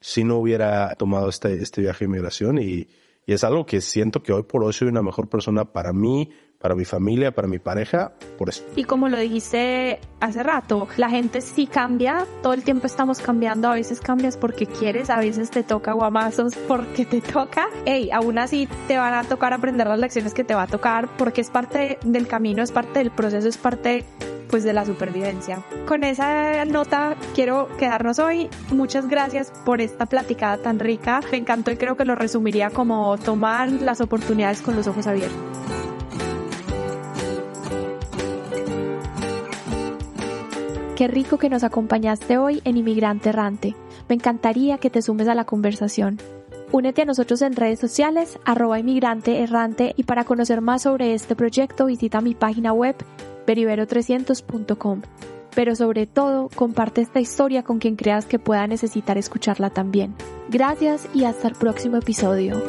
si 0.00 0.24
no 0.24 0.38
hubiera 0.38 0.94
tomado 0.96 1.28
este, 1.28 1.62
este 1.62 1.80
viaje 1.80 2.00
de 2.00 2.10
inmigración 2.10 2.58
y, 2.58 2.88
y 3.26 3.32
es 3.32 3.44
algo 3.44 3.64
que 3.64 3.80
siento 3.80 4.22
que 4.22 4.32
hoy 4.32 4.42
por 4.42 4.64
hoy 4.64 4.72
soy 4.72 4.88
una 4.88 5.02
mejor 5.02 5.28
persona 5.28 5.64
para 5.64 5.92
mí, 5.92 6.30
para 6.60 6.74
mi 6.74 6.84
familia, 6.84 7.32
para 7.32 7.46
mi 7.46 7.58
pareja, 7.58 8.12
por 8.36 8.48
eso. 8.48 8.64
Y 8.74 8.84
como 8.84 9.08
lo 9.08 9.18
dijiste 9.18 10.00
hace 10.20 10.42
rato, 10.42 10.88
la 10.96 11.10
gente 11.10 11.40
sí 11.40 11.66
cambia, 11.66 12.26
todo 12.42 12.54
el 12.54 12.64
tiempo 12.64 12.86
estamos 12.86 13.20
cambiando, 13.20 13.68
a 13.68 13.74
veces 13.74 14.00
cambias 14.00 14.36
porque 14.36 14.66
quieres, 14.66 15.10
a 15.10 15.18
veces 15.18 15.50
te 15.50 15.62
toca 15.62 15.92
guamazos 15.92 16.54
porque 16.68 17.06
te 17.06 17.20
toca. 17.20 17.68
Ey, 17.86 18.10
aún 18.10 18.38
así 18.38 18.68
te 18.88 18.98
van 18.98 19.14
a 19.14 19.24
tocar 19.24 19.52
aprender 19.52 19.86
las 19.86 19.98
lecciones 19.98 20.34
que 20.34 20.42
te 20.42 20.54
va 20.54 20.64
a 20.64 20.66
tocar 20.66 21.08
porque 21.16 21.40
es 21.40 21.50
parte 21.50 21.98
del 22.04 22.26
camino, 22.26 22.62
es 22.62 22.72
parte 22.72 22.98
del 22.98 23.10
proceso, 23.10 23.48
es 23.48 23.58
parte 23.58 24.04
pues 24.54 24.62
de 24.62 24.72
la 24.72 24.84
supervivencia. 24.84 25.64
Con 25.84 26.04
esa 26.04 26.64
nota 26.64 27.16
quiero 27.34 27.66
quedarnos 27.76 28.20
hoy. 28.20 28.48
Muchas 28.70 29.08
gracias 29.08 29.50
por 29.64 29.80
esta 29.80 30.06
platicada 30.06 30.58
tan 30.58 30.78
rica. 30.78 31.22
Me 31.32 31.38
encantó 31.38 31.72
y 31.72 31.76
creo 31.76 31.96
que 31.96 32.04
lo 32.04 32.14
resumiría 32.14 32.70
como 32.70 33.18
tomar 33.18 33.68
las 33.72 34.00
oportunidades 34.00 34.62
con 34.62 34.76
los 34.76 34.86
ojos 34.86 35.08
abiertos. 35.08 35.36
Qué 40.94 41.08
rico 41.08 41.36
que 41.36 41.50
nos 41.50 41.64
acompañaste 41.64 42.38
hoy 42.38 42.62
en 42.64 42.76
Inmigrante 42.76 43.30
Errante. 43.30 43.74
Me 44.08 44.14
encantaría 44.14 44.78
que 44.78 44.88
te 44.88 45.02
sumes 45.02 45.26
a 45.26 45.34
la 45.34 45.46
conversación. 45.46 46.20
Únete 46.70 47.02
a 47.02 47.06
nosotros 47.06 47.42
en 47.42 47.56
redes 47.56 47.80
sociales, 47.80 48.38
arroba 48.44 48.78
inmigrante 48.78 49.42
errante, 49.42 49.94
y 49.96 50.04
para 50.04 50.22
conocer 50.22 50.60
más 50.60 50.82
sobre 50.82 51.12
este 51.12 51.34
proyecto 51.34 51.86
visita 51.86 52.20
mi 52.20 52.34
página 52.34 52.72
web 52.72 52.94
verivero300.com. 53.46 55.02
Pero 55.54 55.76
sobre 55.76 56.06
todo, 56.06 56.48
comparte 56.54 57.00
esta 57.00 57.20
historia 57.20 57.62
con 57.62 57.78
quien 57.78 57.96
creas 57.96 58.26
que 58.26 58.38
pueda 58.38 58.66
necesitar 58.66 59.18
escucharla 59.18 59.70
también. 59.70 60.14
Gracias 60.48 61.08
y 61.14 61.24
hasta 61.24 61.48
el 61.48 61.54
próximo 61.54 61.96
episodio. 61.96 62.60